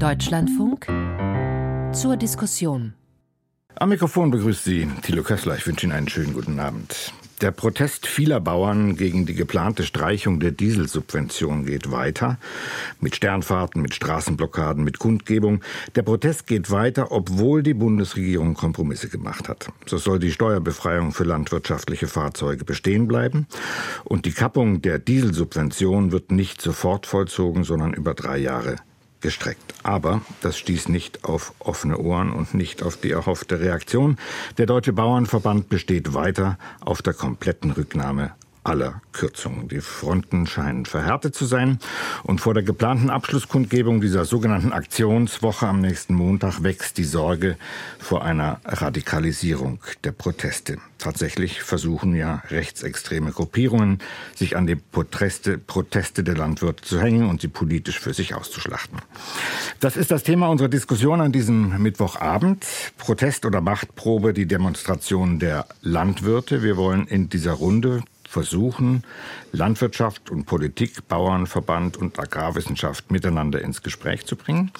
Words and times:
Deutschlandfunk 0.00 0.86
zur 1.92 2.16
Diskussion. 2.16 2.94
Am 3.74 3.90
Mikrofon 3.90 4.30
begrüßt 4.30 4.64
Sie 4.64 4.88
Thilo 5.02 5.22
Kössler. 5.22 5.56
Ich 5.56 5.66
wünsche 5.66 5.84
Ihnen 5.84 5.92
einen 5.94 6.08
schönen 6.08 6.32
guten 6.32 6.58
Abend. 6.58 7.12
Der 7.42 7.50
Protest 7.50 8.06
vieler 8.06 8.40
Bauern 8.40 8.96
gegen 8.96 9.26
die 9.26 9.34
geplante 9.34 9.82
Streichung 9.82 10.40
der 10.40 10.52
Dieselsubvention 10.52 11.66
geht 11.66 11.90
weiter. 11.90 12.38
Mit 13.00 13.14
Sternfahrten, 13.14 13.82
mit 13.82 13.94
Straßenblockaden, 13.94 14.84
mit 14.84 14.98
Kundgebung. 14.98 15.60
Der 15.94 16.02
Protest 16.02 16.46
geht 16.46 16.70
weiter, 16.70 17.12
obwohl 17.12 17.62
die 17.62 17.74
Bundesregierung 17.74 18.54
Kompromisse 18.54 19.10
gemacht 19.10 19.50
hat. 19.50 19.70
So 19.84 19.98
soll 19.98 20.18
die 20.18 20.32
Steuerbefreiung 20.32 21.12
für 21.12 21.24
landwirtschaftliche 21.24 22.06
Fahrzeuge 22.06 22.64
bestehen 22.64 23.06
bleiben. 23.06 23.46
Und 24.04 24.24
die 24.24 24.32
Kappung 24.32 24.80
der 24.80 24.98
Dieselsubvention 24.98 26.10
wird 26.10 26.32
nicht 26.32 26.62
sofort 26.62 27.06
vollzogen, 27.06 27.64
sondern 27.64 27.92
über 27.92 28.14
drei 28.14 28.38
Jahre 28.38 28.76
gestreckt. 29.20 29.74
Aber 29.82 30.22
das 30.40 30.58
stieß 30.58 30.88
nicht 30.88 31.24
auf 31.24 31.52
offene 31.58 31.98
Ohren 31.98 32.32
und 32.32 32.54
nicht 32.54 32.82
auf 32.82 32.96
die 32.96 33.10
erhoffte 33.10 33.60
Reaktion. 33.60 34.16
Der 34.58 34.66
Deutsche 34.66 34.92
Bauernverband 34.92 35.68
besteht 35.68 36.14
weiter 36.14 36.58
auf 36.80 37.02
der 37.02 37.14
kompletten 37.14 37.70
Rücknahme 37.70 38.32
aller 38.64 39.00
Kürzungen. 39.12 39.68
Die 39.68 39.80
Fronten 39.80 40.46
scheinen 40.46 40.84
verhärtet 40.84 41.34
zu 41.34 41.46
sein. 41.46 41.78
Und 42.22 42.40
vor 42.40 42.54
der 42.54 42.62
geplanten 42.62 43.10
Abschlusskundgebung 43.10 44.00
dieser 44.00 44.24
sogenannten 44.24 44.72
Aktionswoche 44.72 45.66
am 45.66 45.80
nächsten 45.80 46.14
Montag 46.14 46.62
wächst 46.62 46.98
die 46.98 47.04
Sorge 47.04 47.56
vor 47.98 48.24
einer 48.24 48.60
Radikalisierung 48.64 49.80
der 50.04 50.12
Proteste. 50.12 50.78
Tatsächlich 50.98 51.62
versuchen 51.62 52.14
ja 52.14 52.42
rechtsextreme 52.50 53.32
Gruppierungen, 53.32 54.00
sich 54.36 54.56
an 54.56 54.66
die 54.66 54.76
Proteste, 54.76 55.56
Proteste 55.56 56.22
der 56.22 56.36
Landwirte 56.36 56.82
zu 56.82 57.00
hängen 57.00 57.28
und 57.30 57.40
sie 57.40 57.48
politisch 57.48 57.98
für 57.98 58.12
sich 58.12 58.34
auszuschlachten. 58.34 58.98
Das 59.80 59.96
ist 59.96 60.10
das 60.10 60.22
Thema 60.22 60.48
unserer 60.48 60.68
Diskussion 60.68 61.22
an 61.22 61.32
diesem 61.32 61.82
Mittwochabend. 61.82 62.66
Protest 62.98 63.46
oder 63.46 63.62
Machtprobe, 63.62 64.34
die 64.34 64.46
Demonstration 64.46 65.38
der 65.38 65.66
Landwirte. 65.80 66.62
Wir 66.62 66.76
wollen 66.76 67.06
in 67.06 67.30
dieser 67.30 67.52
Runde 67.52 68.02
versuchen, 68.30 69.02
Landwirtschaft 69.50 70.30
und 70.30 70.44
Politik, 70.44 71.08
Bauernverband 71.08 71.96
und 71.96 72.18
Agrarwissenschaft 72.18 73.10
miteinander 73.10 73.60
ins 73.60 73.82
Gespräch 73.82 74.24
zu 74.24 74.36
bringen. 74.36 74.70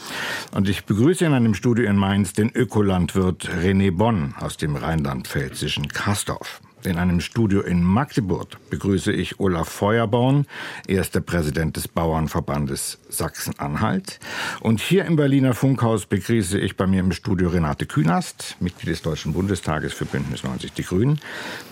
Und 0.53 0.69
ich 0.69 0.85
begrüße 0.85 1.25
in 1.25 1.33
einem 1.33 1.55
Studio 1.55 1.91
in 1.91 1.97
Mainz 1.97 2.33
den 2.33 2.51
Ökolandwirt 2.55 3.49
René 3.49 3.91
Bonn 3.91 4.35
aus 4.39 4.57
dem 4.57 4.77
rheinland-pfälzischen 4.77 5.89
Kastorf. 5.89 6.61
In 6.83 6.97
einem 6.97 7.21
Studio 7.21 7.61
in 7.61 7.85
Magdeburg 7.85 8.57
begrüße 8.71 9.13
ich 9.13 9.39
Olaf 9.39 9.69
Feuerborn, 9.69 10.47
erster 10.89 11.21
Präsident 11.21 11.77
des 11.77 11.89
Bauernverbandes 11.89 12.99
Sachsen-Anhalt. 13.11 14.19
Und 14.61 14.81
hier 14.81 15.05
im 15.05 15.17
Berliner 15.17 15.53
Funkhaus 15.53 16.07
begrüße 16.07 16.59
ich 16.59 16.79
bei 16.79 16.87
mir 16.87 17.01
im 17.01 17.13
Studio 17.13 17.51
Renate 17.51 17.85
Künast, 17.85 18.57
Mitglied 18.61 18.93
des 18.93 19.03
Deutschen 19.03 19.35
Bundestages 19.35 19.93
für 19.93 20.07
Bündnis 20.07 20.43
90 20.43 20.73
Die 20.73 20.83
Grünen. 20.83 21.21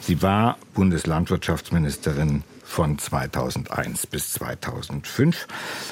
Sie 0.03 0.21
war 0.21 0.59
Bundeslandwirtschaftsministerin 0.75 2.43
von 2.69 2.99
2001 2.99 4.07
bis 4.07 4.33
2005. 4.35 5.49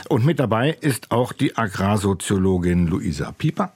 Und 0.08 0.24
mit 0.24 0.38
dabei 0.38 0.76
ist 0.80 1.10
auch 1.10 1.32
die 1.32 1.56
Agrarsoziologin 1.56 2.86
Luisa 2.86 3.32
Pieper 3.32 3.72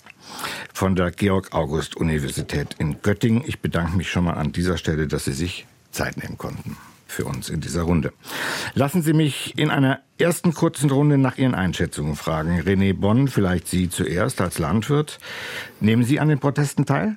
von 0.72 0.94
der 0.94 1.10
Georg-August-Universität 1.10 2.76
in 2.78 3.02
Göttingen. 3.02 3.42
Ich 3.46 3.60
bedanke 3.60 3.96
mich 3.96 4.10
schon 4.10 4.24
mal 4.24 4.34
an 4.34 4.52
dieser 4.52 4.76
Stelle, 4.76 5.08
dass 5.08 5.24
Sie 5.24 5.32
sich 5.32 5.66
Zeit 5.90 6.18
nehmen 6.18 6.38
konnten 6.38 6.76
für 7.06 7.24
uns 7.24 7.48
in 7.48 7.60
dieser 7.60 7.82
Runde. 7.82 8.12
Lassen 8.74 9.02
Sie 9.02 9.14
mich 9.14 9.58
in 9.58 9.70
einer 9.70 10.00
ersten 10.18 10.54
kurzen 10.54 10.90
Runde 10.90 11.18
nach 11.18 11.38
Ihren 11.38 11.54
Einschätzungen 11.54 12.14
fragen. 12.14 12.60
René 12.60 12.92
Bonn, 12.94 13.28
vielleicht 13.28 13.66
Sie 13.66 13.88
zuerst 13.88 14.40
als 14.40 14.58
Landwirt. 14.58 15.18
Nehmen 15.80 16.04
Sie 16.04 16.20
an 16.20 16.28
den 16.28 16.38
Protesten 16.38 16.86
teil? 16.86 17.16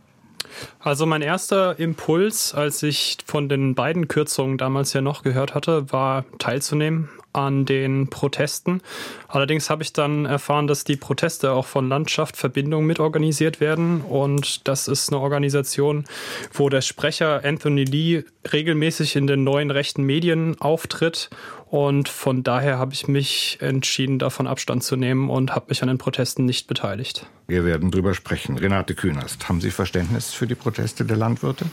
Also 0.79 1.05
mein 1.05 1.21
erster 1.21 1.79
Impuls, 1.79 2.53
als 2.53 2.83
ich 2.83 3.17
von 3.25 3.49
den 3.49 3.75
beiden 3.75 4.07
Kürzungen 4.07 4.57
damals 4.57 4.93
ja 4.93 5.01
noch 5.01 5.23
gehört 5.23 5.55
hatte, 5.55 5.91
war 5.91 6.25
teilzunehmen 6.39 7.09
an 7.33 7.65
den 7.65 8.07
Protesten. 8.07 8.81
Allerdings 9.27 9.69
habe 9.69 9.83
ich 9.83 9.91
dann 9.91 10.25
erfahren, 10.25 10.67
dass 10.67 10.83
die 10.83 10.95
Proteste 10.95 11.51
auch 11.51 11.65
von 11.65 11.89
Landschaft 11.89 12.37
Verbindung 12.37 12.85
mitorganisiert 12.85 13.59
werden. 13.59 14.01
Und 14.01 14.67
das 14.67 14.87
ist 14.87 15.11
eine 15.11 15.19
Organisation, 15.19 16.05
wo 16.53 16.69
der 16.69 16.81
Sprecher 16.81 17.41
Anthony 17.43 17.83
Lee 17.83 18.23
regelmäßig 18.51 19.15
in 19.15 19.27
den 19.27 19.43
neuen 19.43 19.71
rechten 19.71 20.03
Medien 20.03 20.59
auftritt. 20.61 21.29
Und 21.73 22.07
von 22.07 22.43
daher 22.43 22.77
habe 22.77 22.93
ich 22.93 23.07
mich 23.07 23.57
entschieden, 23.59 24.19
davon 24.19 24.45
Abstand 24.45 24.83
zu 24.83 24.95
nehmen 24.95 25.31
und 25.31 25.55
habe 25.55 25.65
mich 25.69 25.81
an 25.81 25.87
den 25.87 25.97
Protesten 25.97 26.45
nicht 26.45 26.67
beteiligt. 26.67 27.25
Wir 27.47 27.65
werden 27.65 27.89
darüber 27.89 28.13
sprechen. 28.13 28.59
Renate 28.59 28.93
Künast, 28.93 29.49
haben 29.49 29.59
Sie 29.59 29.71
Verständnis 29.71 30.35
für 30.35 30.45
die 30.45 30.53
Proteste 30.53 31.03
der 31.03 31.17
Landwirte? 31.17 31.65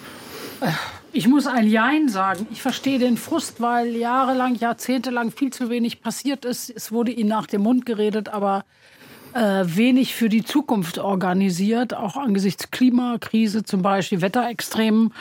Ich 1.13 1.29
muss 1.29 1.47
ein 1.47 1.69
Jein 1.69 2.09
sagen. 2.09 2.47
Ich 2.51 2.63
verstehe 2.63 2.99
den 2.99 3.19
Frust, 3.19 3.61
weil 3.61 3.95
jahrelang, 3.95 4.55
jahrzehntelang 4.55 5.33
viel 5.33 5.53
zu 5.53 5.69
wenig 5.69 6.01
passiert 6.01 6.47
ist. 6.47 6.71
Es 6.71 6.91
wurde 6.91 7.13
ihnen 7.13 7.29
nach 7.29 7.47
dem 7.47 7.61
Mund 7.61 7.85
geredet, 7.85 8.31
aber 8.31 8.65
äh, 9.35 9.65
wenig 9.67 10.15
für 10.15 10.31
die 10.31 10.45
Zukunft 10.45 10.97
organisiert, 10.97 11.93
auch 11.93 12.17
angesichts 12.17 12.71
Klimakrise, 12.71 13.65
zum 13.65 13.83
Beispiel 13.83 14.23
Wetterextremen. 14.23 15.13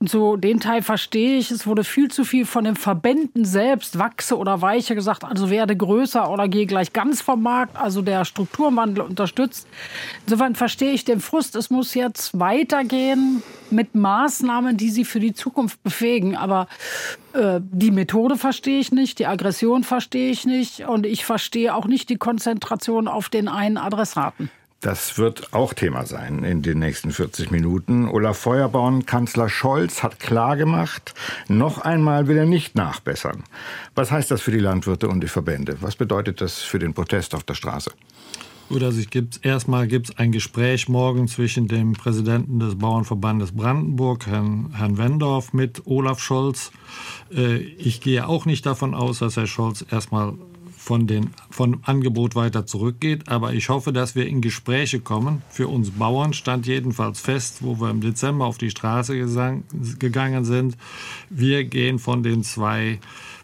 Und 0.00 0.08
so 0.08 0.36
den 0.36 0.60
Teil 0.60 0.82
verstehe 0.82 1.38
ich. 1.38 1.50
Es 1.50 1.66
wurde 1.66 1.82
viel 1.82 2.08
zu 2.08 2.24
viel 2.24 2.46
von 2.46 2.62
den 2.62 2.76
Verbänden 2.76 3.44
selbst, 3.44 3.98
wachse 3.98 4.38
oder 4.38 4.62
weiche, 4.62 4.94
gesagt, 4.94 5.24
also 5.24 5.50
werde 5.50 5.76
größer 5.76 6.30
oder 6.30 6.46
gehe 6.46 6.66
gleich 6.66 6.92
ganz 6.92 7.20
vom 7.20 7.42
Markt, 7.42 7.76
also 7.76 8.00
der 8.00 8.24
Strukturwandel 8.24 9.02
unterstützt. 9.02 9.66
Insofern 10.24 10.54
verstehe 10.54 10.92
ich 10.92 11.04
den 11.04 11.20
Frust. 11.20 11.56
Es 11.56 11.70
muss 11.70 11.94
jetzt 11.94 12.38
weitergehen 12.38 13.42
mit 13.70 13.96
Maßnahmen, 13.96 14.76
die 14.76 14.90
sie 14.90 15.04
für 15.04 15.20
die 15.20 15.34
Zukunft 15.34 15.82
befähigen. 15.82 16.36
Aber 16.36 16.68
äh, 17.32 17.60
die 17.60 17.90
Methode 17.90 18.36
verstehe 18.36 18.78
ich 18.78 18.92
nicht, 18.92 19.18
die 19.18 19.26
Aggression 19.26 19.82
verstehe 19.82 20.30
ich 20.30 20.46
nicht 20.46 20.86
und 20.86 21.06
ich 21.06 21.24
verstehe 21.24 21.74
auch 21.74 21.86
nicht 21.86 22.08
die 22.08 22.18
Konzentration 22.18 23.08
auf 23.08 23.28
den 23.28 23.48
einen 23.48 23.76
Adressaten. 23.76 24.48
Das 24.80 25.18
wird 25.18 25.52
auch 25.52 25.74
Thema 25.74 26.06
sein 26.06 26.44
in 26.44 26.62
den 26.62 26.78
nächsten 26.78 27.10
40 27.10 27.50
Minuten. 27.50 28.08
Olaf 28.08 28.38
Feuerborn, 28.38 29.06
Kanzler 29.06 29.48
Scholz, 29.48 30.04
hat 30.04 30.20
klargemacht, 30.20 31.14
noch 31.48 31.78
einmal 31.78 32.28
will 32.28 32.36
er 32.36 32.46
nicht 32.46 32.76
nachbessern. 32.76 33.42
Was 33.96 34.12
heißt 34.12 34.30
das 34.30 34.40
für 34.40 34.52
die 34.52 34.60
Landwirte 34.60 35.08
und 35.08 35.20
die 35.20 35.28
Verbände? 35.28 35.78
Was 35.80 35.96
bedeutet 35.96 36.40
das 36.40 36.58
für 36.58 36.78
den 36.78 36.94
Protest 36.94 37.34
auf 37.34 37.42
der 37.42 37.54
Straße? 37.54 37.90
Gut, 38.68 38.84
also 38.84 39.00
ich 39.00 39.10
gibt's, 39.10 39.38
erstmal 39.38 39.88
gibt 39.88 40.10
es 40.10 40.18
ein 40.18 40.30
Gespräch 40.30 40.88
morgen 40.88 41.26
zwischen 41.26 41.66
dem 41.66 41.94
Präsidenten 41.94 42.60
des 42.60 42.76
Bauernverbandes 42.76 43.52
Brandenburg, 43.52 44.26
Herrn, 44.26 44.70
Herrn 44.74 44.96
Wendorf, 44.96 45.52
mit 45.54 45.86
Olaf 45.86 46.20
Scholz. 46.20 46.70
Äh, 47.34 47.56
ich 47.56 48.00
gehe 48.00 48.28
auch 48.28 48.44
nicht 48.44 48.64
davon 48.64 48.94
aus, 48.94 49.18
dass 49.18 49.36
Herr 49.36 49.46
Scholz 49.48 49.84
erstmal 49.90 50.34
von 50.88 51.06
den, 51.06 51.32
von 51.50 51.80
Angebot 51.82 52.34
weiter 52.34 52.64
zurückgeht. 52.64 53.28
Aber 53.28 53.52
ich 53.52 53.68
hoffe, 53.68 53.92
dass 53.92 54.14
wir 54.14 54.26
in 54.26 54.40
Gespräche 54.40 55.00
kommen. 55.00 55.42
Für 55.50 55.68
uns 55.68 55.90
Bauern 55.90 56.32
stand 56.32 56.66
jedenfalls 56.66 57.20
fest, 57.20 57.58
wo 57.60 57.78
wir 57.78 57.90
im 57.90 58.00
Dezember 58.00 58.46
auf 58.46 58.56
die 58.56 58.70
Straße 58.70 59.14
gesang, 59.14 59.64
gegangen 59.98 60.46
sind. 60.46 60.78
Wir 61.28 61.64
gehen 61.64 61.98
von 61.98 62.22
den 62.22 62.42
zwei 62.42 63.00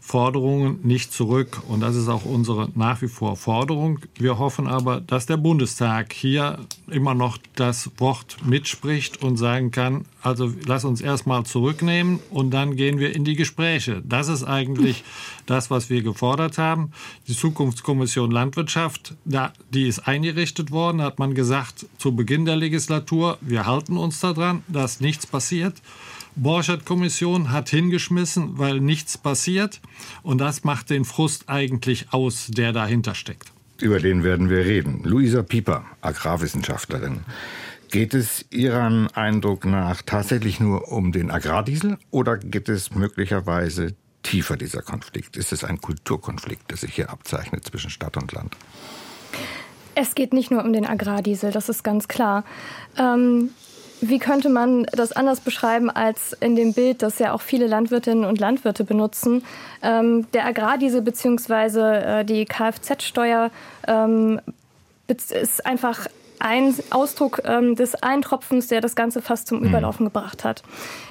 Forderungen 0.06 0.80
nicht 0.82 1.14
zurück. 1.14 1.62
Und 1.66 1.80
das 1.80 1.96
ist 1.96 2.08
auch 2.08 2.26
unsere 2.26 2.68
nach 2.74 3.00
wie 3.00 3.08
vor 3.08 3.36
Forderung. 3.36 4.00
Wir 4.16 4.38
hoffen 4.38 4.66
aber, 4.66 5.00
dass 5.00 5.24
der 5.24 5.38
Bundestag 5.38 6.12
hier 6.12 6.58
immer 6.90 7.14
noch 7.14 7.38
das 7.54 7.90
Wort 7.96 8.36
mitspricht 8.44 9.22
und 9.22 9.38
sagen 9.38 9.70
kann, 9.70 10.04
also 10.20 10.52
lass 10.66 10.84
uns 10.84 11.00
erstmal 11.00 11.44
zurücknehmen 11.46 12.20
und 12.30 12.50
dann 12.50 12.76
gehen 12.76 12.98
wir 12.98 13.16
in 13.16 13.24
die 13.24 13.34
Gespräche. 13.34 14.02
Das 14.04 14.28
ist 14.28 14.44
eigentlich 14.44 15.04
das, 15.46 15.70
was 15.70 15.88
wir 15.88 16.02
gefordert 16.02 16.58
haben. 16.58 16.92
Die 17.26 17.34
Zukunftskommission 17.34 18.30
Landwirtschaft, 18.30 19.14
die 19.24 19.88
ist 19.88 20.00
eingerichtet 20.00 20.70
worden, 20.70 21.00
hat 21.00 21.18
man 21.18 21.34
gesagt, 21.34 21.86
zu 21.96 22.14
Beginn 22.14 22.44
der 22.44 22.56
Legislatur, 22.56 23.38
wir 23.40 23.64
halten 23.64 23.96
uns 23.96 24.20
daran, 24.20 24.64
dass 24.68 25.00
nichts 25.00 25.26
passiert. 25.26 25.74
Borchert-Kommission 26.36 27.52
hat 27.52 27.68
hingeschmissen, 27.68 28.58
weil 28.58 28.80
nichts 28.80 29.18
passiert. 29.18 29.80
Und 30.22 30.38
das 30.38 30.64
macht 30.64 30.90
den 30.90 31.04
Frust 31.04 31.48
eigentlich 31.48 32.12
aus, 32.12 32.48
der 32.48 32.72
dahinter 32.72 33.14
steckt. 33.14 33.52
Über 33.80 33.98
den 33.98 34.24
werden 34.24 34.50
wir 34.50 34.64
reden. 34.64 35.02
Luisa 35.04 35.42
Pieper, 35.42 35.84
Agrarwissenschaftlerin. 36.00 37.20
Geht 37.90 38.14
es 38.14 38.44
Ihrem 38.50 39.08
Eindruck 39.14 39.66
nach 39.66 40.02
tatsächlich 40.02 40.58
nur 40.58 40.90
um 40.90 41.12
den 41.12 41.30
Agrardiesel 41.30 41.98
oder 42.10 42.38
geht 42.38 42.68
es 42.68 42.94
möglicherweise 42.94 43.94
tiefer 44.22 44.56
dieser 44.56 44.82
Konflikt? 44.82 45.36
Ist 45.36 45.52
es 45.52 45.62
ein 45.62 45.80
Kulturkonflikt, 45.80 46.70
der 46.70 46.76
sich 46.76 46.94
hier 46.94 47.10
abzeichnet 47.10 47.64
zwischen 47.64 47.90
Stadt 47.90 48.16
und 48.16 48.32
Land? 48.32 48.56
Es 49.94 50.14
geht 50.16 50.32
nicht 50.32 50.50
nur 50.50 50.64
um 50.64 50.72
den 50.72 50.86
Agrardiesel, 50.86 51.52
das 51.52 51.68
ist 51.68 51.84
ganz 51.84 52.08
klar. 52.08 52.44
Ähm, 52.98 53.50
wie 54.08 54.18
könnte 54.18 54.48
man 54.48 54.84
das 54.92 55.12
anders 55.12 55.40
beschreiben 55.40 55.90
als 55.90 56.32
in 56.34 56.56
dem 56.56 56.72
Bild, 56.72 57.02
das 57.02 57.18
ja 57.18 57.32
auch 57.32 57.40
viele 57.40 57.66
Landwirtinnen 57.66 58.24
und 58.24 58.38
Landwirte 58.38 58.84
benutzen? 58.84 59.44
Ähm, 59.82 60.26
der 60.32 60.46
Agrardiesel 60.46 61.02
bzw. 61.02 62.20
Äh, 62.20 62.24
die 62.24 62.44
Kfz-Steuer 62.44 63.50
ähm, 63.86 64.40
ist 65.06 65.64
einfach 65.66 66.06
ein 66.38 66.74
Ausdruck 66.90 67.40
ähm, 67.44 67.74
des 67.74 67.94
Eintropfens, 67.94 68.66
der 68.66 68.80
das 68.80 68.94
Ganze 68.94 69.22
fast 69.22 69.46
zum 69.46 69.60
mhm. 69.60 69.68
Überlaufen 69.68 70.04
gebracht 70.04 70.44
hat. 70.44 70.62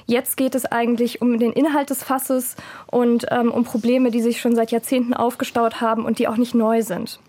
Jetzt 0.06 0.38
geht 0.38 0.54
es 0.54 0.66
eigentlich 0.66 1.22
um 1.22 1.40
den 1.40 1.54
Inhalt 1.54 1.90
des 1.90 2.04
Fasses 2.04 2.56
und 2.88 3.26
ähm, 3.32 3.52
um 3.52 3.64
Probleme, 3.64 4.12
die 4.12 4.22
sich 4.22 4.40
schon 4.40 4.56
seit 4.56 4.72
Jahrzehnten 4.72 5.14
aufgestaut 5.14 5.82
haben 5.82 6.06
und 6.06 6.20
die 6.20 6.28
auch 6.28 6.38
nicht 6.38 6.54
neu 6.54 6.84
sind. 6.84 7.20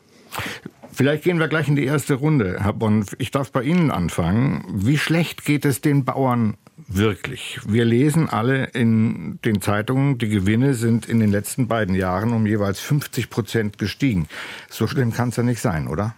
Vielleicht 0.96 1.24
gehen 1.24 1.40
wir 1.40 1.48
gleich 1.48 1.66
in 1.66 1.74
die 1.74 1.86
erste 1.86 2.14
Runde, 2.14 2.58
Herr 2.60 2.72
Bonn. 2.72 3.04
Ich 3.18 3.32
darf 3.32 3.50
bei 3.50 3.64
Ihnen 3.64 3.90
anfangen. 3.90 4.64
Wie 4.72 4.96
schlecht 4.96 5.44
geht 5.44 5.64
es 5.64 5.80
den 5.80 6.04
Bauern 6.04 6.56
wirklich? 6.86 7.58
Wir 7.66 7.84
lesen 7.84 8.28
alle 8.28 8.66
in 8.66 9.40
den 9.44 9.60
Zeitungen, 9.60 10.18
die 10.18 10.28
Gewinne 10.28 10.74
sind 10.74 11.06
in 11.06 11.18
den 11.18 11.32
letzten 11.32 11.66
beiden 11.66 11.96
Jahren 11.96 12.32
um 12.32 12.46
jeweils 12.46 12.78
50 12.78 13.28
Prozent 13.28 13.76
gestiegen. 13.76 14.28
So 14.70 14.86
schlimm 14.86 15.12
kann 15.12 15.30
es 15.30 15.36
ja 15.36 15.42
nicht 15.42 15.60
sein, 15.60 15.88
oder? 15.88 16.14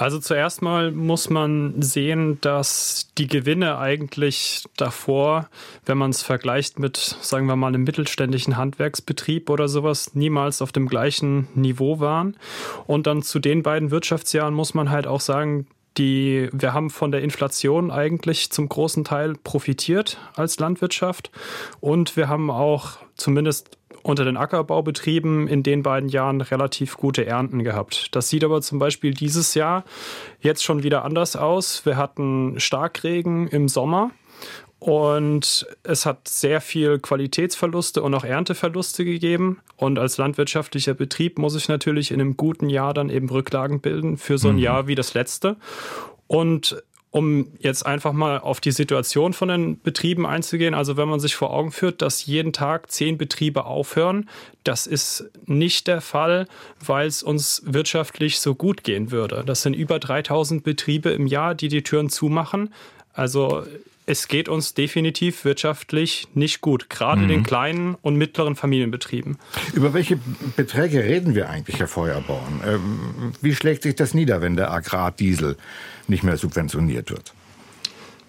Also 0.00 0.18
zuerst 0.18 0.62
mal 0.62 0.92
muss 0.92 1.28
man 1.28 1.82
sehen, 1.82 2.40
dass 2.40 3.10
die 3.18 3.26
Gewinne 3.26 3.76
eigentlich 3.76 4.64
davor, 4.78 5.50
wenn 5.84 5.98
man 5.98 6.08
es 6.08 6.22
vergleicht 6.22 6.78
mit, 6.78 6.96
sagen 6.96 7.44
wir 7.44 7.54
mal, 7.54 7.66
einem 7.66 7.84
mittelständischen 7.84 8.56
Handwerksbetrieb 8.56 9.50
oder 9.50 9.68
sowas, 9.68 10.14
niemals 10.14 10.62
auf 10.62 10.72
dem 10.72 10.88
gleichen 10.88 11.48
Niveau 11.54 12.00
waren. 12.00 12.38
Und 12.86 13.06
dann 13.06 13.20
zu 13.20 13.40
den 13.40 13.62
beiden 13.62 13.90
Wirtschaftsjahren 13.90 14.54
muss 14.54 14.72
man 14.72 14.88
halt 14.88 15.06
auch 15.06 15.20
sagen, 15.20 15.66
die, 15.98 16.48
wir 16.52 16.72
haben 16.72 16.90
von 16.90 17.12
der 17.12 17.22
Inflation 17.22 17.90
eigentlich 17.90 18.50
zum 18.50 18.68
großen 18.68 19.04
Teil 19.04 19.34
profitiert 19.42 20.18
als 20.34 20.58
Landwirtschaft 20.58 21.30
und 21.80 22.16
wir 22.16 22.28
haben 22.28 22.50
auch 22.50 22.98
zumindest 23.16 23.78
unter 24.02 24.24
den 24.24 24.36
Ackerbaubetrieben 24.36 25.46
in 25.46 25.62
den 25.62 25.82
beiden 25.82 26.08
Jahren 26.08 26.40
relativ 26.40 26.96
gute 26.96 27.26
Ernten 27.26 27.62
gehabt. 27.64 28.14
Das 28.14 28.28
sieht 28.28 28.44
aber 28.44 28.62
zum 28.62 28.78
Beispiel 28.78 29.12
dieses 29.12 29.54
Jahr 29.54 29.84
jetzt 30.40 30.64
schon 30.64 30.82
wieder 30.82 31.04
anders 31.04 31.36
aus. 31.36 31.84
Wir 31.84 31.96
hatten 31.96 32.58
Starkregen 32.58 33.46
im 33.48 33.68
Sommer 33.68 34.10
und 34.80 35.66
es 35.82 36.06
hat 36.06 36.26
sehr 36.26 36.62
viel 36.62 36.98
Qualitätsverluste 36.98 38.02
und 38.02 38.14
auch 38.14 38.24
Ernteverluste 38.24 39.04
gegeben. 39.04 39.60
Und 39.76 39.98
als 39.98 40.16
landwirtschaftlicher 40.16 40.94
Betrieb 40.94 41.38
muss 41.38 41.54
ich 41.54 41.68
natürlich 41.68 42.10
in 42.10 42.20
einem 42.20 42.38
guten 42.38 42.70
Jahr 42.70 42.94
dann 42.94 43.10
eben 43.10 43.28
Rücklagen 43.28 43.80
bilden 43.80 44.16
für 44.16 44.38
so 44.38 44.48
ein 44.48 44.54
mhm. 44.54 44.62
Jahr 44.62 44.86
wie 44.86 44.94
das 44.94 45.12
letzte. 45.12 45.56
Und 46.26 46.82
um 47.10 47.48
jetzt 47.58 47.84
einfach 47.84 48.12
mal 48.12 48.38
auf 48.38 48.60
die 48.60 48.70
Situation 48.70 49.34
von 49.34 49.48
den 49.48 49.82
Betrieben 49.82 50.26
einzugehen, 50.26 50.72
also 50.72 50.96
wenn 50.96 51.08
man 51.08 51.20
sich 51.20 51.34
vor 51.34 51.52
Augen 51.52 51.72
führt, 51.72 52.00
dass 52.00 52.24
jeden 52.24 52.54
Tag 52.54 52.90
zehn 52.90 53.18
Betriebe 53.18 53.66
aufhören, 53.66 54.30
das 54.64 54.86
ist 54.86 55.28
nicht 55.44 55.88
der 55.88 56.00
Fall, 56.00 56.46
weil 56.82 57.06
es 57.06 57.22
uns 57.22 57.62
wirtschaftlich 57.66 58.40
so 58.40 58.54
gut 58.54 58.82
gehen 58.82 59.10
würde. 59.10 59.42
Das 59.44 59.60
sind 59.60 59.74
über 59.74 59.98
3000 59.98 60.64
Betriebe 60.64 61.10
im 61.10 61.26
Jahr, 61.26 61.54
die 61.54 61.68
die 61.68 61.82
Türen 61.82 62.08
zumachen. 62.08 62.72
Also 63.12 63.64
es 64.10 64.26
geht 64.26 64.48
uns 64.48 64.74
definitiv 64.74 65.44
wirtschaftlich 65.44 66.26
nicht 66.34 66.60
gut, 66.60 66.90
gerade 66.90 67.22
mhm. 67.22 67.28
den 67.28 67.42
kleinen 67.44 67.94
und 68.02 68.16
mittleren 68.16 68.56
Familienbetrieben. 68.56 69.38
Über 69.72 69.94
welche 69.94 70.18
Beträge 70.56 71.04
reden 71.04 71.36
wir 71.36 71.48
eigentlich, 71.48 71.78
Herr 71.78 71.86
Feuerborn? 71.86 72.60
Ähm, 72.66 73.32
wie 73.40 73.54
schlägt 73.54 73.84
sich 73.84 73.94
das 73.94 74.12
nieder, 74.12 74.42
wenn 74.42 74.56
der 74.56 74.72
Agrardiesel 74.72 75.56
nicht 76.08 76.24
mehr 76.24 76.36
subventioniert 76.36 77.10
wird? 77.12 77.32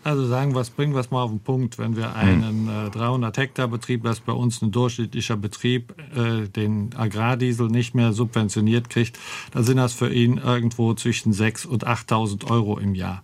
Also 0.04 0.26
sagen 0.26 0.56
wir, 0.56 0.64
bringen 0.76 0.94
wir 0.94 1.00
es 1.00 1.12
mal 1.12 1.24
auf 1.24 1.32
den 1.32 1.40
Punkt. 1.40 1.80
Wenn 1.80 1.96
wir 1.96 2.16
einen 2.16 2.68
hm. 2.68 2.88
äh, 2.88 2.90
300 2.92 3.38
Hektar 3.38 3.68
Betrieb, 3.68 4.04
das 4.04 4.20
bei 4.20 4.34
uns 4.34 4.62
ein 4.62 4.72
durchschnittlicher 4.72 5.38
Betrieb, 5.38 5.96
äh, 6.16 6.48
den 6.48 6.92
Agrardiesel 6.96 7.70
nicht 7.70 7.96
mehr 7.96 8.14
subventioniert 8.14 8.90
kriegt, 8.90 9.18
dann 9.52 9.64
sind 9.64 9.78
das 9.78 9.94
für 9.94 10.12
ihn 10.12 10.38
irgendwo 10.38 10.94
zwischen 10.94 11.34
6.000 11.34 11.68
und 11.68 11.88
8.000 11.88 12.50
Euro 12.50 12.78
im 12.78 12.94
Jahr. 12.94 13.24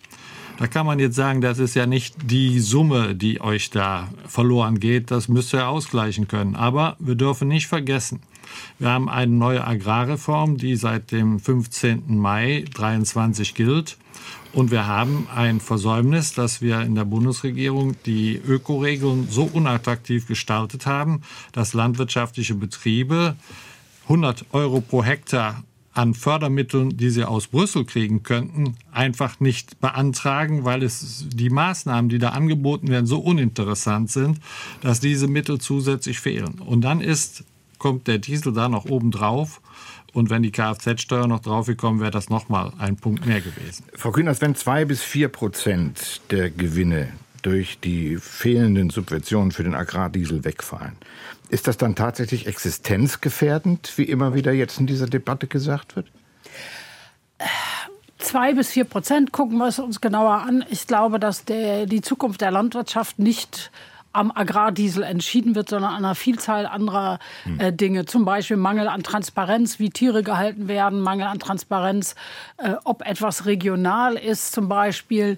Da 0.57 0.65
kann 0.65 0.87
man 0.87 0.97
jetzt 0.97 1.15
sagen, 1.15 1.41
das 1.41 1.59
ist 1.59 1.75
ja 1.75 1.85
nicht 1.85 2.15
die 2.31 2.59
Summe, 2.59 3.13
die 3.13 3.41
euch 3.41 3.69
da 3.69 4.09
verloren 4.27 4.79
geht. 4.79 5.11
Das 5.11 5.27
müsst 5.27 5.53
ihr 5.53 5.67
ausgleichen 5.67 6.27
können. 6.27 6.55
Aber 6.55 6.95
wir 6.99 7.13
dürfen 7.13 7.47
nicht 7.47 7.67
vergessen, 7.67 8.21
wir 8.79 8.89
haben 8.89 9.09
eine 9.09 9.31
neue 9.31 9.65
Agrarreform, 9.65 10.57
die 10.57 10.75
seit 10.75 11.11
dem 11.11 11.39
15. 11.39 12.17
Mai 12.17 12.65
23 12.73 13.53
gilt. 13.53 13.97
Und 14.53 14.71
wir 14.71 14.87
haben 14.87 15.27
ein 15.35 15.59
Versäumnis, 15.59 16.33
dass 16.33 16.61
wir 16.61 16.81
in 16.81 16.95
der 16.95 17.05
Bundesregierung 17.05 17.95
die 18.05 18.37
Ökoregeln 18.37 19.27
so 19.29 19.43
unattraktiv 19.43 20.27
gestaltet 20.27 20.87
haben, 20.87 21.21
dass 21.51 21.73
landwirtschaftliche 21.73 22.55
Betriebe 22.55 23.35
100 24.03 24.45
Euro 24.53 24.81
pro 24.81 25.03
Hektar 25.03 25.63
an 25.97 26.13
Fördermitteln, 26.13 26.95
die 26.95 27.09
sie 27.09 27.23
aus 27.23 27.47
Brüssel 27.47 27.83
kriegen 27.83 28.21
könnten, 28.21 28.77
einfach 28.91 29.39
nicht 29.39 29.79
beantragen, 29.81 30.63
weil 30.63 30.83
es 30.83 31.25
die 31.29 31.49
Maßnahmen, 31.49 32.07
die 32.09 32.19
da 32.19 32.29
angeboten 32.29 32.89
werden, 32.89 33.07
so 33.07 33.17
uninteressant 33.19 34.11
sind, 34.11 34.39
dass 34.81 34.99
diese 34.99 35.27
Mittel 35.27 35.59
zusätzlich 35.59 36.19
fehlen. 36.19 36.59
Und 36.59 36.81
dann 36.81 37.01
ist, 37.01 37.43
kommt 37.79 38.07
der 38.07 38.19
Diesel 38.19 38.53
da 38.53 38.69
noch 38.69 38.85
oben 38.85 39.09
drauf. 39.09 39.59
Und 40.13 40.29
wenn 40.29 40.43
die 40.43 40.51
Kfz-Steuer 40.51 41.27
noch 41.27 41.39
draufgekommen 41.39 41.99
wäre, 41.99 42.11
das 42.11 42.29
nochmal 42.29 42.73
ein 42.77 42.95
Punkt 42.97 43.25
mehr 43.25 43.41
gewesen. 43.41 43.83
Frau 43.93 44.11
Kühners, 44.11 44.39
wenn 44.39 44.55
zwei 44.55 44.85
bis 44.85 45.01
vier 45.01 45.29
Prozent 45.29 46.21
der 46.29 46.51
Gewinne 46.51 47.09
durch 47.41 47.79
die 47.79 48.17
fehlenden 48.17 48.89
Subventionen 48.89 49.51
für 49.51 49.63
den 49.63 49.73
Agrardiesel 49.73 50.43
wegfallen, 50.43 50.93
ist 51.49 51.67
das 51.67 51.77
dann 51.77 51.95
tatsächlich 51.95 52.47
existenzgefährdend, 52.47 53.97
wie 53.97 54.03
immer 54.03 54.33
wieder 54.33 54.51
jetzt 54.51 54.79
in 54.79 54.87
dieser 54.87 55.07
Debatte 55.07 55.47
gesagt 55.47 55.95
wird? 55.95 56.07
Zwei 58.17 58.53
bis 58.53 58.71
vier 58.71 58.85
Prozent 58.85 59.31
gucken 59.31 59.57
wir 59.57 59.67
es 59.67 59.79
uns 59.79 60.01
genauer 60.01 60.41
an. 60.41 60.65
Ich 60.69 60.87
glaube, 60.87 61.19
dass 61.19 61.45
der, 61.45 61.85
die 61.85 62.01
Zukunft 62.01 62.41
der 62.41 62.51
Landwirtschaft 62.51 63.19
nicht 63.19 63.71
am 64.13 64.31
Agrardiesel 64.33 65.03
entschieden 65.03 65.53
wird, 65.53 65.69
sondern 65.69 65.91
an 65.91 66.03
einer 66.03 66.15
Vielzahl 66.15 66.65
anderer 66.65 67.19
hm. 67.43 67.59
äh, 67.59 67.71
Dinge. 67.71 68.05
Zum 68.05 68.25
Beispiel 68.25 68.57
Mangel 68.57 68.87
an 68.87 69.03
Transparenz, 69.03 69.77
wie 69.79 69.91
Tiere 69.91 70.23
gehalten 70.23 70.67
werden, 70.67 71.01
Mangel 71.01 71.27
an 71.27 71.37
Transparenz, 71.39 72.15
äh, 72.57 72.73
ob 72.83 73.05
etwas 73.05 73.45
regional 73.45 74.15
ist 74.15 74.53
zum 74.53 74.67
Beispiel. 74.67 75.37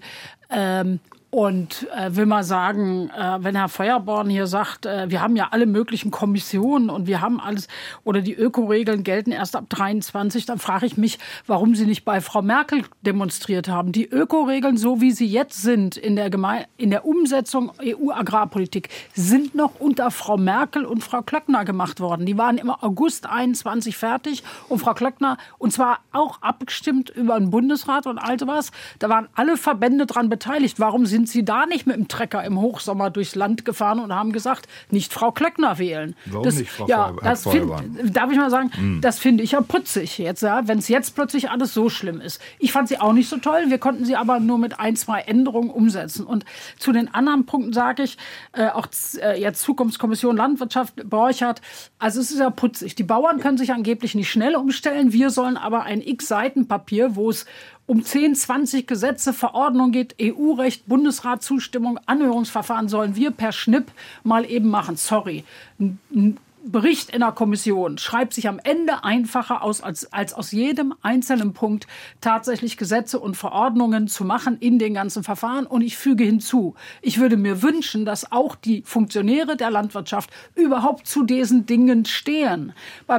Ähm, 0.50 1.02
und 1.32 1.88
äh, 1.96 2.16
will 2.16 2.26
mal 2.26 2.44
sagen, 2.44 3.10
äh, 3.10 3.38
wenn 3.42 3.56
Herr 3.56 3.70
Feuerborn 3.70 4.30
hier 4.30 4.48
sagt, 4.48 4.86
äh, 4.86 5.10
wir 5.10 5.22
haben 5.22 5.36
ja 5.36 5.50
alle 5.52 5.66
möglichen 5.66 6.12
Kommissionen 6.12 6.90
und 6.90 7.08
wir 7.08 7.22
haben 7.22 7.40
alles, 7.40 7.68
oder 8.04 8.22
die 8.22 8.34
Ökoregeln 8.34 9.04
gelten 9.04 9.32
erst 9.32 9.56
ab 9.56 9.66
23, 9.70 10.46
dann 10.46 10.60
frage 10.60 10.86
ich 10.86 10.98
mich, 10.98 11.20
warum 11.46 11.76
Sie 11.76 11.86
nicht 11.86 12.04
bei 12.04 12.20
Frau 12.20 12.42
Merkel 12.42 12.84
demonstriert 13.02 13.68
haben. 13.68 13.92
Die 13.92 14.10
Ökoregeln, 14.10 14.78
so 14.78 15.02
wie 15.02 15.12
sie 15.12 15.28
jetzt 15.28 15.62
sind 15.62 15.98
in 15.98 16.16
der, 16.16 16.30
Geme 16.30 16.66
in 16.78 16.90
der 16.90 17.06
Umsetzung 17.06 17.72
EU-Agrarpolitik, 17.80 18.90
sind 19.14 19.54
noch 19.54 19.80
unter 19.80 20.10
Frau 20.12 20.38
Merkel 20.38 20.84
und 20.84 21.04
Frau 21.04 21.22
Klöckner 21.22 21.64
gemacht 21.64 22.00
worden. 22.00 22.26
Die 22.26 22.38
waren 22.38 22.58
im 22.58 22.70
August 22.70 23.28
21 23.28 23.98
fertig 23.98 24.44
und 24.68 24.80
Frau 24.80 24.94
Klöckner, 24.94 25.38
und 25.58 25.74
zwar 25.74 26.00
auch 26.12 26.42
abgestimmt 26.42 27.12
über 27.12 27.40
den 27.40 27.52
Bundesrat 27.52 28.08
und 28.08 28.18
all 28.18 28.40
sowas, 28.40 28.72
da 28.98 29.10
waren 29.10 29.28
alle 29.36 29.58
Verbände 29.58 30.06
dran 30.06 30.30
beteiligt. 30.30 30.80
Warum 30.80 31.06
sind 31.06 31.19
sind 31.20 31.28
Sie 31.28 31.44
da 31.44 31.66
nicht 31.66 31.86
mit 31.86 31.98
dem 31.98 32.08
Trecker 32.08 32.46
im 32.46 32.62
Hochsommer 32.62 33.10
durchs 33.10 33.36
Land 33.36 33.66
gefahren 33.66 34.00
und 34.00 34.14
haben 34.14 34.32
gesagt, 34.32 34.70
nicht 34.90 35.12
Frau 35.14 35.32
Klöckner 35.32 35.78
wählen? 35.78 36.16
Warum 36.26 36.46
das, 36.46 36.56
nicht, 36.56 36.72
Frau 36.72 36.88
ja, 36.88 37.14
das 37.22 37.44
find, 37.44 37.70
Darf 38.16 38.32
ich 38.32 38.38
mal 38.38 38.50
sagen, 38.50 38.72
hm. 38.74 39.02
das 39.02 39.20
finde 39.20 39.44
ich 39.44 39.52
ja 39.52 39.60
putzig 39.60 40.18
jetzt, 40.18 40.44
ja, 40.44 40.66
wenn 40.70 40.78
es 40.78 40.88
jetzt 40.88 41.16
plötzlich 41.16 41.50
alles 41.50 41.74
so 41.74 41.90
schlimm 41.90 42.22
ist. 42.22 42.42
Ich 42.58 42.72
fand 42.72 42.88
sie 42.88 43.02
auch 43.02 43.12
nicht 43.12 43.28
so 43.28 43.36
toll, 43.36 43.66
wir 43.68 43.80
konnten 43.80 44.06
sie 44.06 44.16
aber 44.16 44.40
nur 44.40 44.58
mit 44.58 44.80
ein, 44.80 44.96
zwei 44.96 45.20
Änderungen 45.20 45.70
umsetzen. 45.70 46.26
Und 46.26 46.46
zu 46.78 46.94
den 46.94 47.14
anderen 47.14 47.46
Punkten 47.46 47.74
sage 47.74 48.04
ich, 48.04 48.18
äh, 48.54 48.70
auch 48.70 48.88
äh, 49.22 49.42
jetzt 49.42 49.62
Zukunftskommission 49.62 50.38
Landwirtschaft, 50.38 51.10
Borchert, 51.10 51.62
also 51.98 52.22
es 52.22 52.32
ist 52.32 52.40
ja 52.40 52.50
putzig. 52.50 52.96
Die 52.96 53.04
Bauern 53.04 53.42
können 53.42 53.58
sich 53.58 53.74
angeblich 53.74 54.16
nicht 54.16 54.30
schnell 54.30 54.56
umstellen, 54.56 55.12
wir 55.12 55.32
sollen 55.32 55.58
aber 55.58 55.84
ein 55.84 56.02
X-Seiten-Papier, 56.02 57.18
wo 57.18 57.30
es 57.30 57.46
um 57.90 58.06
10, 58.06 58.36
20 58.36 58.86
Gesetze, 58.86 59.34
Verordnungen 59.34 59.92
geht, 59.92 60.16
EU-Recht, 60.22 60.86
Bundesratzustimmung, 60.86 62.00
Anhörungsverfahren 62.06 62.88
sollen 62.88 63.16
wir 63.16 63.32
per 63.32 63.52
Schnipp 63.52 63.92
mal 64.24 64.46
eben 64.46 64.70
machen. 64.70 64.96
Sorry. 64.96 65.44
Ein 65.80 66.38
Bericht 66.64 67.10
in 67.10 67.22
der 67.22 67.32
Kommission 67.32 67.98
schreibt 67.98 68.36
sich 68.36 68.48
am 68.48 68.60
Ende 68.64 69.04
einfacher 69.04 69.64
aus, 69.64 69.82
als, 69.82 70.14
als 70.14 70.36
aus 70.36 70.52
jedem 70.52 70.94
einzelnen 71.02 71.54
Punkt 71.54 71.88
tatsächlich 72.22 72.78
Gesetze 72.78 73.20
und 73.20 73.36
Verordnungen 73.36 74.08
zu 74.08 74.24
machen 74.24 74.58
in 74.60 74.78
den 74.78 74.94
ganzen 74.94 75.24
Verfahren. 75.24 75.66
Und 75.66 75.82
ich 75.82 75.98
füge 75.98 76.26
hinzu, 76.26 76.76
ich 77.02 77.20
würde 77.20 77.38
mir 77.38 77.64
wünschen, 77.64 78.06
dass 78.06 78.32
auch 78.32 78.56
die 78.56 78.84
Funktionäre 78.86 79.58
der 79.58 79.72
Landwirtschaft 79.72 80.30
überhaupt 80.54 81.08
zu 81.08 81.24
diesen 81.24 81.66
Dingen 81.66 82.06
stehen. 82.06 82.74
Bei 83.08 83.18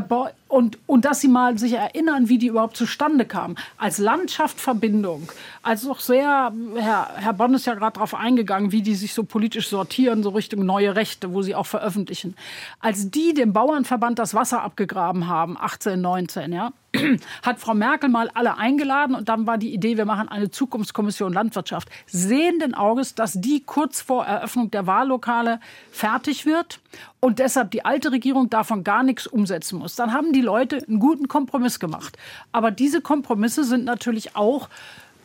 und, 0.50 0.78
und 0.87 1.04
dass 1.04 1.21
sie 1.21 1.28
mal 1.28 1.59
sich 1.59 1.75
erinnern, 1.75 2.28
wie 2.28 2.38
die 2.38 2.49
überhaupt 2.49 2.76
zustande 2.76 3.25
kamen. 3.25 3.57
Als 3.78 3.99
Landschaftsverbindung, 3.99 5.28
also 5.62 5.92
auch 5.92 6.00
sehr, 6.00 6.52
Herr, 6.75 7.11
Herr 7.14 7.33
Bonn 7.33 7.54
ist 7.54 7.66
ja 7.66 7.75
gerade 7.75 7.95
darauf 7.95 8.14
eingegangen, 8.14 8.73
wie 8.73 8.83
die 8.83 8.97
sich 8.97 9.14
so 9.14 9.23
politisch 9.23 9.69
sortieren, 9.69 10.23
so 10.25 10.30
Richtung 10.30 10.66
neue 10.66 10.97
Rechte, 10.97 11.33
wo 11.33 11.42
sie 11.42 11.54
auch 11.54 11.66
veröffentlichen. 11.66 12.37
Als 12.80 13.11
die 13.11 13.33
dem 13.33 13.52
Bauernverband 13.52 14.19
das 14.19 14.35
Wasser 14.35 14.62
abgegraben 14.62 15.28
haben, 15.28 15.57
18, 15.57 16.00
19, 16.00 16.52
ja, 16.52 16.73
hat 17.42 17.61
Frau 17.61 17.75
Merkel 17.75 18.11
mal 18.11 18.30
alle 18.35 18.57
eingeladen 18.57 19.14
und 19.14 19.28
dann 19.28 19.47
war 19.47 19.57
die 19.57 19.73
Idee, 19.73 19.97
wir 19.97 20.04
machen 20.04 20.28
eine 20.28 20.50
Zukunftskommission 20.50 21.33
Landwirtschaft. 21.33 21.88
Sehenden 22.07 22.75
Auges, 22.75 23.14
dass 23.14 23.35
die 23.35 23.62
kurz 23.64 24.00
vor 24.00 24.26
Eröffnung 24.26 24.73
der 24.73 24.88
Wahllokale 24.88 25.61
fertig 25.92 26.47
wird 26.47 26.80
und 27.20 27.38
deshalb 27.38 27.70
die 27.70 27.84
alte 27.84 28.12
Regierung 28.12 28.50
davon 28.50 28.82
gar 28.82 29.02
nichts 29.02 29.26
umsetzen 29.26 29.78
muss. 29.78 29.94
Dann 29.94 30.12
haben 30.12 30.32
die 30.32 30.40
Leute 30.40 30.82
einen 30.88 30.98
guten 30.98 31.28
Kompromiss 31.28 31.78
gemacht. 31.78 32.16
Aber 32.50 32.70
diese 32.70 33.00
Kompromisse 33.02 33.64
sind 33.64 33.84
natürlich 33.84 34.36
auch 34.36 34.68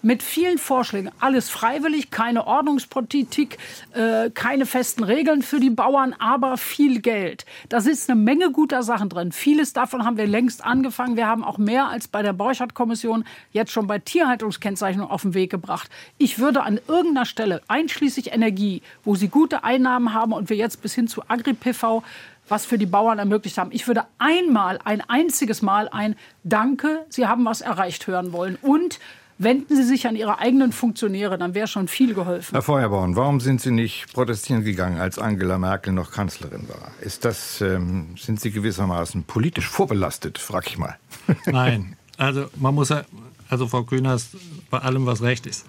mit 0.05 0.21
vielen 0.21 0.59
Vorschlägen. 0.59 1.09
Alles 1.19 1.49
freiwillig, 1.49 2.11
keine 2.11 2.45
Ordnungspolitik, 2.45 3.57
äh, 3.93 4.29
keine 4.29 4.67
festen 4.67 5.03
Regeln 5.03 5.41
für 5.41 5.59
die 5.59 5.71
Bauern, 5.71 6.13
aber 6.19 6.57
viel 6.57 7.01
Geld. 7.01 7.43
Da 7.69 7.81
sitzt 7.81 8.07
eine 8.07 8.21
Menge 8.21 8.51
guter 8.51 8.83
Sachen 8.83 9.09
drin. 9.09 9.31
Vieles 9.31 9.73
davon 9.73 10.05
haben 10.05 10.17
wir 10.17 10.27
längst 10.27 10.63
angefangen. 10.63 11.17
Wir 11.17 11.25
haben 11.25 11.43
auch 11.43 11.57
mehr 11.57 11.87
als 11.87 12.07
bei 12.07 12.21
der 12.21 12.33
Borchardt-Kommission 12.33 13.25
jetzt 13.51 13.71
schon 13.71 13.87
bei 13.87 13.97
Tierhaltungskennzeichnung 13.97 15.09
auf 15.09 15.23
den 15.23 15.33
Weg 15.33 15.49
gebracht. 15.49 15.89
Ich 16.19 16.37
würde 16.37 16.61
an 16.61 16.79
irgendeiner 16.87 17.25
Stelle, 17.25 17.63
einschließlich 17.67 18.31
Energie, 18.31 18.83
wo 19.03 19.15
sie 19.15 19.27
gute 19.27 19.63
Einnahmen 19.63 20.13
haben 20.13 20.33
und 20.33 20.51
wir 20.51 20.57
jetzt 20.57 20.83
bis 20.83 20.93
hin 20.93 21.07
zu 21.07 21.23
Agri-PV 21.27 22.03
was 22.47 22.63
für 22.63 22.77
die 22.77 22.85
Bauern 22.85 23.17
ermöglicht 23.17 23.57
haben. 23.57 23.71
Ich 23.73 23.87
würde 23.87 24.05
einmal, 24.19 24.77
ein 24.85 25.01
einziges 25.01 25.63
Mal 25.63 25.89
ein 25.89 26.15
Danke, 26.43 27.03
Sie 27.09 27.25
haben 27.25 27.43
was 27.43 27.61
erreicht 27.61 28.05
hören 28.05 28.33
wollen. 28.33 28.55
Und 28.61 28.99
Wenden 29.37 29.75
Sie 29.75 29.83
sich 29.83 30.07
an 30.07 30.15
Ihre 30.15 30.39
eigenen 30.39 30.71
Funktionäre, 30.71 31.37
dann 31.37 31.53
wäre 31.53 31.67
schon 31.67 31.89
viel 31.89 32.13
geholfen. 32.13 32.53
Herr 32.53 32.61
Feuerborn, 32.61 33.17
warum 33.17 33.41
sind 33.41 33.59
Sie 33.59 33.71
nicht 33.71 34.13
protestieren 34.13 34.63
gegangen, 34.63 34.99
als 34.99 35.19
Angela 35.19 35.57
Merkel 35.57 35.91
noch 35.91 36.11
Kanzlerin 36.11 36.69
war? 36.69 36.91
Ist 37.01 37.25
das, 37.25 37.59
ähm, 37.59 38.15
sind 38.17 38.39
Sie 38.39 38.51
gewissermaßen 38.51 39.23
politisch 39.25 39.67
vorbelastet, 39.67 40.37
frag 40.37 40.67
ich 40.67 40.77
mal. 40.77 40.95
Nein, 41.47 41.97
also 42.17 42.45
man 42.55 42.75
muss 42.75 42.89
ja, 42.89 43.03
also 43.49 43.67
Frau 43.67 43.83
Kühners, 43.83 44.29
bei 44.69 44.79
allem, 44.79 45.05
was 45.05 45.21
recht 45.21 45.45
ist. 45.47 45.65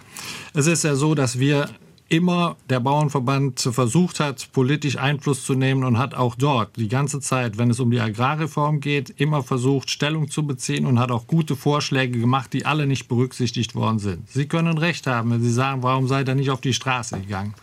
Es 0.55 0.69
ist 0.69 0.85
ja 0.85 0.95
so, 0.95 1.17
dass 1.17 1.41
wir 1.41 1.69
immer 2.09 2.57
der 2.71 2.81
Bauernverband 2.81 3.61
versucht 3.61 4.21
hat, 4.21 4.53
politisch 4.53 4.97
Einfluss 4.97 5.45
zu 5.45 5.55
nehmen 5.55 5.83
und 5.83 5.99
hat 5.99 6.15
auch 6.15 6.37
dort 6.37 6.77
die 6.77 6.89
ganze 6.89 7.21
Zeit, 7.21 7.59
wenn 7.59 7.71
es 7.71 7.81
um 7.81 7.91
die 7.91 8.01
Agrarreform 8.01 8.81
geht, 8.81 9.11
immer 9.11 9.43
versucht, 9.43 9.91
Stellung 9.91 10.31
zu 10.31 10.47
beziehen 10.47 10.87
und 10.87 10.99
hat 11.01 11.11
auch 11.11 11.27
gute 11.27 11.57
Vorschläge 11.57 12.19
gemacht, 12.19 12.53
die 12.53 12.65
alle 12.65 12.87
nicht 12.87 13.09
berücksichtigt 13.09 13.75
worden 13.75 13.99
sind. 13.99 14.31
Sie 14.31 14.47
können 14.47 14.79
recht 14.79 15.07
haben, 15.07 15.33
wenn 15.33 15.43
Sie 15.43 15.53
sagen, 15.53 15.83
warum 15.83 16.07
seid 16.07 16.29
ihr 16.29 16.37
nicht 16.37 16.51
auf 16.51 16.61
die 16.61 16.75
Straße 16.75 17.19
gegangen? 17.21 17.55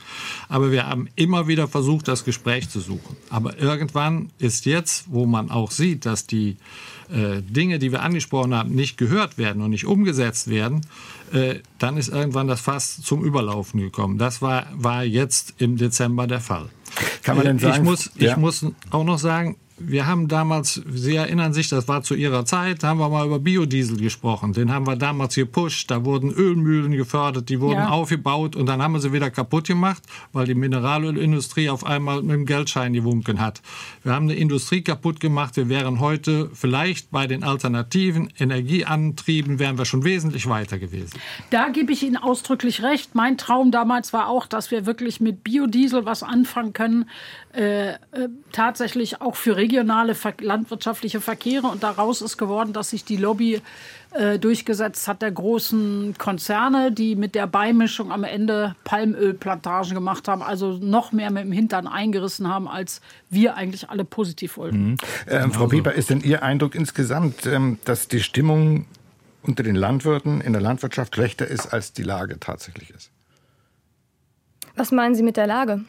Aber 0.49 0.71
wir 0.71 0.87
haben 0.87 1.07
immer 1.15 1.47
wieder 1.47 1.67
versucht, 1.67 2.07
das 2.07 2.25
Gespräch 2.25 2.69
zu 2.69 2.81
suchen. 2.81 3.15
Aber 3.29 3.57
irgendwann 3.59 4.29
ist 4.39 4.65
jetzt, 4.65 5.05
wo 5.09 5.25
man 5.25 5.51
auch 5.51 5.71
sieht, 5.71 6.05
dass 6.05 6.27
die 6.27 6.57
äh, 7.11 7.41
Dinge, 7.41 7.79
die 7.79 7.91
wir 7.91 8.01
angesprochen 8.01 8.53
haben, 8.53 8.73
nicht 8.73 8.97
gehört 8.97 9.37
werden 9.37 9.61
und 9.61 9.71
nicht 9.71 9.85
umgesetzt 9.85 10.49
werden, 10.49 10.81
äh, 11.31 11.55
dann 11.79 11.97
ist 11.97 12.09
irgendwann 12.09 12.47
das 12.47 12.61
Fass 12.61 13.01
zum 13.01 13.23
Überlaufen 13.23 13.79
gekommen. 13.79 14.17
Das 14.17 14.41
war, 14.41 14.67
war 14.73 15.03
jetzt 15.03 15.55
im 15.57 15.77
Dezember 15.77 16.27
der 16.27 16.39
Fall. 16.39 16.69
Kann 17.23 17.37
man 17.37 17.45
denn 17.45 17.59
sagen? 17.59 17.75
Ich 17.75 17.81
muss, 17.81 18.11
ja. 18.15 18.31
ich 18.31 18.37
muss 18.37 18.65
auch 18.91 19.03
noch 19.03 19.17
sagen, 19.17 19.57
wir 19.77 20.05
haben 20.05 20.27
damals, 20.27 20.81
Sie 20.87 21.15
erinnern 21.15 21.53
sich, 21.53 21.69
das 21.69 21.87
war 21.87 22.03
zu 22.03 22.15
Ihrer 22.15 22.45
Zeit, 22.45 22.83
haben 22.83 22.99
wir 22.99 23.09
mal 23.09 23.25
über 23.25 23.39
Biodiesel 23.39 23.97
gesprochen. 23.97 24.53
Den 24.53 24.71
haben 24.71 24.85
wir 24.85 24.95
damals 24.95 25.35
gepusht. 25.35 25.89
Da 25.89 26.05
wurden 26.05 26.31
Ölmühlen 26.31 26.91
gefördert, 26.91 27.49
die 27.49 27.59
wurden 27.59 27.79
ja. 27.79 27.89
aufgebaut 27.89 28.55
und 28.55 28.67
dann 28.67 28.81
haben 28.81 28.93
wir 28.93 28.99
sie 28.99 29.13
wieder 29.13 29.31
kaputt 29.31 29.67
gemacht, 29.67 30.03
weil 30.31 30.45
die 30.45 30.55
Mineralölindustrie 30.55 31.69
auf 31.69 31.85
einmal 31.85 32.21
mit 32.21 32.35
dem 32.35 32.45
Geldschein 32.45 32.93
gewunken 32.93 33.39
hat. 33.39 33.61
Wir 34.03 34.13
haben 34.13 34.25
eine 34.25 34.35
Industrie 34.35 34.81
kaputt 34.81 35.19
gemacht. 35.19 35.55
Wir 35.57 35.69
wären 35.69 35.99
heute 35.99 36.49
vielleicht 36.53 37.11
bei 37.11 37.27
den 37.27 37.43
alternativen 37.43 38.29
Energieantrieben 38.37 39.59
wären 39.59 39.77
wir 39.77 39.85
schon 39.85 40.03
wesentlich 40.03 40.47
weiter 40.47 40.77
gewesen. 40.77 41.19
Da 41.49 41.69
gebe 41.69 41.91
ich 41.91 42.03
Ihnen 42.03 42.17
ausdrücklich 42.17 42.83
recht. 42.83 43.15
Mein 43.15 43.37
Traum 43.37 43.71
damals 43.71 44.13
war 44.13 44.27
auch, 44.27 44.45
dass 44.45 44.71
wir 44.71 44.85
wirklich 44.85 45.19
mit 45.19 45.43
Biodiesel 45.43 46.05
was 46.05 46.23
anfangen 46.23 46.73
können, 46.73 47.09
äh, 47.55 47.91
äh, 47.91 47.97
tatsächlich 48.51 49.21
auch 49.21 49.35
für 49.35 49.55
regionale 49.55 50.15
landwirtschaftliche 50.39 51.21
Verkehre. 51.21 51.67
Und 51.67 51.83
daraus 51.83 52.23
ist 52.23 52.37
geworden, 52.37 52.73
dass 52.73 52.89
sich 52.89 53.05
die 53.05 53.17
Lobby 53.17 53.61
äh, 54.11 54.39
durchgesetzt 54.39 55.07
hat 55.07 55.21
der 55.21 55.31
großen 55.31 56.15
Konzerne, 56.17 56.91
die 56.91 57.15
mit 57.15 57.35
der 57.35 57.45
Beimischung 57.45 58.11
am 58.11 58.23
Ende 58.23 58.75
Palmölplantagen 58.83 59.93
gemacht 59.93 60.27
haben, 60.27 60.41
also 60.41 60.79
noch 60.79 61.11
mehr 61.11 61.29
mit 61.29 61.43
dem 61.43 61.51
Hintern 61.51 61.87
eingerissen 61.87 62.47
haben, 62.47 62.67
als 62.67 63.01
wir 63.29 63.55
eigentlich 63.55 63.87
alle 63.87 64.03
positiv 64.03 64.57
wollten. 64.57 64.91
Mhm. 64.91 64.97
Ähm, 65.27 65.51
Frau 65.51 65.67
Pieper, 65.67 65.93
ist 65.93 66.09
denn 66.09 66.21
Ihr 66.21 66.41
Eindruck 66.41 66.73
insgesamt, 66.73 67.45
ähm, 67.45 67.77
dass 67.85 68.07
die 68.07 68.21
Stimmung 68.21 68.87
unter 69.43 69.61
den 69.61 69.75
Landwirten 69.75 70.41
in 70.41 70.53
der 70.53 70.61
Landwirtschaft 70.61 71.13
schlechter 71.13 71.47
ist, 71.47 71.71
als 71.71 71.93
die 71.93 72.03
Lage 72.03 72.39
tatsächlich 72.39 72.89
ist? 72.89 73.11
Was 74.75 74.91
meinen 74.91 75.13
Sie 75.13 75.21
mit 75.21 75.37
der 75.37 75.45
Lage? 75.45 75.81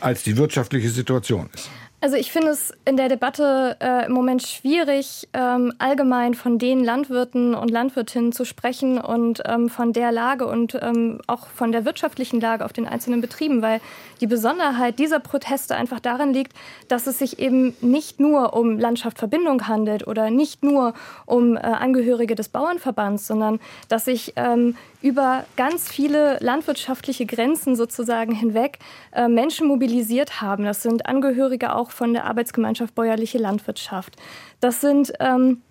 Als 0.00 0.22
die 0.22 0.36
wirtschaftliche 0.36 0.90
Situation 0.90 1.48
ist. 1.54 1.70
Also 2.04 2.16
ich 2.16 2.32
finde 2.32 2.50
es 2.50 2.70
in 2.84 2.98
der 2.98 3.08
Debatte 3.08 3.78
äh, 3.80 4.04
im 4.04 4.12
Moment 4.12 4.42
schwierig, 4.42 5.26
ähm, 5.32 5.72
allgemein 5.78 6.34
von 6.34 6.58
den 6.58 6.84
Landwirten 6.84 7.54
und 7.54 7.70
Landwirtinnen 7.70 8.30
zu 8.30 8.44
sprechen 8.44 8.98
und 8.98 9.42
ähm, 9.46 9.70
von 9.70 9.94
der 9.94 10.12
Lage 10.12 10.46
und 10.46 10.78
ähm, 10.82 11.22
auch 11.26 11.46
von 11.46 11.72
der 11.72 11.86
wirtschaftlichen 11.86 12.42
Lage 12.42 12.66
auf 12.66 12.74
den 12.74 12.86
einzelnen 12.86 13.22
Betrieben, 13.22 13.62
weil 13.62 13.80
die 14.20 14.26
Besonderheit 14.26 14.98
dieser 14.98 15.18
Proteste 15.18 15.76
einfach 15.76 15.98
darin 15.98 16.34
liegt, 16.34 16.52
dass 16.88 17.06
es 17.06 17.20
sich 17.20 17.38
eben 17.38 17.74
nicht 17.80 18.20
nur 18.20 18.52
um 18.52 18.78
Landschaftsverbindung 18.78 19.66
handelt 19.66 20.06
oder 20.06 20.28
nicht 20.28 20.62
nur 20.62 20.92
um 21.24 21.56
äh, 21.56 21.60
Angehörige 21.60 22.34
des 22.34 22.50
Bauernverbands, 22.50 23.26
sondern 23.26 23.60
dass 23.88 24.04
sich 24.04 24.34
ähm, 24.36 24.76
über 25.04 25.44
ganz 25.56 25.86
viele 25.86 26.38
landwirtschaftliche 26.40 27.26
Grenzen 27.26 27.76
sozusagen 27.76 28.34
hinweg 28.34 28.78
äh, 29.12 29.28
Menschen 29.28 29.68
mobilisiert 29.68 30.40
haben. 30.40 30.64
Das 30.64 30.82
sind 30.82 31.04
Angehörige 31.04 31.74
auch 31.74 31.90
von 31.94 32.12
der 32.12 32.24
Arbeitsgemeinschaft 32.26 32.94
Bäuerliche 32.94 33.38
Landwirtschaft. 33.38 34.16
Das 34.60 34.80
sind 34.80 35.12
ähm, 35.20 35.62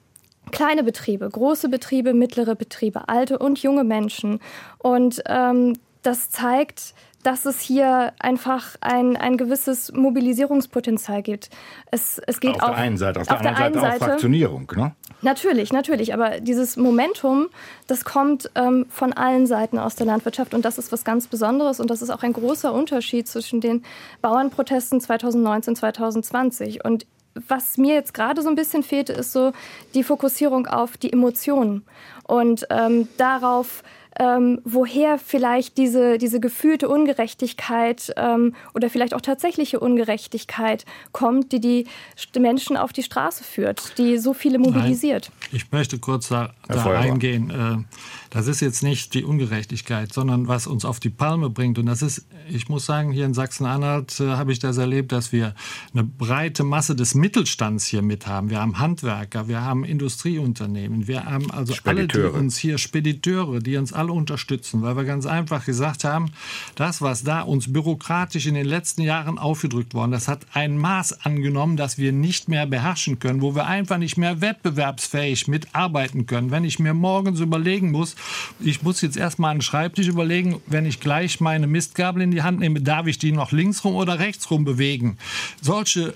kleine 0.51 0.83
Betriebe, 0.83 1.29
große 1.29 1.69
Betriebe, 1.69 2.13
mittlere 2.13 2.55
Betriebe, 2.55 3.09
alte 3.09 3.37
und 3.37 3.61
junge 3.61 3.83
Menschen. 3.83 4.39
Und 4.77 5.21
ähm, 5.27 5.77
das 6.01 6.29
zeigt, 6.29 6.93
dass 7.23 7.45
es 7.45 7.59
hier 7.61 8.13
einfach 8.19 8.75
ein, 8.81 9.17
ein 9.17 9.37
gewisses 9.37 9.91
Mobilisierungspotenzial 9.93 11.23
gibt. 11.23 11.49
Es, 11.89 12.19
es 12.27 12.39
geht 12.39 12.55
auf 12.55 12.63
auch, 12.63 12.67
der 12.69 12.77
einen 12.77 12.97
Seite, 12.97 13.21
auf, 13.21 13.29
auf 13.29 13.41
der, 13.41 13.57
anderen 13.57 13.73
Seite, 13.73 13.85
Seite 13.85 14.03
auch 14.03 14.07
Fraktionierung. 14.09 14.71
Ne? 14.75 14.93
Natürlich, 15.21 15.71
natürlich. 15.71 16.13
Aber 16.13 16.41
dieses 16.41 16.75
Momentum, 16.75 17.47
das 17.87 18.03
kommt 18.03 18.51
ähm, 18.55 18.85
von 18.89 19.13
allen 19.13 19.47
Seiten 19.47 19.79
aus 19.79 19.95
der 19.95 20.05
Landwirtschaft 20.05 20.53
und 20.53 20.65
das 20.65 20.77
ist 20.77 20.91
was 20.91 21.05
ganz 21.05 21.27
Besonderes 21.27 21.79
und 21.79 21.89
das 21.89 22.01
ist 22.01 22.09
auch 22.09 22.23
ein 22.23 22.33
großer 22.33 22.73
Unterschied 22.73 23.27
zwischen 23.27 23.61
den 23.61 23.83
Bauernprotesten 24.21 24.99
2019 24.99 25.77
2020. 25.77 26.83
Und 26.83 27.05
was 27.47 27.77
mir 27.77 27.95
jetzt 27.95 28.13
gerade 28.13 28.41
so 28.41 28.49
ein 28.49 28.55
bisschen 28.55 28.83
fehlte, 28.83 29.13
ist 29.13 29.31
so 29.31 29.53
die 29.93 30.03
Fokussierung 30.03 30.67
auf 30.67 30.97
die 30.97 31.11
Emotionen 31.11 31.83
und 32.27 32.67
ähm, 32.69 33.07
darauf, 33.17 33.83
ähm, 34.19 34.61
woher 34.63 35.17
vielleicht 35.17 35.77
diese, 35.77 36.17
diese 36.17 36.39
gefühlte 36.39 36.89
Ungerechtigkeit 36.89 38.13
ähm, 38.17 38.55
oder 38.73 38.89
vielleicht 38.89 39.13
auch 39.13 39.21
tatsächliche 39.21 39.79
Ungerechtigkeit 39.79 40.85
kommt, 41.11 41.51
die 41.51 41.59
die 41.59 42.39
Menschen 42.39 42.77
auf 42.77 42.93
die 42.93 43.03
Straße 43.03 43.43
führt, 43.43 43.97
die 43.97 44.17
so 44.17 44.33
viele 44.33 44.59
mobilisiert. 44.59 45.31
Nein, 45.41 45.49
ich 45.53 45.71
möchte 45.71 45.99
kurz 45.99 46.29
da, 46.29 46.53
da 46.67 46.83
eingehen. 46.91 47.49
Äh, 47.49 47.83
das 48.29 48.47
ist 48.47 48.61
jetzt 48.61 48.81
nicht 48.81 49.13
die 49.13 49.23
Ungerechtigkeit, 49.23 50.11
sondern 50.11 50.47
was 50.47 50.65
uns 50.65 50.85
auf 50.85 50.99
die 50.99 51.11
Palme 51.11 51.49
bringt. 51.49 51.77
Und 51.77 51.85
das 51.85 52.01
ist, 52.01 52.25
ich 52.49 52.67
muss 52.67 52.85
sagen, 52.85 53.11
hier 53.11 53.25
in 53.25 53.33
Sachsen-Anhalt 53.33 54.19
äh, 54.19 54.29
habe 54.29 54.51
ich 54.51 54.59
das 54.59 54.77
erlebt, 54.77 55.11
dass 55.11 55.31
wir 55.31 55.53
eine 55.93 56.03
breite 56.03 56.63
Masse 56.63 56.95
des 56.95 57.13
Mittelstands 57.15 57.85
hier 57.85 58.01
mit 58.01 58.25
haben. 58.27 58.49
Wir 58.49 58.59
haben 58.59 58.79
Handwerker, 58.79 59.47
wir 59.47 59.61
haben 59.61 59.83
Industrieunternehmen, 59.83 61.07
wir 61.07 61.25
haben 61.25 61.51
also 61.51 61.73
alle, 61.83 62.07
die 62.07 62.19
uns 62.19 62.57
hier 62.57 62.77
Spediteure, 62.77 63.59
die 63.59 63.77
uns 63.77 63.93
alle 63.93 64.02
unterstützen, 64.09 64.81
weil 64.81 64.95
wir 64.95 65.03
ganz 65.03 65.25
einfach 65.25 65.65
gesagt 65.65 66.03
haben, 66.03 66.31
das, 66.75 67.01
was 67.01 67.23
da 67.23 67.41
uns 67.41 67.71
bürokratisch 67.71 68.45
in 68.45 68.55
den 68.55 68.65
letzten 68.65 69.01
Jahren 69.01 69.37
aufgedrückt 69.37 69.93
worden, 69.93 70.11
das 70.11 70.27
hat 70.27 70.45
ein 70.53 70.77
Maß 70.77 71.25
angenommen, 71.25 71.77
das 71.77 71.97
wir 71.97 72.11
nicht 72.11 72.47
mehr 72.47 72.65
beherrschen 72.65 73.19
können, 73.19 73.41
wo 73.41 73.55
wir 73.55 73.65
einfach 73.65 73.97
nicht 73.97 74.17
mehr 74.17 74.41
wettbewerbsfähig 74.41 75.47
mitarbeiten 75.47 76.25
können. 76.25 76.51
Wenn 76.51 76.63
ich 76.63 76.79
mir 76.79 76.93
morgens 76.93 77.39
überlegen 77.39 77.91
muss, 77.91 78.15
ich 78.59 78.81
muss 78.83 79.01
jetzt 79.01 79.17
erstmal 79.17 79.51
einen 79.51 79.61
Schreibtisch 79.61 80.07
überlegen, 80.07 80.61
wenn 80.67 80.85
ich 80.85 80.99
gleich 80.99 81.39
meine 81.39 81.67
Mistgabel 81.67 82.21
in 82.21 82.31
die 82.31 82.43
Hand 82.43 82.59
nehme, 82.59 82.81
darf 82.81 83.07
ich 83.07 83.17
die 83.17 83.31
noch 83.31 83.51
links 83.51 83.83
rum 83.83 83.95
oder 83.95 84.19
rechts 84.19 84.49
rum 84.49 84.65
bewegen? 84.65 85.17
Solche 85.61 86.13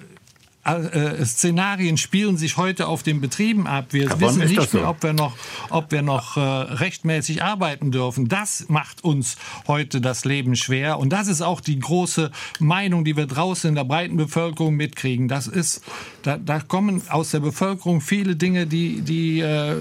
äh, 0.68 1.26
Szenarien 1.26 1.98
spielen 1.98 2.38
sich 2.38 2.58
heute 2.58 2.88
auf 2.88 3.04
den 3.04 3.22
Betrieben 3.22 3.68
ab. 3.68 3.88
Wir 3.92 4.08
Carbon 4.08 4.28
wissen 4.28 4.40
nicht 4.48 4.74
mehr, 4.74 4.84
so. 4.84 4.88
ob 4.88 5.04
wir 5.04 5.14
noch, 5.14 5.36
ob 5.70 5.92
wir 5.92 6.02
noch 6.02 6.38
äh, 6.38 6.40
rechtmäßig 6.40 7.44
arbeiten 7.44 7.92
dürfen. 7.92 8.28
Das 8.28 8.66
macht 8.68 9.04
uns 9.04 9.38
heute 9.68 10.02
das 10.02 10.26
Leben 10.26 10.56
schwer. 10.56 11.00
Und 11.00 11.12
das 11.12 11.28
ist 11.28 11.42
auch 11.42 11.62
die 11.62 11.80
große 11.80 12.32
Meinung, 12.60 13.06
die 13.06 13.16
wir 13.16 13.28
draußen 13.28 13.70
in 13.70 13.76
der 13.76 13.86
breiten 13.86 14.18
Bevölkerung 14.18 14.76
mitkriegen. 14.76 15.28
Das 15.28 15.48
ist, 15.48 15.82
da, 16.24 16.38
da 16.38 16.60
kommen 16.60 17.02
aus 17.10 17.32
der 17.32 17.40
Bevölkerung 17.40 18.02
viele 18.02 18.36
Dinge, 18.36 18.68
die, 18.68 19.02
die 19.02 19.40
äh, 19.40 19.78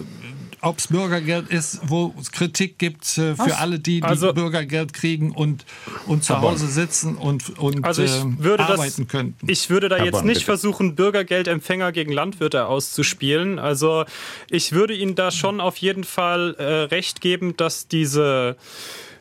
ob 0.61 0.79
es 0.79 0.89
Bürgergeld 0.89 1.49
ist, 1.49 1.81
wo 1.85 2.15
es 2.21 2.33
Kritik 2.33 2.79
gibt 2.79 3.05
äh, 3.19 3.35
für 3.35 3.39
Was? 3.39 3.53
alle, 3.53 3.79
die, 3.79 4.01
die 4.01 4.03
also, 4.03 4.33
Bürgergeld 4.33 4.93
kriegen 4.93 5.33
und, 5.33 5.65
und 6.07 6.25
zu 6.25 6.41
Hause 6.41 6.67
sitzen 6.67 7.17
und, 7.17 7.59
und 7.59 7.85
also 7.85 8.03
ich 8.03 8.13
äh, 8.13 8.25
würde 8.39 8.65
arbeiten 8.65 9.03
das, 9.03 9.09
könnten. 9.09 9.51
Ich 9.51 9.71
würde 9.71 9.89
da 9.89 9.97
Herr 9.97 10.07
jetzt 10.07 10.13
Bonn, 10.13 10.27
nicht 10.27 10.37
bitte. 10.37 10.47
versuchen, 10.47 10.95
Bürgergeldempfänger 10.95 11.93
gegen 11.93 12.13
Landwirte 12.13 12.67
auszuspielen. 12.67 13.59
Also 13.59 14.05
ich 14.51 14.73
würde 14.73 14.95
Ihnen 14.95 15.15
da 15.15 15.31
schon 15.31 15.61
auf 15.61 15.77
jeden 15.77 16.05
Fall 16.05 16.55
äh, 16.59 16.65
recht 16.65 17.21
geben, 17.21 17.57
dass 17.57 17.89
diese, 17.89 18.57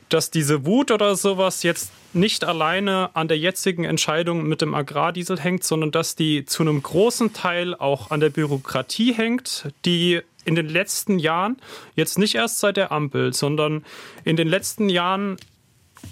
dass 0.09 0.31
diese 0.31 0.65
Wut 0.65 0.91
oder 0.91 1.15
sowas 1.15 1.63
jetzt 1.63 1.91
nicht 2.15 2.45
alleine 2.45 3.09
an 3.13 3.27
der 3.27 3.37
jetzigen 3.37 3.83
Entscheidung 3.83 4.47
mit 4.47 4.61
dem 4.61 4.73
Agrardiesel 4.73 5.39
hängt, 5.39 5.63
sondern 5.63 5.91
dass 5.91 6.15
die 6.15 6.45
zu 6.45 6.63
einem 6.63 6.81
großen 6.81 7.33
Teil 7.33 7.75
auch 7.75 8.09
an 8.09 8.21
der 8.21 8.29
Bürokratie 8.29 9.13
hängt, 9.13 9.67
die 9.83 10.21
in 10.45 10.55
den 10.55 10.69
letzten 10.69 11.19
Jahren, 11.19 11.57
jetzt 11.95 12.17
nicht 12.17 12.35
erst 12.35 12.59
seit 12.59 12.77
der 12.77 12.91
Ampel, 12.91 13.33
sondern 13.33 13.83
in 14.23 14.35
den 14.35 14.47
letzten 14.47 14.89
Jahren 14.89 15.37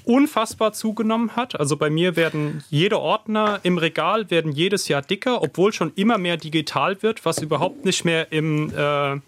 unfassbar 0.06 0.74
zugenommen 0.74 1.36
hat. 1.36 1.60
Also 1.60 1.78
bei 1.78 1.90
mir 1.90 2.16
werden 2.16 2.64
jede 2.70 3.00
Ordner 3.00 3.60
im 3.64 3.78
Regal 3.78 4.30
werden 4.32 4.52
jedes 4.52 4.88
Jahr 4.88 5.02
dicker, 5.02 5.42
obwohl 5.42 5.72
schon 5.72 5.92
immer 5.96 6.18
mehr 6.18 6.38
digital 6.38 7.02
wird, 7.04 7.26
was 7.26 7.42
überhaupt 7.42 7.86
nicht 7.86 8.04
mehr 8.04 8.32
im 8.32 8.72
äh, 8.76 9.20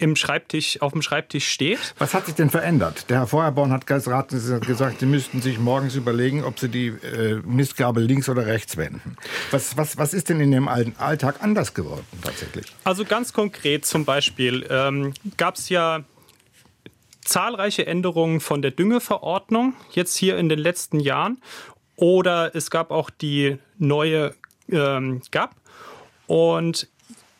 im 0.00 0.16
Schreibtisch, 0.16 0.80
auf 0.80 0.92
dem 0.92 1.02
Schreibtisch 1.02 1.48
steht. 1.48 1.94
Was 1.98 2.14
hat 2.14 2.26
sich 2.26 2.34
denn 2.34 2.50
verändert? 2.50 3.10
Der 3.10 3.18
Herr 3.18 3.26
Feuerborn 3.26 3.70
hat 3.72 3.86
gesagt, 3.86 4.32
Sie 4.32 5.06
müssten 5.06 5.42
sich 5.42 5.58
morgens 5.58 5.94
überlegen, 5.94 6.42
ob 6.42 6.58
Sie 6.58 6.68
die 6.68 6.88
äh, 6.88 7.40
Mistgabel 7.44 8.02
links 8.02 8.28
oder 8.28 8.46
rechts 8.46 8.76
wenden. 8.76 9.16
Was, 9.50 9.76
was, 9.76 9.98
was 9.98 10.14
ist 10.14 10.28
denn 10.28 10.40
in 10.40 10.52
Ihrem 10.52 10.68
Alltag 10.68 11.36
anders 11.42 11.74
geworden 11.74 12.06
tatsächlich? 12.22 12.66
Also 12.84 13.04
ganz 13.04 13.32
konkret 13.32 13.84
zum 13.84 14.04
Beispiel 14.04 14.66
ähm, 14.70 15.12
gab 15.36 15.56
es 15.56 15.68
ja 15.68 16.04
zahlreiche 17.22 17.86
Änderungen 17.86 18.40
von 18.40 18.62
der 18.62 18.70
Düngeverordnung 18.70 19.74
jetzt 19.92 20.16
hier 20.16 20.38
in 20.38 20.48
den 20.48 20.58
letzten 20.58 21.00
Jahren. 21.00 21.40
Oder 21.96 22.54
es 22.54 22.70
gab 22.70 22.90
auch 22.90 23.10
die 23.10 23.58
neue 23.76 24.34
ähm, 24.70 25.20
GAP. 25.30 25.54
Und 26.26 26.88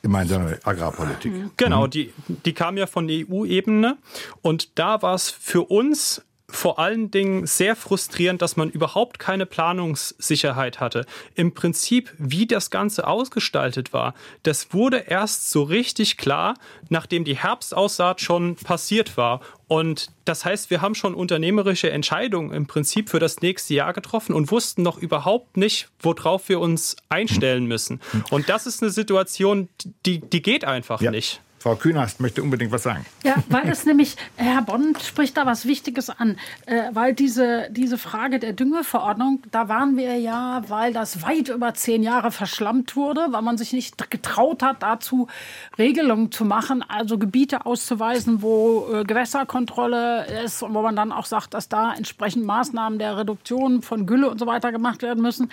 Gemeinsame 0.03 0.59
Agrarpolitik. 0.65 1.33
Genau, 1.57 1.87
mhm. 1.87 1.91
die, 1.91 2.13
die 2.29 2.53
kam 2.53 2.77
ja 2.77 2.87
von 2.87 3.07
der 3.07 3.27
EU-Ebene 3.29 3.99
und 4.43 4.79
da 4.79 5.03
war 5.03 5.15
es 5.15 5.31
für 5.31 5.63
uns 5.63 6.23
vor 6.51 6.79
allen 6.79 7.11
Dingen 7.11 7.47
sehr 7.47 7.77
frustrierend, 7.77 8.43
dass 8.43 8.57
man 8.57 8.71
überhaupt 8.71 9.19
keine 9.19 9.47
Planungssicherheit 9.47 10.81
hatte. 10.81 11.07
Im 11.35 11.55
Prinzip, 11.55 12.13
wie 12.19 12.47
das 12.47 12.71
Ganze 12.71 13.07
ausgestaltet 13.07 13.93
war, 13.93 14.15
das 14.43 14.73
wurde 14.73 14.99
erst 14.99 15.51
so 15.51 15.63
richtig 15.63 16.17
klar, 16.17 16.55
nachdem 16.89 17.25
die 17.25 17.37
Herbstaussaat 17.37 18.21
schon 18.21 18.57
passiert 18.57 19.17
war. 19.17 19.41
Und 19.69 20.11
das 20.25 20.45
heißt, 20.45 20.71
wir 20.71 20.83
haben 20.83 20.95
schon 20.95 21.15
unternehmerische 21.15 21.91
Entscheidungen 21.91 22.53
im 22.53 22.67
Prinzip 22.67 23.09
für 23.09 23.21
das 23.21 23.41
nächste 23.41 23.75
Jahr 23.75 23.93
getroffen 23.93 24.35
und 24.35 24.51
wussten 24.51 24.83
noch 24.83 24.99
überhaupt 24.99 25.57
nicht, 25.57 25.89
worauf 26.01 26.49
wir 26.49 26.61
uns 26.61 26.97
einstellen 27.09 27.67
müssen. 27.67 28.01
Und 28.31 28.49
das 28.49 28.67
ist 28.67 28.83
eine 28.83 28.91
Situation, 28.91 29.69
die, 30.07 30.21
die 30.21 30.43
geht 30.43 30.65
einfach 30.65 31.01
ja. 31.01 31.11
nicht. 31.11 31.41
Frau 31.63 31.77
Künast 31.77 32.21
möchte 32.21 32.43
unbedingt 32.43 32.73
was 32.73 32.85
sagen. 32.85 33.05
Ja, 33.23 33.35
weil 33.51 33.69
es 33.69 33.85
nämlich, 33.85 34.17
Herr 34.37 34.63
Bonn 34.63 34.97
spricht 34.99 35.37
da 35.37 35.45
was 35.45 35.67
Wichtiges 35.67 36.09
an, 36.09 36.39
äh, 36.65 36.85
weil 36.93 37.13
diese, 37.13 37.69
diese 37.71 37.99
Frage 37.99 38.39
der 38.39 38.55
Düngeverordnung, 38.55 39.43
da 39.51 39.69
waren 39.69 39.99
wir 39.99 40.17
ja, 40.17 40.63
weil 40.69 40.95
das 40.95 41.23
weit 41.23 41.51
über 41.51 41.75
zehn 41.75 42.03
Jahre 42.03 42.31
verschlammt 42.31 42.97
wurde, 42.97 43.27
weil 43.29 43.43
man 43.43 43.59
sich 43.59 43.75
nicht 43.75 44.11
getraut 44.11 44.63
hat, 44.63 44.83
dazu 44.83 45.29
Regelungen 45.77 46.33
zu 46.33 46.47
machen, 46.47 46.83
also 46.83 47.19
Gebiete 47.19 47.67
auszuweisen, 47.67 48.41
wo 48.41 48.89
äh, 48.91 49.05
Gewässerkontrolle 49.05 50.43
ist 50.43 50.63
und 50.63 50.73
wo 50.73 50.81
man 50.81 50.97
dann 50.97 51.13
auch 51.13 51.27
sagt, 51.27 51.53
dass 51.53 51.69
da 51.69 51.93
entsprechend 51.93 52.47
Maßnahmen 52.47 52.99
der 52.99 53.19
Reduktion 53.19 53.83
von 53.83 54.07
Gülle 54.07 54.31
und 54.31 54.39
so 54.39 54.47
weiter 54.47 54.73
gemacht 54.73 55.03
werden 55.03 55.23
müssen. 55.23 55.53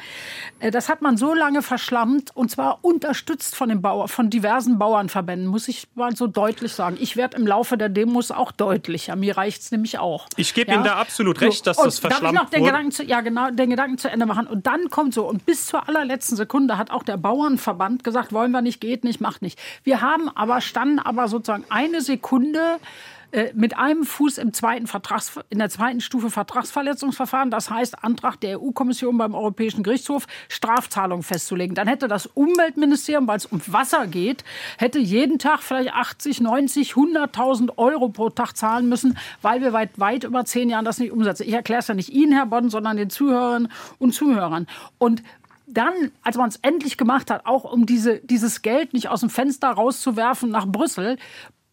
Äh, 0.60 0.72
das 0.72 0.88
hat 0.88 1.02
man 1.02 1.18
so 1.18 1.34
lange 1.34 1.62
verschlammt 1.62 2.34
und 2.34 2.50
zwar 2.50 2.80
unterstützt 2.82 3.58
von, 3.58 3.68
den 3.68 3.82
Bauer, 3.82 4.08
von 4.08 4.30
diversen 4.30 4.80
Bauernverbänden, 4.80 5.48
muss 5.48 5.68
ich 5.68 5.86
mal 5.98 6.16
so 6.16 6.28
deutlich 6.28 6.72
sagen. 6.72 6.98
Ich 7.00 7.18
werde 7.18 7.38
im 7.38 7.46
Laufe 7.46 7.78
der 7.78 7.90
Demos 7.90 8.32
auch 8.32 8.52
deutlicher. 8.52 9.16
Mir 9.16 9.38
reicht 9.38 9.62
es 9.62 9.72
nämlich 9.72 10.00
auch. 10.00 10.28
Ich 10.38 10.54
gebe 10.54 10.72
ja? 10.72 10.78
Ihnen 10.78 10.84
da 10.84 10.96
absolut 10.96 11.42
recht, 11.42 11.68
dass 11.68 11.78
so, 11.78 11.84
das 11.84 12.00
verschlammt 12.00 12.24
darf 12.24 12.32
ich 12.34 12.40
noch 12.40 12.50
den 12.50 12.64
Gedanken 12.64 12.92
zu, 12.92 13.04
ja, 13.04 13.22
genau, 13.22 13.50
den 13.52 13.70
Gedanken 13.70 13.98
zu 13.98 14.10
Ende 14.10 14.26
machen. 14.26 14.48
Und 14.48 14.68
dann 14.68 14.90
kommt 14.90 15.14
so, 15.14 15.28
und 15.28 15.46
bis 15.46 15.66
zur 15.66 15.88
allerletzten 15.90 16.38
Sekunde 16.38 16.78
hat 16.78 16.92
auch 16.92 17.04
der 17.04 17.18
Bauernverband 17.18 18.04
gesagt, 18.04 18.32
wollen 18.32 18.52
wir 18.52 18.62
nicht, 18.62 18.80
geht 18.80 19.04
nicht, 19.04 19.20
macht 19.20 19.42
nicht. 19.42 19.60
Wir 19.84 20.02
haben 20.02 20.30
aber, 20.30 20.62
standen 20.62 21.00
aber 21.00 21.28
sozusagen 21.28 21.66
eine 21.70 22.02
Sekunde 22.02 22.78
äh, 23.32 23.52
mit 23.54 23.78
einem 23.78 24.06
Fuß 24.06 24.38
im 24.38 24.54
zweiten 24.54 24.88
Vertrags, 24.88 25.38
in 25.50 25.60
der 25.60 25.70
zweiten 25.70 26.00
Stufe 26.00 26.30
Vertragsverletzungsverfahren, 26.30 27.52
das 27.52 27.70
heißt 27.70 28.04
Antrag 28.04 28.40
der 28.40 28.62
EU-Kommission 28.62 29.18
beim 29.18 29.36
Europäischen 29.36 29.84
Gerichtshof, 29.84 30.28
Strafzahlungen 30.48 31.24
festzulegen. 31.24 31.76
Dann 31.76 31.88
hätte 31.88 32.08
das 32.08 32.26
Umweltministerium, 32.26 33.28
weil 33.28 33.38
es 33.38 33.46
um 33.46 33.62
Wasser 33.68 34.08
geht, 34.08 34.46
hätte 34.78 35.00
jeden 35.00 35.40
Tag 35.40 35.62
vielleicht 35.62 35.94
80, 35.94 36.40
90, 36.40 36.94
100.000 36.94 37.78
Euro 37.78 38.08
pro 38.10 38.30
Tag 38.30 38.56
zahlen 38.56 38.88
müssen, 38.88 39.18
weil 39.42 39.62
wir 39.62 39.74
weit, 39.74 40.00
weit 40.00 40.24
über 40.24 40.46
zehn 40.46 40.70
Jahren 40.70 40.86
das 40.86 41.00
nicht 41.00 41.12
umsetzen. 41.12 41.44
Ich 41.48 41.54
erkläre 41.54 41.82
es 41.82 41.88
ja 41.88 41.96
nicht 41.96 42.10
Ihnen, 42.10 42.32
Herr 42.32 42.46
Bonn, 42.46 42.70
sondern 42.70 42.96
den 42.96 43.10
Zuhörerinnen 43.10 43.70
und 44.00 44.14
Zuhörern. 44.14 44.68
Und 45.00 45.22
dann, 45.68 46.12
als 46.24 46.38
man 46.38 46.48
es 46.48 46.56
endlich 46.58 46.98
gemacht 46.98 47.30
hat, 47.30 47.46
auch 47.46 47.66
um 47.66 47.86
diese, 47.86 48.20
dieses 48.20 48.62
Geld 48.62 48.94
nicht 48.94 49.10
aus 49.10 49.20
dem 49.20 49.30
Fenster 49.30 49.68
rauszuwerfen 49.68 50.50
nach 50.50 50.66
Brüssel, 50.66 51.18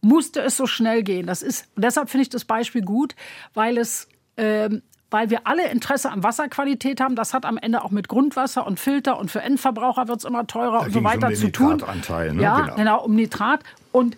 musste 0.05 0.41
es 0.41 0.57
so 0.57 0.67
schnell 0.67 1.03
gehen. 1.03 1.27
Das 1.27 1.43
ist, 1.43 1.67
deshalb 1.77 2.11
finde 2.11 2.23
ich 2.23 2.29
das 2.29 2.45
Beispiel 2.45 2.83
gut, 2.83 3.15
weil 3.55 3.79
es 3.79 4.09
ähm, 4.37 4.83
weil 5.15 5.31
wir 5.31 5.47
alle 5.47 5.69
Interesse 5.69 6.11
an 6.11 6.25
Wasserqualität 6.25 7.01
haben. 7.01 7.15
Das 7.15 7.35
hat 7.35 7.47
am 7.47 7.57
Ende 7.57 7.85
auch 7.85 7.93
mit 7.93 8.09
Grundwasser 8.09 8.67
und 8.67 8.81
Filter 8.81 9.17
und 9.17 9.31
für 9.31 9.41
Endverbraucher 9.43 10.09
wird 10.09 10.19
es 10.19 10.25
immer 10.25 10.45
teurer 10.49 10.81
da 10.81 10.87
und 10.87 10.93
so 10.93 11.05
weiter 11.05 11.29
um 11.29 11.35
zu 11.37 11.53
tun. 11.53 11.77
Ne? 12.33 12.43
Ja, 12.43 12.63
genau. 12.63 12.75
genau, 12.75 13.05
um 13.05 13.15
Nitrat. 13.15 13.61
Und 13.93 14.17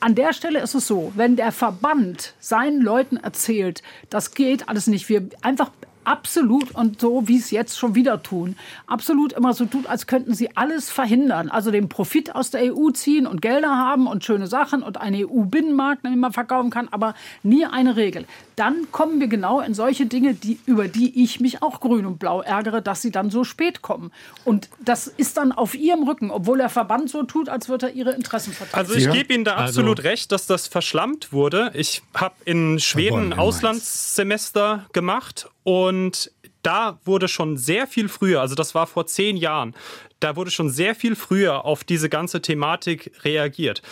an 0.00 0.14
der 0.14 0.32
Stelle 0.32 0.60
ist 0.60 0.74
es 0.74 0.86
so, 0.86 1.12
wenn 1.16 1.36
der 1.36 1.52
Verband 1.52 2.32
seinen 2.40 2.80
Leuten 2.80 3.18
erzählt, 3.18 3.82
das 4.08 4.32
geht 4.32 4.70
alles 4.70 4.86
nicht, 4.86 5.10
wir 5.10 5.28
einfach 5.42 5.70
absolut 6.08 6.70
und 6.74 7.00
so, 7.00 7.28
wie 7.28 7.36
es 7.36 7.50
jetzt 7.50 7.78
schon 7.78 7.94
wieder 7.94 8.22
tun, 8.22 8.56
absolut 8.86 9.34
immer 9.34 9.52
so 9.52 9.66
tut, 9.66 9.86
als 9.86 10.06
könnten 10.06 10.32
sie 10.32 10.56
alles 10.56 10.90
verhindern. 10.90 11.50
Also 11.50 11.70
den 11.70 11.90
Profit 11.90 12.34
aus 12.34 12.50
der 12.50 12.74
EU 12.74 12.90
ziehen 12.90 13.26
und 13.26 13.42
Gelder 13.42 13.76
haben 13.76 14.06
und 14.06 14.24
schöne 14.24 14.46
Sachen 14.46 14.82
und 14.82 14.98
einen 14.98 15.26
EU-Binnenmarkt, 15.26 16.04
den 16.06 16.18
man 16.18 16.32
verkaufen 16.32 16.70
kann, 16.70 16.88
aber 16.88 17.14
nie 17.42 17.66
eine 17.66 17.96
Regel. 17.96 18.24
Dann 18.56 18.90
kommen 18.90 19.20
wir 19.20 19.28
genau 19.28 19.60
in 19.60 19.74
solche 19.74 20.06
Dinge, 20.06 20.34
die, 20.34 20.58
über 20.64 20.88
die 20.88 21.22
ich 21.22 21.40
mich 21.40 21.62
auch 21.62 21.80
grün 21.80 22.06
und 22.06 22.18
blau 22.18 22.40
ärgere, 22.40 22.80
dass 22.80 23.02
sie 23.02 23.10
dann 23.10 23.30
so 23.30 23.44
spät 23.44 23.82
kommen. 23.82 24.10
Und 24.44 24.70
das 24.80 25.06
ist 25.08 25.36
dann 25.36 25.52
auf 25.52 25.74
ihrem 25.74 26.04
Rücken, 26.04 26.30
obwohl 26.30 26.58
der 26.58 26.70
Verband 26.70 27.10
so 27.10 27.22
tut, 27.22 27.50
als 27.50 27.68
würde 27.68 27.88
er 27.88 27.92
ihre 27.92 28.12
Interessen 28.12 28.54
vertreten. 28.54 28.78
Also 28.78 28.94
ich 28.94 29.10
gebe 29.10 29.34
Ihnen 29.34 29.44
da 29.44 29.56
also 29.56 29.80
absolut 29.80 29.98
also, 29.98 30.08
recht, 30.08 30.32
dass 30.32 30.46
das 30.46 30.66
verschlammt 30.66 31.32
wurde. 31.32 31.70
Ich 31.74 32.02
habe 32.14 32.34
in 32.46 32.80
Schweden 32.80 33.32
ein 33.32 33.38
Auslandssemester 33.38 34.86
gemacht 34.92 35.48
und 35.62 36.32
da 36.62 36.98
wurde 37.04 37.28
schon 37.28 37.56
sehr 37.56 37.86
viel 37.86 38.08
früher, 38.08 38.40
also 38.40 38.54
das 38.54 38.74
war 38.74 38.86
vor 38.86 39.06
zehn 39.06 39.36
Jahren, 39.36 39.74
da 40.20 40.36
wurde 40.36 40.50
schon 40.50 40.70
sehr 40.70 40.94
viel 40.94 41.14
früher 41.14 41.64
auf 41.64 41.84
diese 41.84 42.08
ganze 42.08 42.42
Thematik 42.42 43.12
reagiert. 43.24 43.82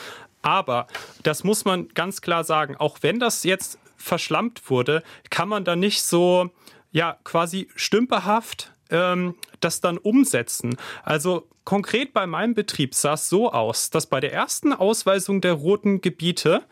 Aber 0.42 0.86
das 1.22 1.44
muss 1.44 1.64
man 1.64 1.88
ganz 1.88 2.20
klar 2.20 2.44
sagen, 2.44 2.76
auch 2.76 2.98
wenn 3.02 3.18
das 3.18 3.44
jetzt 3.44 3.78
verschlampt 3.96 4.70
wurde, 4.70 5.02
kann 5.30 5.48
man 5.48 5.64
da 5.64 5.74
nicht 5.74 6.02
so, 6.02 6.50
ja, 6.92 7.18
quasi 7.24 7.68
stümperhaft 7.74 8.72
ähm, 8.90 9.34
das 9.60 9.80
dann 9.80 9.98
umsetzen. 9.98 10.76
Also 11.02 11.48
konkret 11.64 12.12
bei 12.12 12.26
meinem 12.26 12.54
Betrieb 12.54 12.94
sah 12.94 13.14
es 13.14 13.28
so 13.28 13.52
aus, 13.52 13.90
dass 13.90 14.06
bei 14.06 14.20
der 14.20 14.32
ersten 14.32 14.72
Ausweisung 14.72 15.40
der 15.40 15.54
roten 15.54 16.00
Gebiete 16.00 16.62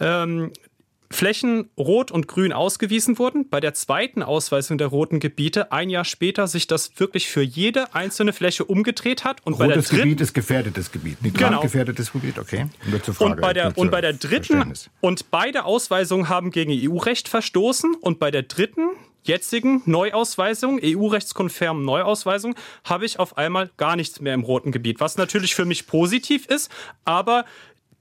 ähm, 0.00 0.52
Flächen 1.12 1.70
rot 1.78 2.10
und 2.10 2.28
grün 2.28 2.52
ausgewiesen 2.52 3.18
wurden. 3.18 3.48
Bei 3.48 3.60
der 3.60 3.74
zweiten 3.74 4.22
Ausweisung 4.22 4.78
der 4.78 4.88
roten 4.88 5.20
Gebiete 5.20 5.72
ein 5.72 5.90
Jahr 5.90 6.04
später 6.04 6.46
sich 6.46 6.66
das 6.66 6.92
wirklich 6.98 7.28
für 7.28 7.42
jede 7.42 7.94
einzelne 7.94 8.32
Fläche 8.32 8.64
umgedreht 8.64 9.24
hat. 9.24 9.44
Und 9.44 9.54
Rotes 9.54 9.58
bei 9.58 9.66
der 9.68 9.82
dritten, 9.82 9.96
Gebiet 9.96 10.20
ist 10.20 10.34
gefährdetes 10.34 10.92
Gebiet, 10.92 11.22
nicht 11.22 11.38
genau. 11.38 11.60
gefährdetes 11.60 12.12
Gebiet, 12.12 12.38
okay. 12.38 12.66
Frage, 13.02 13.24
und 13.24 13.40
bei 13.40 13.52
der, 13.52 13.78
und 13.78 13.90
bei 13.90 14.00
der 14.00 14.12
dritten, 14.12 14.72
und 15.00 15.30
beide 15.30 15.64
Ausweisungen 15.64 16.28
haben 16.28 16.50
gegen 16.50 16.72
EU-Recht 16.72 17.28
verstoßen 17.28 17.94
und 17.94 18.18
bei 18.18 18.30
der 18.30 18.42
dritten 18.42 18.90
jetzigen 19.24 19.82
Neuausweisung, 19.86 20.80
EU-rechtskonformen 20.82 21.84
Neuausweisung, 21.84 22.54
habe 22.84 23.04
ich 23.04 23.18
auf 23.18 23.36
einmal 23.38 23.70
gar 23.76 23.96
nichts 23.96 24.20
mehr 24.20 24.34
im 24.34 24.42
roten 24.42 24.72
Gebiet, 24.72 25.00
was 25.00 25.16
natürlich 25.16 25.54
für 25.54 25.64
mich 25.64 25.86
positiv 25.86 26.46
ist, 26.46 26.70
aber 27.04 27.44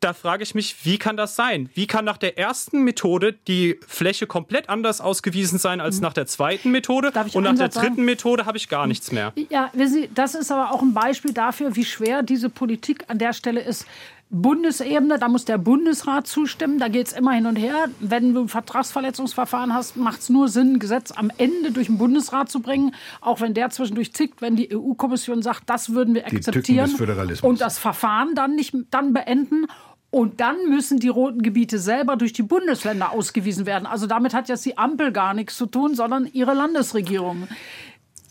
da 0.02 0.14
frage 0.14 0.44
ich 0.44 0.56
mich, 0.56 0.84
wie 0.84 0.98
kann 0.98 1.16
das 1.16 1.36
sein? 1.36 1.70
Wie 1.74 1.88
kann 1.88 2.04
nach 2.06 2.18
der 2.18 2.38
ersten 2.38 2.84
Methode 2.84 3.34
die 3.48 3.80
Fläche 3.88 4.28
komplett 4.28 4.68
anders 4.68 5.00
ausgewiesen 5.00 5.60
sein 5.60 5.80
als 5.80 5.98
mhm. 5.98 6.02
nach 6.02 6.14
der 6.14 6.26
zweiten 6.26 6.72
Methode? 6.72 7.12
Und 7.34 7.44
nach 7.44 7.56
der 7.56 7.70
dritten 7.70 7.96
sagen? 7.96 8.06
Methode 8.06 8.46
habe 8.46 8.58
ich 8.58 8.68
gar 8.68 8.88
nichts 8.88 9.12
mehr. 9.12 9.32
Ja, 9.50 9.72
das 10.14 10.36
ist 10.36 10.52
aber 10.52 10.72
auch 10.72 10.82
ein 10.82 10.94
Beispiel 10.94 11.34
dafür, 11.34 11.76
wie 11.76 11.86
schwer 11.86 12.24
diese 12.24 12.50
Politik 12.50 13.06
an 13.08 13.20
der 13.20 13.34
Stelle 13.34 13.62
ist. 13.62 13.86
Bundesebene, 14.34 15.20
da 15.20 15.28
muss 15.28 15.44
der 15.44 15.58
Bundesrat 15.58 16.26
zustimmen, 16.26 16.80
da 16.80 16.88
geht 16.88 17.08
es 17.08 17.14
immer 17.14 17.34
hin 17.34 17.46
und 17.46 17.58
her. 17.58 17.90
Wenn 18.00 18.34
du 18.34 18.44
ein 18.44 18.48
Vertragsverletzungsverfahren 18.48 19.74
hast, 19.74 19.98
macht 19.98 20.22
es 20.22 20.30
nur 20.30 20.48
Sinn, 20.48 20.76
ein 20.76 20.80
Gesetz 20.80 21.12
am 21.12 21.32
Ende 21.38 21.72
durch 21.72 21.88
den 21.88 21.98
Bundesrat 21.98 22.50
zu 22.50 22.62
bringen, 22.62 22.96
auch 23.20 23.42
wenn 23.42 23.54
der 23.54 23.70
zwischendurch 23.72 24.14
zickt, 24.14 24.42
wenn 24.42 24.56
die 24.56 24.74
EU-Kommission 24.74 25.42
sagt, 25.42 25.70
das 25.70 25.90
würden 25.94 26.16
wir 26.16 26.26
akzeptieren 26.26 26.96
und 27.42 27.60
das 27.60 27.78
Verfahren 27.78 28.34
dann 28.34 28.56
nicht 28.56 28.74
dann 28.90 29.12
beenden. 29.12 29.68
Und 30.12 30.42
dann 30.42 30.70
müssen 30.70 31.00
die 31.00 31.08
roten 31.08 31.42
Gebiete 31.42 31.80
selber 31.80 32.18
durch 32.18 32.34
die 32.34 32.44
Bundesländer 32.44 33.14
ausgewiesen 33.14 33.66
werden. 33.66 33.86
Also 33.86 34.08
damit 34.08 34.34
hat 34.34 34.50
jetzt 34.50 34.66
die 34.66 34.78
Ampel 34.78 35.14
gar 35.14 35.34
nichts 35.34 35.58
zu 35.58 35.66
tun, 35.66 35.96
sondern 35.96 36.30
ihre 36.34 36.54
Landesregierung. 36.54 37.48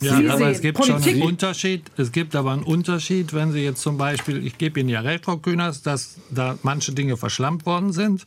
Ja, 0.03 0.17
Sie 0.17 0.31
aber 0.31 0.49
es 0.49 0.63
gibt 0.63 0.79
Politik. 0.79 1.03
schon 1.03 1.13
einen 1.13 1.23
Unterschied. 1.23 1.83
Es 1.99 2.11
gibt 2.11 2.35
aber 2.35 2.53
einen 2.53 2.63
Unterschied, 2.63 3.35
wenn 3.35 3.53
Sie 3.53 3.61
jetzt 3.61 3.83
zum 3.83 3.99
Beispiel, 3.99 4.47
ich 4.47 4.57
gebe 4.57 4.81
Ihnen 4.81 4.89
ja 4.89 5.01
recht, 5.01 5.27
Frau 5.27 5.37
Kühners, 5.37 5.83
dass 5.83 6.17
da 6.31 6.59
manche 6.63 6.93
Dinge 6.93 7.19
verschlampt 7.19 7.67
worden 7.67 7.93
sind. 7.93 8.25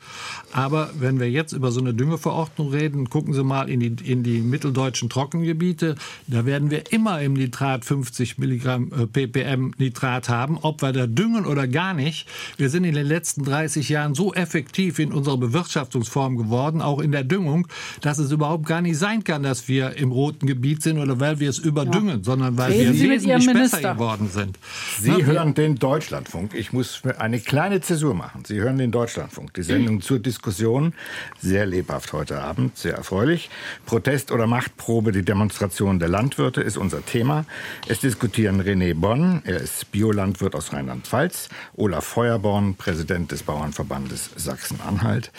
Aber 0.52 0.92
wenn 1.00 1.20
wir 1.20 1.32
jetzt 1.32 1.52
über 1.52 1.72
so 1.72 1.80
eine 1.80 1.96
Düngeverordnung 1.96 2.70
reden, 2.70 3.10
gucken 3.10 3.34
Sie 3.34 3.44
mal 3.44 3.70
in 3.70 3.80
die, 3.80 4.12
in 4.12 4.22
die 4.22 4.42
mitteldeutschen 4.42 5.10
Trockengebiete. 5.10 5.96
Da 6.28 6.46
werden 6.46 6.70
wir 6.70 6.92
immer 6.92 7.22
im 7.22 7.34
Nitrat 7.34 7.86
50 7.86 8.38
Milligramm 8.38 8.92
äh, 8.92 9.08
ppm 9.08 9.74
Nitrat 9.78 10.30
haben, 10.30 10.60
ob 10.62 10.84
wir 10.84 10.94
da 10.94 11.08
düngen 11.08 11.48
oder 11.48 11.68
gar 11.68 11.96
nicht. 11.96 12.28
Wir 12.58 12.70
sind 12.70 12.84
in 12.84 12.94
den 12.94 13.08
letzten 13.08 13.44
30 13.46 13.90
Jahren 13.90 14.14
so 14.14 14.32
effektiv 14.34 15.00
in 15.00 15.12
unserer 15.12 15.38
Bewirtschaftungsform 15.38 16.38
geworden, 16.38 16.84
auch 16.84 17.00
in 17.00 17.12
der 17.12 17.24
Düngung, 17.24 17.68
dass 18.02 18.20
es 18.20 18.32
überhaupt 18.32 18.68
gar 18.68 18.82
nicht 18.82 18.98
sein 18.98 19.24
kann, 19.24 19.42
dass 19.42 19.68
wir 19.68 19.98
im 19.98 20.12
roten 20.12 20.46
Gebiet 20.46 20.84
sind 20.84 21.00
oder 21.00 21.20
weil 21.20 21.40
wir 21.40 21.50
es 21.50 21.63
überdüngen, 21.66 22.18
ja. 22.18 22.24
sondern 22.24 22.58
weil 22.58 22.72
Reden 22.72 22.94
wir 22.94 23.10
wesentlich 23.12 23.54
besser 23.54 23.94
geworden 23.94 24.30
sind. 24.30 24.58
Sie 25.00 25.12
Na, 25.12 25.26
hören 25.26 25.54
den 25.54 25.76
Deutschlandfunk. 25.76 26.54
Ich 26.54 26.74
muss 26.74 27.02
eine 27.18 27.40
kleine 27.40 27.82
Zäsur 27.82 28.14
machen. 28.14 28.44
Sie 28.46 28.60
hören 28.60 28.78
den 28.78 28.92
Deutschlandfunk. 28.92 29.54
Die 29.54 29.64
Sendung 29.64 30.02
zur 30.02 30.20
Diskussion. 30.20 30.94
Sehr 31.40 31.66
lebhaft 31.66 32.14
heute 32.14 32.42
Abend, 32.42 32.78
sehr 32.78 32.96
erfreulich. 32.96 33.50
Protest 33.86 34.32
oder 34.32 34.48
Machtprobe, 34.48 35.12
die 35.12 35.24
Demonstration 35.24 36.00
der 36.00 36.10
Landwirte 36.10 36.62
ist 36.62 36.78
unser 36.78 37.06
Thema. 37.06 37.46
Es 37.88 38.00
diskutieren 38.00 38.62
René 38.62 38.94
Bonn, 38.94 39.42
er 39.46 39.60
ist 39.60 39.92
Biolandwirt 39.92 40.56
aus 40.56 40.74
Rheinland-Pfalz, 40.74 41.50
Olaf 41.76 42.06
Feuerborn, 42.06 42.76
Präsident 42.76 43.32
des 43.32 43.44
Bauernverbandes 43.44 44.30
Sachsen-Anhalt, 44.36 45.32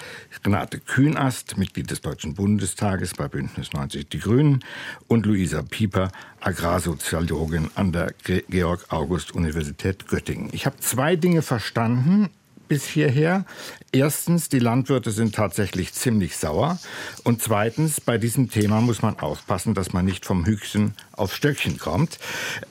Renate 0.45 0.81
Kühnast, 0.81 1.57
Mitglied 1.57 1.91
des 1.91 2.01
Deutschen 2.01 2.35
Bundestages 2.35 3.15
bei 3.15 3.29
Bündnis 3.29 3.73
90 3.73 4.09
Die 4.09 4.19
Grünen 4.19 4.61
und 5.09 5.27
Luisa 5.27 5.63
Pieper, 5.63 6.11
Agrarsoziologin 6.41 7.71
an 7.75 7.93
der 7.93 8.13
Georg-August-Universität 8.49 10.09
Göttingen. 10.09 10.51
Ich 10.53 10.67
habe 10.67 10.79
zwei 10.79 11.17
Dinge 11.17 11.43
verstanden 11.43 12.31
bis 12.69 12.87
hierher. 12.87 13.45
Erstens, 13.93 14.49
die 14.49 14.59
Landwirte 14.59 15.11
sind 15.11 15.35
tatsächlich 15.35 15.93
ziemlich 15.93 16.37
sauer. 16.37 16.79
Und 17.23 17.43
zweitens, 17.43 18.01
bei 18.01 18.19
diesem 18.19 18.51
Thema 18.51 18.81
muss 18.81 19.03
man 19.03 19.19
aufpassen, 19.19 19.75
dass 19.75 19.93
man 19.93 20.05
nicht 20.05 20.25
vom 20.25 20.47
Hüchsen 20.47 20.95
auf 21.13 21.35
Stöckchen 21.35 21.79
kommt 21.79 22.19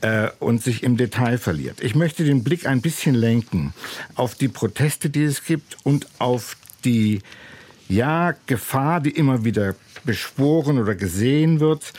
äh, 0.01 0.29
und 0.39 0.63
sich 0.63 0.83
im 0.83 0.97
Detail 0.97 1.37
verliert. 1.37 1.81
Ich 1.81 1.95
möchte 1.95 2.23
den 2.23 2.43
Blick 2.43 2.65
ein 2.65 2.81
bisschen 2.81 3.15
lenken 3.15 3.73
auf 4.15 4.35
die 4.35 4.47
Proteste, 4.47 5.09
die 5.09 5.23
es 5.23 5.45
gibt 5.45 5.77
und 5.83 6.07
auf 6.19 6.57
die 6.85 7.21
ja, 7.87 8.33
Gefahr, 8.47 9.01
die 9.01 9.11
immer 9.11 9.45
wieder 9.45 9.75
beschworen 10.03 10.79
oder 10.79 10.95
gesehen 10.95 11.59
wird, 11.59 11.93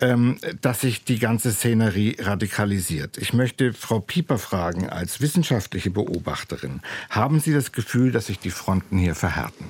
ähm, 0.00 0.38
dass 0.60 0.80
sich 0.80 1.04
die 1.04 1.18
ganze 1.18 1.52
Szenerie 1.52 2.16
radikalisiert. 2.18 3.18
Ich 3.18 3.32
möchte 3.32 3.72
Frau 3.72 4.00
Pieper 4.00 4.38
fragen, 4.38 4.88
als 4.88 5.20
wissenschaftliche 5.20 5.90
Beobachterin, 5.90 6.80
haben 7.10 7.40
Sie 7.40 7.52
das 7.52 7.72
Gefühl, 7.72 8.12
dass 8.12 8.26
sich 8.26 8.38
die 8.38 8.50
Fronten 8.50 8.98
hier 8.98 9.14
verhärten? 9.14 9.66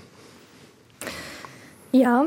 Ja, 1.92 2.26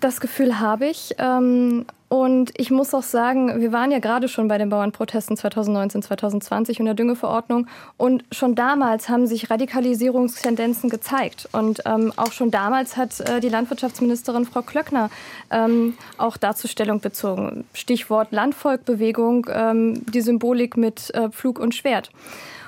das 0.00 0.20
Gefühl 0.20 0.58
habe 0.58 0.86
ich. 0.86 1.14
Ähm, 1.18 1.86
und 2.08 2.52
ich 2.56 2.70
muss 2.70 2.94
auch 2.94 3.02
sagen, 3.02 3.60
wir 3.60 3.72
waren 3.72 3.90
ja 3.90 3.98
gerade 3.98 4.28
schon 4.28 4.46
bei 4.46 4.58
den 4.58 4.68
Bauernprotesten 4.68 5.36
2019, 5.36 6.02
2020 6.02 6.78
und 6.78 6.86
der 6.86 6.94
Düngeverordnung. 6.94 7.66
Und 7.96 8.24
schon 8.30 8.54
damals 8.54 9.08
haben 9.08 9.26
sich 9.26 9.50
Radikalisierungstendenzen 9.50 10.88
gezeigt. 10.88 11.48
Und 11.50 11.82
ähm, 11.84 12.12
auch 12.16 12.30
schon 12.30 12.52
damals 12.52 12.96
hat 12.96 13.18
äh, 13.20 13.40
die 13.40 13.48
Landwirtschaftsministerin 13.48 14.44
Frau 14.44 14.62
Klöckner 14.62 15.10
ähm, 15.50 15.94
auch 16.16 16.36
dazu 16.36 16.68
Stellung 16.68 17.00
bezogen. 17.00 17.64
Stichwort 17.72 18.30
Landvolkbewegung, 18.30 19.48
ähm, 19.52 20.06
die 20.06 20.20
Symbolik 20.20 20.76
mit 20.76 21.12
äh, 21.12 21.28
Pflug 21.30 21.58
und 21.58 21.74
Schwert. 21.74 22.10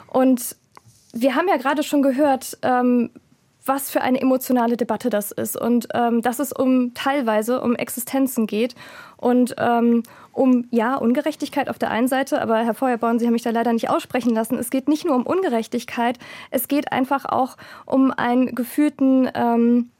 Und 0.09 0.57
wir 1.13 1.37
haben 1.37 1.47
ja 1.47 1.59
gerade 1.59 1.85
schon 1.85 2.03
gehört, 2.03 2.59
ähm, 2.63 3.11
was 3.69 3.91
für 3.91 4.01
eine 4.01 4.21
emotionale 4.21 4.77
Debatte 4.77 5.11
das 5.11 5.31
ist 5.31 5.57
und 5.57 5.89
ähm, 5.95 6.23
dass 6.23 6.39
es 6.39 6.53
um 6.53 6.95
teilweise 6.95 7.61
um 7.61 7.77
Existenzen 7.77 8.47
geht 8.47 8.75
und 9.17 9.55
ähm, 9.59 10.03
um 10.33 10.67
ja 10.71 10.97
Ungerechtigkeit 10.97 11.69
auf 11.69 11.79
der 11.79 11.91
einen 11.91 12.09
Seite, 12.09 12.41
aber 12.41 12.59
Herr 12.59 12.75
Feuerborn, 12.75 13.19
Sie 13.19 13.27
haben 13.27 13.33
mich 13.33 13.43
da 13.43 13.51
leider 13.51 13.73
nicht 13.73 13.91
aussprechen 13.91 14.33
lassen. 14.35 14.57
Es 14.59 14.71
geht 14.71 14.89
nicht 14.89 15.05
nur 15.05 15.17
um 15.17 15.27
Ungerechtigkeit, 15.27 16.19
es 16.51 16.69
geht 16.69 16.93
einfach 16.93 17.25
auch 17.25 17.57
um 17.87 18.13
einen 18.13 18.55
gefühlten 18.55 19.29
ähm, 19.35 19.91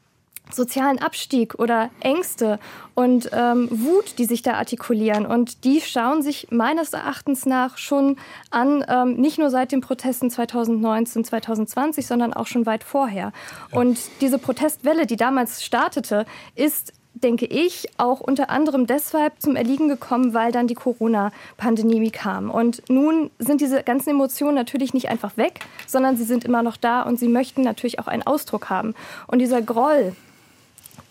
sozialen 0.51 0.99
Abstieg 0.99 1.55
oder 1.55 1.89
Ängste 1.99 2.59
und 2.95 3.29
ähm, 3.33 3.67
Wut, 3.71 4.17
die 4.17 4.25
sich 4.25 4.41
da 4.41 4.53
artikulieren. 4.53 5.25
Und 5.25 5.63
die 5.63 5.81
schauen 5.81 6.21
sich 6.21 6.47
meines 6.51 6.93
Erachtens 6.93 7.45
nach 7.45 7.77
schon 7.77 8.17
an, 8.49 8.83
ähm, 8.87 9.15
nicht 9.15 9.37
nur 9.37 9.49
seit 9.49 9.71
den 9.71 9.81
Protesten 9.81 10.29
2019, 10.29 11.23
2020, 11.23 12.05
sondern 12.05 12.33
auch 12.33 12.47
schon 12.47 12.65
weit 12.65 12.83
vorher. 12.83 13.31
Ja. 13.71 13.79
Und 13.79 13.99
diese 14.21 14.37
Protestwelle, 14.37 15.05
die 15.05 15.17
damals 15.17 15.63
startete, 15.63 16.25
ist 16.55 16.93
denke 17.13 17.45
ich, 17.45 17.89
auch 17.97 18.19
unter 18.21 18.49
anderem 18.49 18.87
deshalb 18.87 19.41
zum 19.41 19.55
Erliegen 19.55 19.87
gekommen, 19.87 20.33
weil 20.33 20.51
dann 20.51 20.67
die 20.67 20.75
Corona-Pandemie 20.75 22.11
kam. 22.11 22.49
Und 22.49 22.87
nun 22.89 23.29
sind 23.39 23.61
diese 23.61 23.83
ganzen 23.83 24.11
Emotionen 24.11 24.55
natürlich 24.55 24.93
nicht 24.93 25.09
einfach 25.09 25.35
weg, 25.37 25.59
sondern 25.87 26.17
sie 26.17 26.23
sind 26.23 26.45
immer 26.45 26.63
noch 26.63 26.77
da 26.77 27.01
und 27.01 27.19
sie 27.19 27.27
möchten 27.27 27.61
natürlich 27.61 27.99
auch 27.99 28.07
einen 28.07 28.23
Ausdruck 28.23 28.69
haben. 28.69 28.95
Und 29.27 29.39
dieser 29.39 29.61
Groll, 29.61 30.15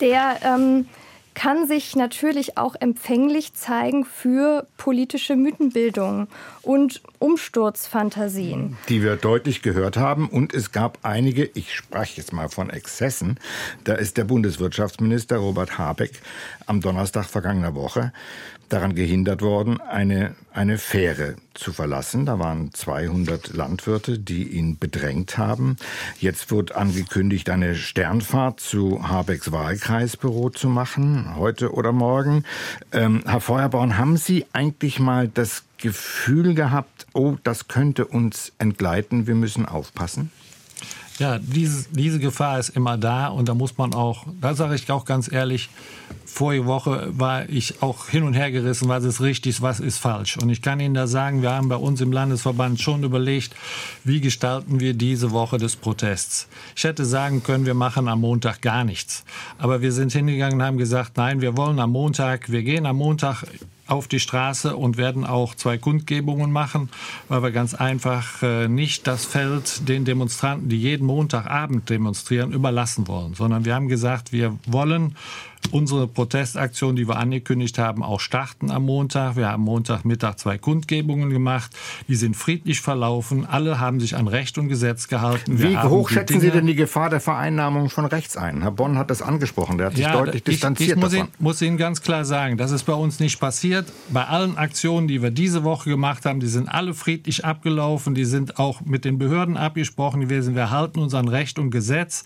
der 0.01 0.39
ähm, 0.43 0.85
kann 1.33 1.67
sich 1.67 1.95
natürlich 1.95 2.57
auch 2.57 2.75
empfänglich 2.79 3.53
zeigen 3.53 4.03
für 4.03 4.67
politische 4.75 5.37
Mythenbildung 5.37 6.27
und 6.61 7.01
Umsturzfantasien. 7.19 8.77
Die 8.89 9.01
wir 9.01 9.15
deutlich 9.15 9.61
gehört 9.61 9.95
haben. 9.95 10.27
Und 10.27 10.53
es 10.53 10.73
gab 10.73 10.97
einige, 11.03 11.45
ich 11.53 11.73
spreche 11.73 12.17
jetzt 12.17 12.33
mal 12.33 12.49
von 12.49 12.69
Exzessen. 12.69 13.39
Da 13.85 13.93
ist 13.93 14.17
der 14.17 14.25
Bundeswirtschaftsminister 14.25 15.37
Robert 15.37 15.77
Habeck 15.77 16.21
am 16.65 16.81
Donnerstag 16.81 17.25
vergangener 17.25 17.73
Woche 17.73 18.11
daran 18.69 18.95
gehindert 18.95 19.41
worden, 19.41 19.81
eine, 19.81 20.35
eine 20.53 20.77
Fähre 20.77 21.35
zu 21.53 21.73
verlassen. 21.73 22.25
Da 22.25 22.39
waren 22.39 22.73
200 22.73 23.53
Landwirte, 23.53 24.19
die 24.19 24.43
ihn 24.47 24.77
bedrängt 24.77 25.37
haben. 25.37 25.77
Jetzt 26.19 26.51
wird 26.51 26.75
angekündigt, 26.75 27.49
eine 27.49 27.75
Sternfahrt 27.75 28.59
zu 28.59 29.07
Habecks 29.07 29.51
Wahlkreisbüro 29.51 30.49
zu 30.49 30.69
machen, 30.69 31.35
heute 31.35 31.73
oder 31.73 31.91
morgen. 31.91 32.43
Ähm, 32.91 33.23
Herr 33.25 33.41
Feuerborn, 33.41 33.97
haben 33.97 34.17
Sie 34.17 34.45
eigentlich 34.53 34.99
mal 34.99 35.27
das 35.27 35.63
Gefühl 35.77 36.53
gehabt, 36.55 37.07
oh, 37.13 37.35
das 37.43 37.67
könnte 37.67 38.05
uns 38.05 38.51
entgleiten, 38.57 39.27
wir 39.27 39.35
müssen 39.35 39.65
aufpassen? 39.65 40.31
Ja, 41.19 41.37
diese, 41.37 41.85
diese 41.91 42.17
Gefahr 42.17 42.59
ist 42.59 42.69
immer 42.69 42.97
da 42.97 43.27
und 43.27 43.49
da 43.49 43.53
muss 43.53 43.77
man 43.77 43.93
auch, 43.93 44.25
da 44.39 44.55
sage 44.55 44.75
ich 44.75 44.89
auch 44.89 45.03
ganz 45.03 45.29
ehrlich, 45.29 45.69
vorige 46.25 46.65
Woche 46.65 47.09
war 47.11 47.49
ich 47.49 47.81
auch 47.81 48.07
hin 48.07 48.23
und 48.23 48.35
her 48.35 48.51
gerissen, 48.51 48.87
was 48.87 49.03
ist 49.03 49.19
richtig, 49.19 49.61
was 49.61 49.81
ist 49.81 49.97
falsch. 49.97 50.37
Und 50.37 50.49
ich 50.49 50.61
kann 50.61 50.79
Ihnen 50.79 50.93
da 50.93 51.07
sagen, 51.07 51.41
wir 51.41 51.51
haben 51.51 51.67
bei 51.67 51.75
uns 51.75 51.99
im 51.99 52.13
Landesverband 52.13 52.79
schon 52.79 53.03
überlegt, 53.03 53.53
wie 54.05 54.21
gestalten 54.21 54.79
wir 54.79 54.93
diese 54.93 55.31
Woche 55.31 55.57
des 55.57 55.75
Protests. 55.75 56.47
Ich 56.77 56.85
hätte 56.85 57.03
sagen 57.03 57.43
können, 57.43 57.65
wir 57.65 57.73
machen 57.73 58.07
am 58.07 58.21
Montag 58.21 58.61
gar 58.61 58.85
nichts. 58.85 59.25
Aber 59.57 59.81
wir 59.81 59.91
sind 59.91 60.13
hingegangen 60.13 60.61
und 60.61 60.65
haben 60.65 60.77
gesagt, 60.77 61.17
nein, 61.17 61.41
wir 61.41 61.57
wollen 61.57 61.79
am 61.79 61.91
Montag, 61.91 62.49
wir 62.49 62.63
gehen 62.63 62.85
am 62.85 62.95
Montag 62.95 63.43
auf 63.89 64.07
die 64.07 64.19
Straße 64.19 64.75
und 64.75 64.97
werden 64.97 65.25
auch 65.25 65.55
zwei 65.55 65.77
Kundgebungen 65.77 66.51
machen, 66.51 66.89
weil 67.27 67.43
wir 67.43 67.51
ganz 67.51 67.73
einfach 67.73 68.43
äh, 68.43 68.67
nicht 68.67 69.07
das 69.07 69.25
Feld 69.25 69.87
den 69.87 70.05
Demonstranten, 70.05 70.69
die 70.69 70.77
jeden 70.79 71.05
Montagabend 71.05 71.89
demonstrieren, 71.89 72.51
überlassen 72.51 73.07
wollen, 73.07 73.33
sondern 73.33 73.65
wir 73.65 73.75
haben 73.75 73.87
gesagt, 73.87 74.31
wir 74.31 74.57
wollen 74.65 75.15
unsere 75.71 76.07
Protestaktion, 76.07 76.95
die 76.95 77.07
wir 77.07 77.17
angekündigt 77.17 77.77
haben, 77.77 78.03
auch 78.03 78.19
starten 78.19 78.71
am 78.71 78.85
Montag. 78.85 79.35
Wir 79.35 79.49
haben 79.49 79.63
Montagmittag 79.63 80.35
zwei 80.35 80.57
Kundgebungen 80.57 81.29
gemacht. 81.29 81.71
Die 82.07 82.15
sind 82.15 82.35
friedlich 82.35 82.81
verlaufen. 82.81 83.45
Alle 83.45 83.79
haben 83.79 83.99
sich 83.99 84.15
an 84.15 84.27
Recht 84.27 84.57
und 84.57 84.67
Gesetz 84.69 85.07
gehalten. 85.07 85.61
Wie 85.61 85.77
hoch 85.77 86.09
schätzen 86.09 86.39
Sie 86.39 86.51
denn 86.51 86.65
die 86.65 86.75
Gefahr 86.75 87.09
der 87.09 87.19
Vereinnahmung 87.19 87.89
von 87.89 88.05
rechts 88.05 88.37
ein? 88.37 88.61
Herr 88.61 88.71
Bonn 88.71 88.97
hat 88.97 89.09
das 89.09 89.21
angesprochen. 89.21 89.77
Der 89.77 89.87
hat 89.87 89.95
sich 89.95 90.05
ja, 90.05 90.13
deutlich 90.13 90.37
ich, 90.37 90.43
distanziert 90.43 90.89
ich 90.91 90.95
muss 90.95 91.11
davon. 91.11 91.27
Ihnen, 91.27 91.35
muss 91.39 91.61
Ihnen 91.61 91.77
ganz 91.77 92.01
klar 92.01 92.25
sagen, 92.25 92.57
das 92.57 92.71
ist 92.71 92.83
bei 92.83 92.93
uns 92.93 93.19
nicht 93.19 93.39
passiert. 93.39 93.91
Bei 94.09 94.25
allen 94.25 94.57
Aktionen, 94.57 95.07
die 95.07 95.21
wir 95.21 95.31
diese 95.31 95.63
Woche 95.63 95.89
gemacht 95.89 96.25
haben, 96.25 96.39
die 96.39 96.47
sind 96.47 96.67
alle 96.67 96.93
friedlich 96.93 97.45
abgelaufen. 97.45 98.15
Die 98.15 98.25
sind 98.25 98.59
auch 98.59 98.81
mit 98.81 99.05
den 99.05 99.17
Behörden 99.19 99.57
abgesprochen 99.57 100.21
gewesen. 100.21 100.55
Wir 100.55 100.71
halten 100.71 100.99
uns 100.99 101.13
an 101.13 101.27
Recht 101.27 101.59
und 101.59 101.69
Gesetz. 101.71 102.23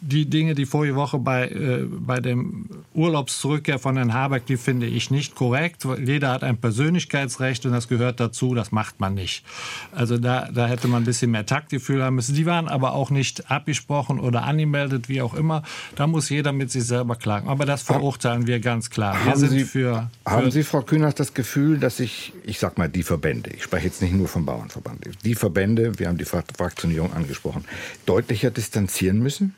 Die 0.00 0.28
Dinge, 0.28 0.54
die 0.54 0.66
vorige 0.66 0.94
Woche 0.94 1.18
bei, 1.18 1.48
äh, 1.48 1.84
bei 1.84 2.20
dem 2.20 2.65
Urlaubszurückkehr 2.94 3.78
von 3.78 3.96
Herrn 3.96 4.14
Habeck, 4.14 4.46
die 4.46 4.56
finde 4.56 4.86
ich 4.86 5.10
nicht 5.10 5.34
korrekt. 5.34 5.86
Jeder 6.04 6.30
hat 6.30 6.42
ein 6.44 6.56
Persönlichkeitsrecht 6.56 7.66
und 7.66 7.72
das 7.72 7.88
gehört 7.88 8.20
dazu, 8.20 8.54
das 8.54 8.72
macht 8.72 9.00
man 9.00 9.14
nicht. 9.14 9.44
Also 9.92 10.18
da, 10.18 10.48
da 10.52 10.66
hätte 10.66 10.88
man 10.88 11.02
ein 11.02 11.04
bisschen 11.04 11.30
mehr 11.30 11.46
Taktgefühl 11.46 12.02
haben 12.02 12.16
müssen. 12.16 12.34
Die 12.34 12.46
waren 12.46 12.68
aber 12.68 12.92
auch 12.92 13.10
nicht 13.10 13.50
abgesprochen 13.50 14.18
oder 14.20 14.44
angemeldet, 14.44 15.08
wie 15.08 15.22
auch 15.22 15.34
immer. 15.34 15.62
Da 15.94 16.06
muss 16.06 16.28
jeder 16.28 16.52
mit 16.52 16.70
sich 16.70 16.84
selber 16.84 17.16
klagen. 17.16 17.48
Aber 17.48 17.66
das 17.66 17.82
verurteilen 17.82 18.46
wir 18.46 18.60
ganz 18.60 18.90
klar. 18.90 19.14
Wir 19.24 19.32
haben, 19.32 19.48
Sie, 19.48 19.64
für, 19.64 20.08
für 20.24 20.30
haben 20.30 20.50
Sie, 20.50 20.62
Frau 20.62 20.82
Kühners, 20.82 21.14
das 21.14 21.34
Gefühl, 21.34 21.78
dass 21.78 21.98
sich, 21.98 22.32
ich 22.44 22.58
sag 22.58 22.78
mal, 22.78 22.88
die 22.88 23.02
Verbände, 23.02 23.50
ich 23.50 23.62
spreche 23.62 23.86
jetzt 23.86 24.02
nicht 24.02 24.14
nur 24.14 24.28
vom 24.28 24.44
Bauernverband, 24.44 25.06
die 25.24 25.34
Verbände, 25.34 25.98
wir 25.98 26.08
haben 26.08 26.18
die 26.18 26.24
Fraktionierung 26.24 27.12
angesprochen, 27.12 27.64
deutlicher 28.06 28.50
distanzieren 28.50 29.18
müssen 29.18 29.54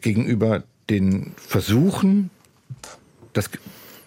gegenüber 0.00 0.62
den 0.90 1.32
Versuchen, 1.36 2.30
das, 3.32 3.50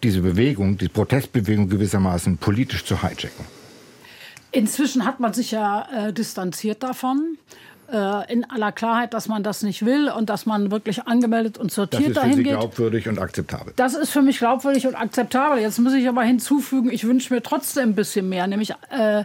diese 0.04 0.22
Bewegung, 0.22 0.78
die 0.78 0.90
Protestbewegung 0.90 1.70
gewissermaßen 1.70 2.38
politisch 2.38 2.86
zu 2.86 3.02
hijacken. 3.02 3.46
Inzwischen 4.52 5.06
hat 5.06 5.20
man 5.20 5.34
sich 5.34 5.52
ja 5.52 6.08
äh, 6.08 6.14
distanziert 6.14 6.84
davon. 6.84 7.38
Äh, 7.90 8.34
in 8.34 8.44
aller 8.50 8.74
Klarheit, 8.74 9.14
dass 9.14 9.30
man 9.30 9.44
das 9.44 9.64
nicht 9.64 9.86
will 9.86 10.10
und 10.10 10.30
dass 10.30 10.46
man 10.46 10.72
wirklich 10.72 11.08
angemeldet 11.08 11.58
und 11.58 11.72
sortiert 11.72 12.18
dahin 12.18 12.44
geht. 12.44 12.48
Das 12.54 12.66
ist 12.66 12.76
für 12.76 12.84
Sie 12.84 12.84
glaubwürdig 12.84 13.08
und 13.08 13.20
akzeptabel. 13.20 13.74
Das 13.78 13.94
ist 13.94 14.10
für 14.10 14.22
mich 14.22 14.40
glaubwürdig 14.40 14.88
und 14.88 14.96
akzeptabel. 14.96 15.62
Jetzt 15.62 15.80
muss 15.80 15.94
ich 15.94 16.10
aber 16.10 16.24
hinzufügen, 16.24 16.92
ich 16.92 17.06
wünsche 17.06 17.34
mir 17.34 17.42
trotzdem 17.42 17.92
ein 17.92 17.96
bisschen 17.96 18.28
mehr, 18.28 18.46
nämlich 18.48 18.72
äh, 18.90 19.24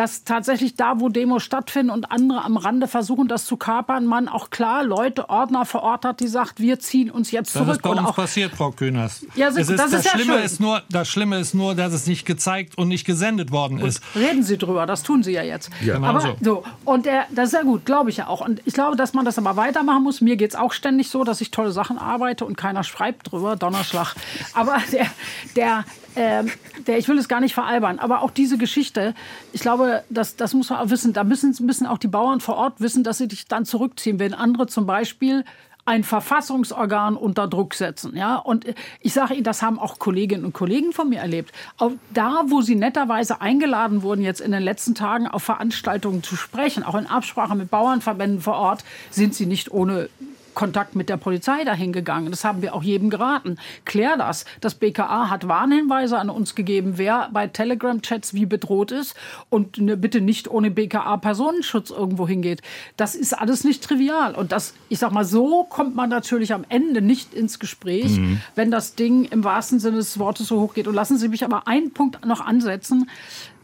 dass 0.00 0.24
tatsächlich 0.24 0.76
da, 0.76 0.98
wo 0.98 1.10
Demos 1.10 1.42
stattfinden 1.42 1.90
und 1.90 2.10
andere 2.10 2.42
am 2.42 2.56
Rande 2.56 2.88
versuchen, 2.88 3.28
das 3.28 3.44
zu 3.44 3.58
kapern, 3.58 4.06
man 4.06 4.28
auch 4.28 4.48
klar 4.48 4.82
Leute, 4.82 5.28
Ordner 5.28 5.66
vor 5.66 5.82
Ort 5.82 6.06
hat, 6.06 6.20
die 6.20 6.26
sagt, 6.26 6.58
wir 6.58 6.78
ziehen 6.78 7.10
uns 7.10 7.30
jetzt 7.32 7.52
zurück. 7.52 7.66
Das 7.66 7.76
ist 7.76 7.82
bei 7.82 7.90
uns 7.90 8.00
auch 8.00 8.16
passiert, 8.16 8.54
Frau 8.54 8.70
Kühners. 8.70 9.26
Ja, 9.34 9.48
das, 9.48 9.58
ist, 9.58 9.70
das, 9.70 9.90
das 9.90 10.06
ist 10.06 10.10
Schlimme 10.12 10.36
ja 10.36 10.40
ist 10.40 10.58
nur, 10.58 10.82
das 10.88 11.06
Schlimme 11.06 11.38
ist 11.38 11.52
nur, 11.52 11.74
dass 11.74 11.92
es 11.92 12.06
nicht 12.06 12.24
gezeigt 12.24 12.78
und 12.78 12.88
nicht 12.88 13.04
gesendet 13.04 13.50
worden 13.50 13.78
ist. 13.78 14.00
Gut, 14.14 14.22
reden 14.22 14.42
Sie 14.42 14.56
drüber, 14.56 14.86
das 14.86 15.02
tun 15.02 15.22
Sie 15.22 15.32
ja 15.32 15.42
jetzt. 15.42 15.68
Ja, 15.84 15.96
genau 15.96 16.06
aber 16.06 16.20
so. 16.22 16.36
so. 16.40 16.64
Und 16.86 17.04
der, 17.04 17.26
das 17.30 17.48
ist 17.48 17.52
ja 17.52 17.62
gut, 17.62 17.84
glaube 17.84 18.08
ich 18.08 18.16
ja 18.16 18.28
auch. 18.28 18.40
Und 18.40 18.62
ich 18.64 18.72
glaube, 18.72 18.96
dass 18.96 19.12
man 19.12 19.26
das 19.26 19.36
aber 19.36 19.56
weitermachen 19.56 20.02
muss. 20.02 20.22
Mir 20.22 20.36
geht 20.36 20.52
es 20.52 20.56
auch 20.56 20.72
ständig 20.72 21.10
so, 21.10 21.24
dass 21.24 21.42
ich 21.42 21.50
tolle 21.50 21.72
Sachen 21.72 21.98
arbeite 21.98 22.46
und 22.46 22.56
keiner 22.56 22.84
schreibt 22.84 23.32
drüber. 23.32 23.56
Donnerschlag. 23.56 24.14
Aber 24.54 24.78
der, 24.92 25.08
der, 25.56 25.84
äh, 26.14 26.44
der, 26.86 26.98
ich 26.98 27.08
will 27.08 27.18
es 27.18 27.28
gar 27.28 27.40
nicht 27.40 27.54
veralbern, 27.54 27.98
aber 27.98 28.22
auch 28.22 28.30
diese 28.30 28.58
Geschichte, 28.58 29.14
ich 29.52 29.60
glaube, 29.60 30.02
das, 30.10 30.36
das 30.36 30.54
muss 30.54 30.70
man 30.70 30.80
auch 30.80 30.90
wissen. 30.90 31.12
Da 31.12 31.24
müssen, 31.24 31.54
müssen 31.64 31.86
auch 31.86 31.98
die 31.98 32.08
Bauern 32.08 32.40
vor 32.40 32.56
Ort 32.56 32.80
wissen, 32.80 33.04
dass 33.04 33.18
sie 33.18 33.28
sich 33.28 33.46
dann 33.46 33.64
zurückziehen, 33.64 34.18
wenn 34.18 34.34
andere 34.34 34.66
zum 34.66 34.86
Beispiel 34.86 35.44
ein 35.84 36.04
Verfassungsorgan 36.04 37.16
unter 37.16 37.48
Druck 37.48 37.74
setzen. 37.74 38.16
Ja? 38.16 38.36
Und 38.36 38.64
ich 39.00 39.12
sage 39.12 39.34
Ihnen, 39.34 39.44
das 39.44 39.62
haben 39.62 39.78
auch 39.78 39.98
Kolleginnen 39.98 40.44
und 40.44 40.52
Kollegen 40.52 40.92
von 40.92 41.08
mir 41.08 41.20
erlebt. 41.20 41.52
Auch 41.78 41.92
da, 42.12 42.44
wo 42.46 42.60
sie 42.60 42.76
netterweise 42.76 43.40
eingeladen 43.40 44.02
wurden, 44.02 44.22
jetzt 44.22 44.40
in 44.40 44.52
den 44.52 44.62
letzten 44.62 44.94
Tagen 44.94 45.26
auf 45.26 45.42
Veranstaltungen 45.42 46.22
zu 46.22 46.36
sprechen, 46.36 46.84
auch 46.84 46.94
in 46.94 47.06
Absprache 47.06 47.56
mit 47.56 47.70
Bauernverbänden 47.70 48.40
vor 48.40 48.54
Ort, 48.54 48.84
sind 49.10 49.34
sie 49.34 49.46
nicht 49.46 49.72
ohne 49.72 50.08
Kontakt 50.54 50.96
mit 50.96 51.08
der 51.08 51.16
Polizei 51.16 51.64
dahin 51.64 51.92
gegangen. 51.92 52.30
Das 52.30 52.44
haben 52.44 52.62
wir 52.62 52.74
auch 52.74 52.82
jedem 52.82 53.10
geraten. 53.10 53.56
Klär 53.84 54.16
das. 54.16 54.44
Das 54.60 54.74
BKA 54.74 55.30
hat 55.30 55.48
Warnhinweise 55.48 56.18
an 56.18 56.30
uns 56.30 56.54
gegeben, 56.54 56.94
wer 56.96 57.28
bei 57.32 57.46
Telegram-Chats 57.46 58.34
wie 58.34 58.46
bedroht 58.46 58.92
ist 58.92 59.14
und 59.48 59.78
ne, 59.78 59.96
bitte 59.96 60.20
nicht 60.20 60.48
ohne 60.48 60.70
BKA-Personenschutz 60.70 61.90
irgendwo 61.90 62.26
hingeht. 62.26 62.62
Das 62.96 63.14
ist 63.14 63.32
alles 63.32 63.64
nicht 63.64 63.82
trivial. 63.82 64.34
Und 64.34 64.52
das, 64.52 64.74
ich 64.88 64.98
sag 64.98 65.12
mal, 65.12 65.24
so 65.24 65.64
kommt 65.64 65.94
man 65.94 66.10
natürlich 66.10 66.52
am 66.52 66.64
Ende 66.68 67.02
nicht 67.02 67.34
ins 67.34 67.58
Gespräch, 67.58 68.18
mhm. 68.18 68.40
wenn 68.54 68.70
das 68.70 68.94
Ding 68.94 69.24
im 69.24 69.44
wahrsten 69.44 69.80
Sinne 69.80 69.98
des 69.98 70.18
Wortes 70.18 70.48
so 70.48 70.60
hoch 70.60 70.74
geht. 70.74 70.88
Und 70.88 70.94
lassen 70.94 71.18
Sie 71.18 71.28
mich 71.28 71.44
aber 71.44 71.66
einen 71.66 71.92
Punkt 71.92 72.24
noch 72.24 72.40
ansetzen 72.40 73.08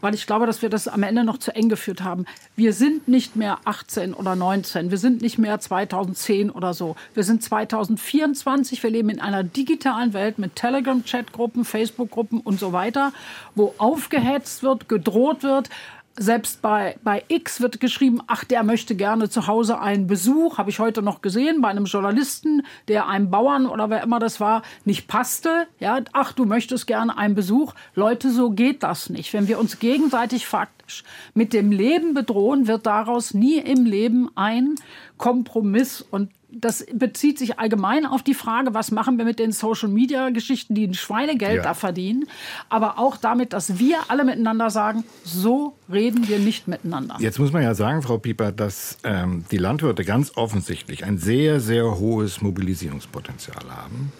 weil 0.01 0.13
ich 0.13 0.27
glaube, 0.27 0.45
dass 0.45 0.61
wir 0.61 0.69
das 0.69 0.87
am 0.87 1.03
Ende 1.03 1.23
noch 1.23 1.37
zu 1.37 1.55
eng 1.55 1.69
geführt 1.69 2.03
haben. 2.03 2.25
Wir 2.55 2.73
sind 2.73 3.07
nicht 3.07 3.35
mehr 3.35 3.59
18 3.65 4.13
oder 4.13 4.35
19, 4.35 4.91
wir 4.91 4.97
sind 4.97 5.21
nicht 5.21 5.37
mehr 5.37 5.59
2010 5.59 6.49
oder 6.49 6.73
so. 6.73 6.95
Wir 7.13 7.23
sind 7.23 7.43
2024, 7.43 8.83
wir 8.83 8.89
leben 8.89 9.09
in 9.09 9.19
einer 9.19 9.43
digitalen 9.43 10.13
Welt 10.13 10.39
mit 10.39 10.55
Telegram-Chat-Gruppen, 10.55 11.65
Facebook-Gruppen 11.65 12.39
und 12.39 12.59
so 12.59 12.73
weiter, 12.73 13.11
wo 13.55 13.73
aufgehetzt 13.77 14.63
wird, 14.63 14.89
gedroht 14.89 15.43
wird, 15.43 15.69
selbst 16.17 16.61
bei, 16.61 16.97
bei 17.03 17.23
X 17.27 17.61
wird 17.61 17.79
geschrieben, 17.79 18.21
ach, 18.27 18.43
der 18.43 18.63
möchte 18.63 18.95
gerne 18.95 19.29
zu 19.29 19.47
Hause 19.47 19.79
einen 19.79 20.07
Besuch, 20.07 20.57
habe 20.57 20.69
ich 20.69 20.79
heute 20.79 21.01
noch 21.01 21.21
gesehen, 21.21 21.61
bei 21.61 21.69
einem 21.69 21.85
Journalisten, 21.85 22.63
der 22.87 23.07
einem 23.07 23.29
Bauern 23.29 23.67
oder 23.67 23.89
wer 23.89 24.03
immer 24.03 24.19
das 24.19 24.39
war, 24.39 24.63
nicht 24.83 25.07
passte. 25.07 25.67
Ja, 25.79 26.01
ach, 26.13 26.33
du 26.33 26.45
möchtest 26.45 26.87
gerne 26.87 27.17
einen 27.17 27.35
Besuch. 27.35 27.73
Leute, 27.95 28.31
so 28.31 28.49
geht 28.49 28.83
das 28.83 29.09
nicht. 29.09 29.31
Wenn 29.33 29.47
wir 29.47 29.59
uns 29.59 29.79
gegenseitig 29.79 30.47
faktisch 30.47 31.03
mit 31.33 31.53
dem 31.53 31.71
Leben 31.71 32.13
bedrohen, 32.13 32.67
wird 32.67 32.85
daraus 32.85 33.33
nie 33.33 33.57
im 33.57 33.85
Leben 33.85 34.29
ein 34.35 34.75
Kompromiss 35.17 36.01
und 36.01 36.29
das 36.59 36.85
bezieht 36.93 37.37
sich 37.37 37.59
allgemein 37.59 38.05
auf 38.05 38.23
die 38.23 38.33
Frage, 38.33 38.73
was 38.73 38.91
machen 38.91 39.17
wir 39.17 39.25
mit 39.25 39.39
den 39.39 39.51
Social-Media-Geschichten, 39.51 40.75
die 40.75 40.87
ein 40.87 40.93
Schweinegeld 40.93 41.57
ja. 41.57 41.63
da 41.63 41.73
verdienen, 41.73 42.25
aber 42.69 42.99
auch 42.99 43.17
damit, 43.17 43.53
dass 43.53 43.79
wir 43.79 43.97
alle 44.07 44.23
miteinander 44.25 44.69
sagen, 44.69 45.03
so 45.23 45.77
reden 45.91 46.27
wir 46.27 46.39
nicht 46.39 46.67
miteinander. 46.67 47.17
Jetzt 47.19 47.39
muss 47.39 47.51
man 47.51 47.63
ja 47.63 47.75
sagen, 47.75 48.01
Frau 48.01 48.17
Pieper, 48.17 48.51
dass 48.51 48.97
ähm, 49.03 49.45
die 49.51 49.57
Landwirte 49.57 50.03
ganz 50.03 50.35
offensichtlich 50.35 51.05
ein 51.05 51.17
sehr, 51.17 51.59
sehr 51.59 51.99
hohes 51.99 52.41
Mobilisierungspotenzial 52.41 53.65
haben 53.69 54.11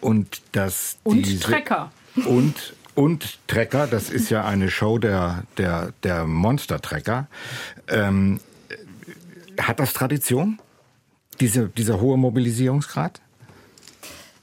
und 0.00 0.42
dass 0.52 0.98
und 1.04 1.42
Trecker 1.42 1.92
und 2.26 2.74
und 2.94 3.38
Trecker, 3.48 3.88
das 3.88 4.08
ist 4.08 4.30
ja 4.30 4.44
eine 4.44 4.70
Show 4.70 4.98
der, 4.98 5.42
der, 5.58 5.92
der 6.04 6.26
Monster-Trecker. 6.26 7.26
Ähm, 7.88 8.38
hat 9.60 9.80
das 9.80 9.92
Tradition? 9.92 10.60
Diese, 11.40 11.68
dieser 11.68 12.00
hohe 12.00 12.16
Mobilisierungsgrad? 12.16 13.20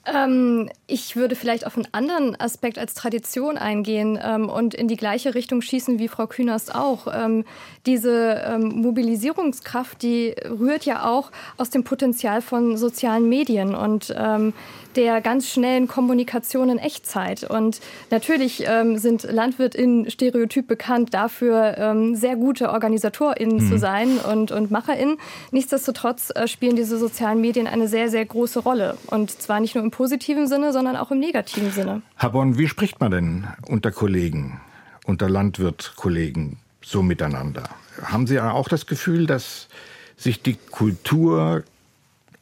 Ähm, 0.04 0.70
ich 0.88 1.16
würde 1.16 1.36
vielleicht 1.36 1.66
auf 1.68 1.76
einen 1.76 1.88
anderen 1.92 2.40
Aspekt 2.40 2.80
als 2.80 2.96
Tradition 2.96 3.58
eingehen 3.58 4.20
ähm, 4.22 4.50
und 4.50 4.74
in 4.74 4.88
die 4.88 4.96
gleiche 4.96 5.36
Richtung 5.36 5.62
schießen 5.62 6.00
wie 6.00 6.08
Frau 6.08 6.26
Künast 6.26 6.74
auch. 6.74 7.08
Ähm, 7.14 7.46
diese 7.86 8.42
ähm, 8.46 8.82
Mobilisierungskraft, 8.82 10.02
die 10.02 10.34
rührt 10.44 10.86
ja 10.86 11.06
auch 11.06 11.32
aus 11.58 11.70
dem 11.70 11.84
Potenzial 11.84 12.42
von 12.42 12.78
sozialen 12.78 13.30
Medien 13.30 13.76
und 13.76 14.14
ähm, 14.18 14.54
der 14.96 15.22
ganz 15.22 15.50
schnellen 15.50 15.88
Kommunikation 15.88 16.70
in 16.70 16.78
Echtzeit. 16.78 17.44
Und 17.44 17.80
natürlich 18.10 18.64
ähm, 18.68 18.98
sind 18.98 19.24
LandwirtInnen 19.24 20.10
stereotyp 20.10 20.68
bekannt 20.68 21.14
dafür, 21.14 21.78
ähm, 21.78 22.16
sehr 22.16 22.36
gute 22.36 22.70
OrganisatorInnen 22.70 23.58
mhm. 23.58 23.70
zu 23.70 23.78
sein 23.78 24.18
und, 24.18 24.52
und 24.52 24.72
MacherInnen. 24.72 25.18
Nichtsdestotrotz 25.52 26.32
äh, 26.36 26.48
spielen 26.48 26.76
diese 26.76 26.98
sozialen 26.98 27.42
Medien 27.42 27.68
eine 27.68 27.88
sehr, 27.88 28.10
sehr 28.10 28.26
große 28.26 28.60
Rolle. 28.60 28.98
Und 29.08 29.32
zwar 29.32 29.60
nicht 29.60 29.76
nur 29.76 29.84
im 29.84 29.92
positiven 29.92 30.48
Sinne, 30.48 30.74
sondern 30.74 30.96
auch 30.96 31.12
im 31.12 31.20
negativen 31.20 31.72
Sinne. 31.72 32.02
Herr 32.18 32.32
Bonn, 32.32 32.58
wie 32.58 32.68
spricht 32.68 33.00
man 33.00 33.12
denn 33.12 33.48
unter 33.68 33.92
Kollegen, 33.92 34.62
unter 35.06 35.30
Landwirtkollegen 35.30 36.58
so 36.84 37.02
miteinander? 37.02 37.64
Haben 38.04 38.28
Sie 38.28 38.40
auch 38.40 38.68
das 38.68 38.88
Gefühl, 38.88 39.28
dass 39.28 39.68
sich 40.18 40.42
die 40.42 40.56
Kultur 40.70 41.64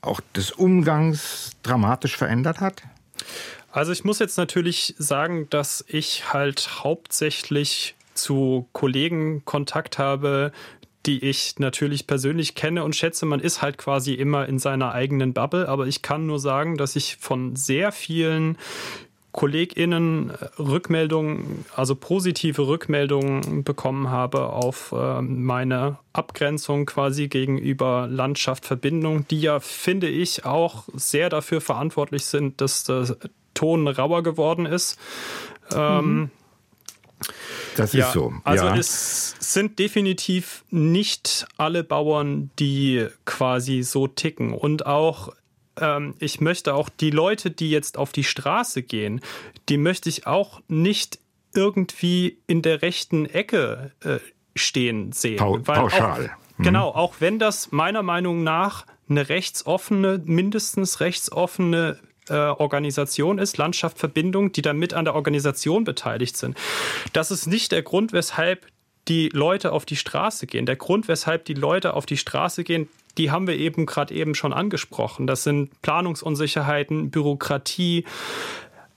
auch 0.02 0.22
des 0.36 0.52
Umgangs 0.52 1.52
dramatisch 1.64 2.18
verändert 2.18 2.62
hat? 2.62 2.84
Also 3.72 3.92
ich 3.92 4.04
muss 4.04 4.20
jetzt 4.20 4.38
natürlich 4.38 4.96
sagen, 4.98 5.48
dass 5.50 5.86
ich 5.88 6.34
halt 6.34 6.84
hauptsächlich 6.84 7.96
zu 8.14 8.68
Kollegen 8.74 9.46
Kontakt 9.46 9.98
habe, 9.98 10.52
die 11.06 11.24
ich 11.24 11.60
natürlich 11.60 12.08
persönlich 12.08 12.56
kenne 12.56 12.84
und 12.84 12.96
schätze. 12.96 13.26
Man 13.26 13.40
ist 13.40 13.62
halt 13.62 13.78
quasi 13.78 14.14
immer 14.14 14.48
in 14.48 14.60
seiner 14.60 14.92
eigenen 14.92 15.34
Bubble, 15.34 15.70
aber 15.70 15.88
ich 15.88 16.02
kann 16.02 16.26
nur 16.26 16.40
sagen, 16.40 16.78
dass 16.78 16.96
ich 16.96 17.18
von 17.18 17.56
sehr 17.56 17.92
vielen 17.92 18.58
KollegInnen 19.32 20.32
Rückmeldungen, 20.58 21.66
also 21.76 21.96
positive 21.96 22.68
Rückmeldungen 22.68 23.64
bekommen 23.64 24.10
habe 24.10 24.48
auf 24.48 24.92
äh, 24.92 25.22
meine 25.22 26.00
Abgrenzung 26.14 26.86
quasi 26.86 27.28
gegenüber 27.28 28.08
Landschaft 28.10 28.66
Verbindung, 28.66 29.28
die 29.28 29.42
ja, 29.42 29.60
finde 29.60 30.08
ich, 30.08 30.46
auch 30.46 30.86
sehr 30.94 31.30
dafür 31.30 31.62
verantwortlich 31.62 32.26
sind, 32.26 32.60
dass 32.60 32.86
der 32.86 33.18
Ton 33.54 33.88
rauer 33.88 34.24
geworden 34.24 34.66
ist. 34.66 34.98
Ähm, 35.74 36.06
mhm. 36.06 36.32
Das 37.76 37.94
ja, 37.94 38.08
ist 38.08 38.14
so. 38.14 38.34
Also 38.44 38.66
ja. 38.66 38.76
es 38.76 39.36
sind 39.40 39.80
definitiv 39.80 40.64
nicht 40.70 41.48
alle 41.58 41.84
Bauern, 41.84 42.50
die 42.60 43.08
quasi 43.26 43.84
so 43.84 44.08
ticken. 44.08 44.54
Und 44.54 44.86
auch 44.86 45.34
ähm, 45.80 46.16
ich 46.20 46.42
möchte 46.42 46.74
auch 46.74 46.90
die 46.90 47.12
Leute, 47.12 47.52
die 47.52 47.70
jetzt 47.70 47.98
auf 47.98 48.12
die 48.12 48.24
Straße 48.24 48.84
gehen, 48.84 49.22
die 49.70 49.78
möchte 49.78 50.10
ich 50.10 50.28
auch 50.28 50.62
nicht 50.68 51.20
irgendwie 51.54 52.38
in 52.48 52.62
der 52.62 52.82
rechten 52.82 53.26
Ecke 53.26 53.92
äh, 54.04 54.20
stehen 54.56 55.12
sehen. 55.12 55.38
Pa 55.38 55.58
pauschal. 55.58 56.26
Auch, 56.26 56.58
mhm. 56.60 56.64
Genau, 56.64 56.90
auch 56.90 57.16
wenn 57.20 57.40
das 57.40 57.72
meiner 57.72 58.04
Meinung 58.04 58.44
nach 58.44 58.86
eine 59.10 59.30
rechtsoffene, 59.30 60.22
mindestens 60.24 61.00
rechtsoffene 61.00 62.00
äh, 62.30 62.34
Organisation 62.34 63.40
ist, 63.40 63.58
Landschaft 63.58 63.98
Verbindung, 63.98 64.52
die 64.52 64.62
dann 64.62 64.78
mit 64.78 64.94
an 64.94 65.06
der 65.06 65.16
Organisation 65.16 65.84
beteiligt 65.84 66.38
sind. 66.38 66.58
Das 67.14 67.32
ist 67.32 67.48
nicht 67.48 67.72
der 67.72 67.82
Grund, 67.82 68.14
weshalb 68.14 68.68
die 69.08 69.30
Leute 69.30 69.72
auf 69.72 69.86
die 69.86 69.96
Straße 69.96 70.46
gehen. 70.46 70.68
Der 70.68 70.76
Grund, 70.76 71.08
weshalb 71.08 71.46
die 71.46 71.56
Leute 71.56 71.96
auf 71.96 72.06
die 72.06 72.18
Straße 72.18 72.64
gehen, 72.64 72.88
die 73.20 73.30
haben 73.30 73.46
wir 73.46 73.58
eben 73.58 73.86
gerade 73.86 74.14
eben 74.16 74.34
schon 74.34 74.54
angesprochen. 74.54 75.28
Das 75.28 75.44
sind 75.44 75.70
Planungsunsicherheiten, 75.82 77.12
Bürokratie, 77.12 78.06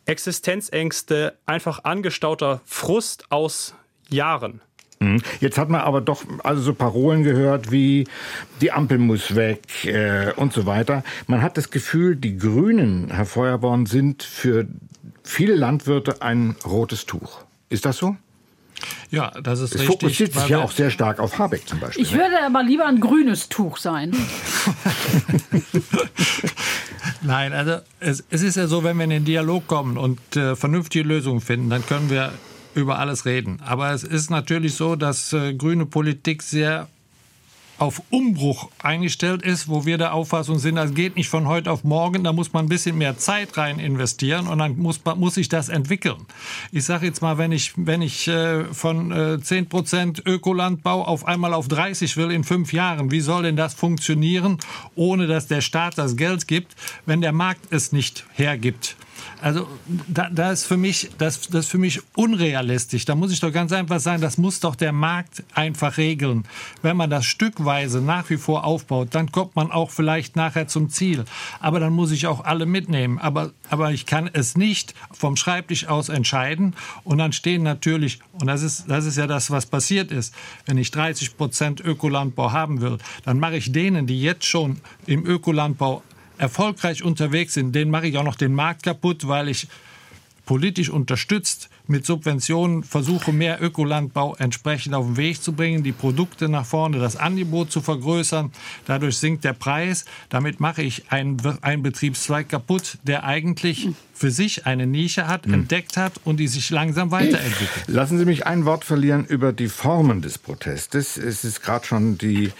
Existenzängste, 0.07 1.35
einfach 1.45 1.85
angestauter 1.85 2.61
Frust 2.65 3.31
aus 3.31 3.75
Jahren. 4.09 4.61
Mhm. 5.01 5.21
Jetzt 5.41 5.59
hat 5.59 5.69
man 5.69 5.81
aber 5.81 6.01
doch 6.01 6.25
also 6.45 6.63
so 6.63 6.75
Parolen 6.75 7.25
gehört 7.25 7.73
wie 7.73 8.07
die 8.61 8.71
Ampel 8.71 8.99
muss 8.99 9.35
weg 9.35 9.85
äh, 9.85 10.33
und 10.37 10.53
so 10.53 10.67
weiter. 10.67 11.03
Man 11.27 11.43
hat 11.43 11.57
das 11.57 11.71
Gefühl, 11.71 12.15
die 12.15 12.39
Grünen, 12.39 13.11
Herr 13.11 13.27
Feuerborn, 13.27 13.87
sind 13.87 14.23
für 14.23 14.69
viele 15.25 15.57
Landwirte 15.57 16.23
ein 16.23 16.55
rotes 16.65 17.07
Tuch. 17.07 17.41
Ist 17.69 17.85
das 17.85 17.97
so? 17.97 18.17
Ja, 19.11 19.31
das 19.43 19.61
ist 19.61 19.75
es 19.75 19.81
richtig. 19.81 19.97
Es 19.97 20.01
fokussiert 20.01 20.33
sich 20.35 20.49
ja 20.49 20.59
auch 20.59 20.73
sehr 20.73 20.91
stark 20.91 21.19
auf 21.19 21.39
Habeck 21.39 21.69
zum 21.69 21.81
Beispiel. 21.81 22.03
Ich 22.03 22.13
ne? 22.13 22.19
würde 22.19 22.43
aber 22.45 22.63
lieber 22.63 22.87
ein 22.87 23.01
grünes 23.01 23.49
Tuch 23.49 23.77
sein. 23.77 24.13
Nein, 27.23 27.53
also 27.53 27.79
es, 28.01 28.25
es, 28.31 28.43
ist 28.43 28.57
ja 28.57 28.67
so, 28.67 28.85
wenn 28.85 28.97
wir 28.97 29.05
in 29.05 29.11
den 29.11 29.25
Dialog 29.25 29.67
kommen 29.67 29.97
und 29.99 30.37
äh, 30.37 30.57
vernünftige 30.57 31.07
Lösungen 31.07 31.41
finden, 31.41 31.71
dann 31.71 31.85
können 31.87 32.11
wir 32.11 32.33
über 32.75 32.99
alles 32.99 33.27
reden. 33.27 33.61
Aber 33.65 33.93
es 33.93 34.03
ist 34.03 34.31
natürlich 34.31 34.75
so, 34.75 34.97
dass 34.97 35.33
äh, 35.33 35.55
grüne 35.55 35.87
Politik 35.87 36.43
sehr 36.43 36.89
auf 37.79 38.03
Umbruch 38.11 38.71
eingestellt 38.83 39.43
ist, 39.43 39.69
wo 39.69 39.85
wir 39.85 39.99
der 39.99 40.15
Auffassung 40.15 40.59
sind, 40.59 40.77
das 40.77 40.95
geht 40.95 41.17
nicht 41.17 41.29
von 41.29 41.49
heute 41.49 41.71
auf 41.71 41.85
morgen, 41.85 42.23
da 42.25 42.33
muss 42.33 42.53
man 42.53 42.67
ein 42.67 42.69
bisschen 42.69 42.97
mehr 42.97 43.19
Zeit 43.19 43.57
rein 43.57 43.79
investieren 43.79 44.47
und 44.47 44.59
dann 44.59 44.79
muss, 44.79 45.01
muss 45.17 45.35
sich 45.35 45.49
das 45.49 45.69
entwickeln. 45.69 46.27
Ich 46.71 46.85
sage 46.85 47.07
jetzt 47.07 47.23
mal, 47.23 47.39
wenn 47.39 47.53
ich, 47.53 47.73
wenn 47.77 48.03
ich 48.03 48.29
äh, 48.29 48.65
von 48.67 49.11
äh, 49.11 49.41
10 49.41 49.69
Prozent 49.69 50.23
Ökolandbau 50.25 51.05
auf 51.05 51.27
einmal 51.27 51.55
auf 51.55 51.69
30 51.69 52.17
will 52.17 52.31
in 52.31 52.45
fünf 52.45 52.73
Jahren, 52.73 53.11
wie 53.11 53.21
soll 53.21 53.43
denn 53.43 53.57
das 53.57 53.75
funktionieren, 53.75 54.59
ohne 54.95 55.27
dass 55.27 55.47
der 55.47 55.61
Staat 55.61 55.99
das 55.99 56.17
Geld 56.17 56.47
gibt, 56.47 56.77
wenn 57.07 57.21
der 57.21 57.33
Markt 57.33 57.73
es 57.73 57.93
nicht 57.93 58.25
hergibt? 58.35 58.97
Also 59.43 59.67
da, 60.07 60.31
da 60.31 60.53
ist 60.53 60.67
für 60.67 60.77
mich, 60.77 61.11
das, 61.19 61.41
das 61.49 61.65
ist 61.65 61.71
für 61.71 61.79
mich 61.79 62.01
unrealistisch. 62.15 63.05
Da 63.05 63.17
muss 63.17 63.33
ich 63.33 63.41
doch 63.41 63.53
ganz 63.53 63.73
einfach 63.73 63.99
sagen, 63.99 64.23
das 64.23 64.39
muss 64.39 64.61
doch 64.61 64.77
der 64.77 64.93
Markt 64.93 65.43
einfach 65.53 65.97
regeln. 65.97 66.45
Wenn 66.81 66.97
man 66.97 67.11
das 67.11 67.27
stückweise 67.27 68.01
nach 68.01 68.31
wie 68.31 68.37
vor 68.37 68.65
aufbaut, 68.65 69.09
dann 69.11 69.33
kommt 69.33 69.57
man 69.57 69.73
auch 69.73 69.91
vielleicht 69.91 70.37
nachher 70.37 70.69
zum 70.69 70.91
Ziel. 70.91 71.25
Aber 71.59 71.81
dann 71.81 71.93
muss 71.93 72.13
ich 72.13 72.29
auch 72.29 72.45
alle 72.45 72.67
mitnehmen. 72.67 73.19
Aber, 73.19 73.51
aber 73.69 73.91
ich 73.91 74.07
kann 74.07 74.31
es 74.33 74.57
nicht 74.57 74.95
vom 75.11 75.35
Schreibtisch 75.35 75.89
aus 75.89 76.09
entscheiden. 76.09 76.77
Und 77.03 77.19
dann 77.19 77.33
stehen 77.33 77.65
natürlich, 77.65 78.21
und 78.35 78.47
das 78.47 78.63
ist, 78.63 78.89
das 78.89 79.07
ist 79.07 79.17
ja 79.17 79.27
das, 79.27 79.51
was 79.51 79.67
passiert 79.67 80.13
ist, 80.13 80.33
wenn 80.67 80.79
ich 80.79 80.93
30 80.93 81.37
Prozent 81.37 81.81
Ökolandbau 81.81 82.53
haben 82.53 82.81
will, 82.81 82.99
dann 83.25 83.41
mache 83.41 83.57
ich 83.57 83.73
denen, 83.73 84.07
die 84.07 84.23
jetzt 84.23 84.45
schon 84.45 84.81
im 85.07 85.27
Ökolandbau 85.27 86.05
erfolgreich 86.39 87.03
unterwegs 87.03 87.55
sind, 87.55 87.75
denen 87.75 87.91
mache 87.91 88.07
ich 88.07 88.19
auch 88.19 88.25
noch 88.25 88.37
den 88.37 88.55
Markt 88.55 88.83
kaputt, 88.83 89.29
weil 89.29 89.49
ich 89.49 89.69
politisch 90.47 90.91
unterstützt 90.91 91.71
mit 91.93 92.05
Subventionen 92.05 92.83
versuche, 92.83 93.33
mehr 93.33 93.63
Ökolandbau 93.63 94.35
entsprechend 94.37 94.95
auf 94.95 95.07
den 95.07 95.17
Weg 95.17 95.41
zu 95.41 95.53
bringen, 95.53 95.85
die 95.85 95.93
Produkte 95.93 96.49
nach 96.49 96.67
vorne, 96.67 96.99
das 96.99 97.17
Angebot 97.17 97.71
zu 97.71 97.81
vergrößern. 97.81 98.51
Dadurch 98.87 99.19
sinkt 99.19 99.45
der 99.45 99.53
Preis. 99.53 100.05
Damit 100.29 100.59
mache 100.59 100.83
ich 100.83 101.13
einen, 101.13 101.37
einen 101.61 101.83
Betriebszweig 101.83 102.49
kaputt, 102.49 102.99
der 103.05 103.25
eigentlich 103.25 103.91
für 104.23 104.31
sich 104.31 104.67
eine 104.67 104.87
Nische 104.87 105.27
hat, 105.27 105.47
hm. 105.47 105.55
entdeckt 105.55 105.97
hat 105.97 106.13
und 106.25 106.39
die 106.39 106.47
sich 106.47 106.71
langsam 106.71 107.11
weiterentwickelt. 107.11 107.89
Lassen 107.89 108.19
Sie 108.19 108.25
mich 108.25 108.47
ein 108.47 108.65
Wort 108.65 108.85
verlieren 108.85 109.27
über 109.27 109.53
die 109.53 109.69
Formen 109.69 110.23
des 110.23 110.39
Protestes. 110.39 111.17
Es 111.17 111.43
ist 111.45 111.61
gerade 111.61 111.85
schon 111.85 112.19
die, 112.19 112.53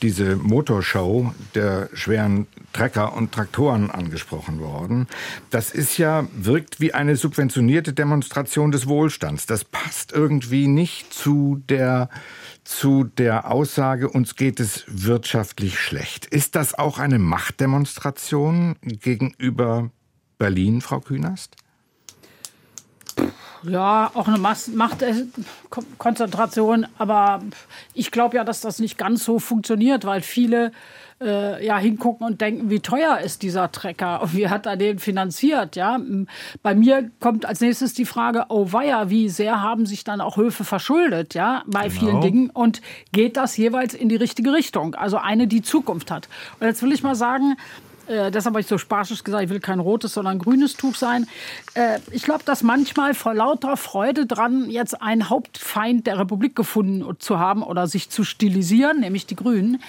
diese 0.00 0.36
Motorshow 0.36 1.34
der 1.54 1.90
schweren 1.92 2.46
Trecker 2.72 3.14
und 3.14 3.32
Traktoren 3.32 3.90
angesprochen 3.90 4.60
worden. 4.60 5.08
Das 5.50 5.72
ist 5.72 5.98
ja, 5.98 6.26
wirkt 6.32 6.80
wie 6.80 6.94
eine 6.94 7.16
subventionierte 7.16 7.92
Demonstration 7.92 8.72
des 8.72 8.79
Wohlstands. 8.86 9.46
Das 9.46 9.64
passt 9.64 10.12
irgendwie 10.12 10.66
nicht 10.66 11.12
zu 11.12 11.62
der 11.68 12.08
zu 12.64 13.04
der 13.04 13.50
Aussage, 13.50 14.08
uns 14.08 14.36
geht 14.36 14.60
es 14.60 14.84
wirtschaftlich 14.86 15.80
schlecht. 15.80 16.26
Ist 16.26 16.54
das 16.54 16.78
auch 16.78 16.98
eine 16.98 17.18
Machtdemonstration 17.18 18.76
gegenüber 18.82 19.90
Berlin, 20.38 20.80
Frau 20.80 21.00
Künast? 21.00 21.56
Ja, 23.62 24.10
auch 24.14 24.28
eine 24.28 24.38
Machtkonzentration, 24.38 26.86
aber 26.96 27.42
ich 27.92 28.10
glaube 28.10 28.36
ja, 28.36 28.44
dass 28.44 28.60
das 28.60 28.78
nicht 28.78 28.96
ganz 28.96 29.22
so 29.24 29.38
funktioniert, 29.38 30.06
weil 30.06 30.22
viele 30.22 30.72
äh, 31.22 31.64
ja 31.64 31.78
hingucken 31.78 32.26
und 32.26 32.40
denken, 32.40 32.70
wie 32.70 32.80
teuer 32.80 33.18
ist 33.18 33.42
dieser 33.42 33.70
Trecker 33.70 34.22
und 34.22 34.34
wie 34.34 34.48
hat 34.48 34.66
er 34.66 34.76
den 34.76 34.98
finanziert, 34.98 35.76
ja? 35.76 36.00
Bei 36.62 36.74
mir 36.74 37.10
kommt 37.20 37.46
als 37.46 37.60
nächstes 37.60 37.94
die 37.94 38.06
Frage, 38.06 38.46
oh 38.48 38.72
weia, 38.72 39.10
wie 39.10 39.28
sehr 39.28 39.60
haben 39.62 39.86
sich 39.86 40.04
dann 40.04 40.20
auch 40.20 40.36
Höfe 40.36 40.64
verschuldet, 40.64 41.34
ja, 41.34 41.62
bei 41.66 41.88
genau. 41.88 42.00
vielen 42.00 42.20
Dingen 42.20 42.50
und 42.50 42.80
geht 43.12 43.36
das 43.36 43.56
jeweils 43.56 43.94
in 43.94 44.08
die 44.08 44.16
richtige 44.16 44.52
Richtung, 44.52 44.94
also 44.94 45.18
eine, 45.18 45.46
die 45.46 45.62
Zukunft 45.62 46.10
hat. 46.10 46.28
Und 46.58 46.66
jetzt 46.66 46.82
will 46.82 46.92
ich 46.92 47.02
mal 47.02 47.14
sagen, 47.14 47.56
äh, 48.10 48.30
deshalb 48.30 48.54
habe 48.54 48.60
ich 48.60 48.66
so 48.66 48.76
sparschisch 48.76 49.22
gesagt, 49.22 49.44
ich 49.44 49.50
will 49.50 49.60
kein 49.60 49.78
rotes, 49.78 50.14
sondern 50.14 50.38
grünes 50.38 50.74
Tuch 50.74 50.96
sein. 50.96 51.28
Äh, 51.74 52.00
ich 52.10 52.24
glaube, 52.24 52.42
dass 52.44 52.62
manchmal 52.62 53.14
vor 53.14 53.34
lauter 53.34 53.76
Freude 53.76 54.26
dran, 54.26 54.68
jetzt 54.68 55.00
einen 55.00 55.28
Hauptfeind 55.28 56.06
der 56.06 56.18
Republik 56.18 56.56
gefunden 56.56 57.04
zu 57.20 57.38
haben 57.38 57.62
oder 57.62 57.86
sich 57.86 58.10
zu 58.10 58.24
stilisieren, 58.24 59.00
nämlich 59.00 59.26
die 59.26 59.36
Grünen, 59.36 59.80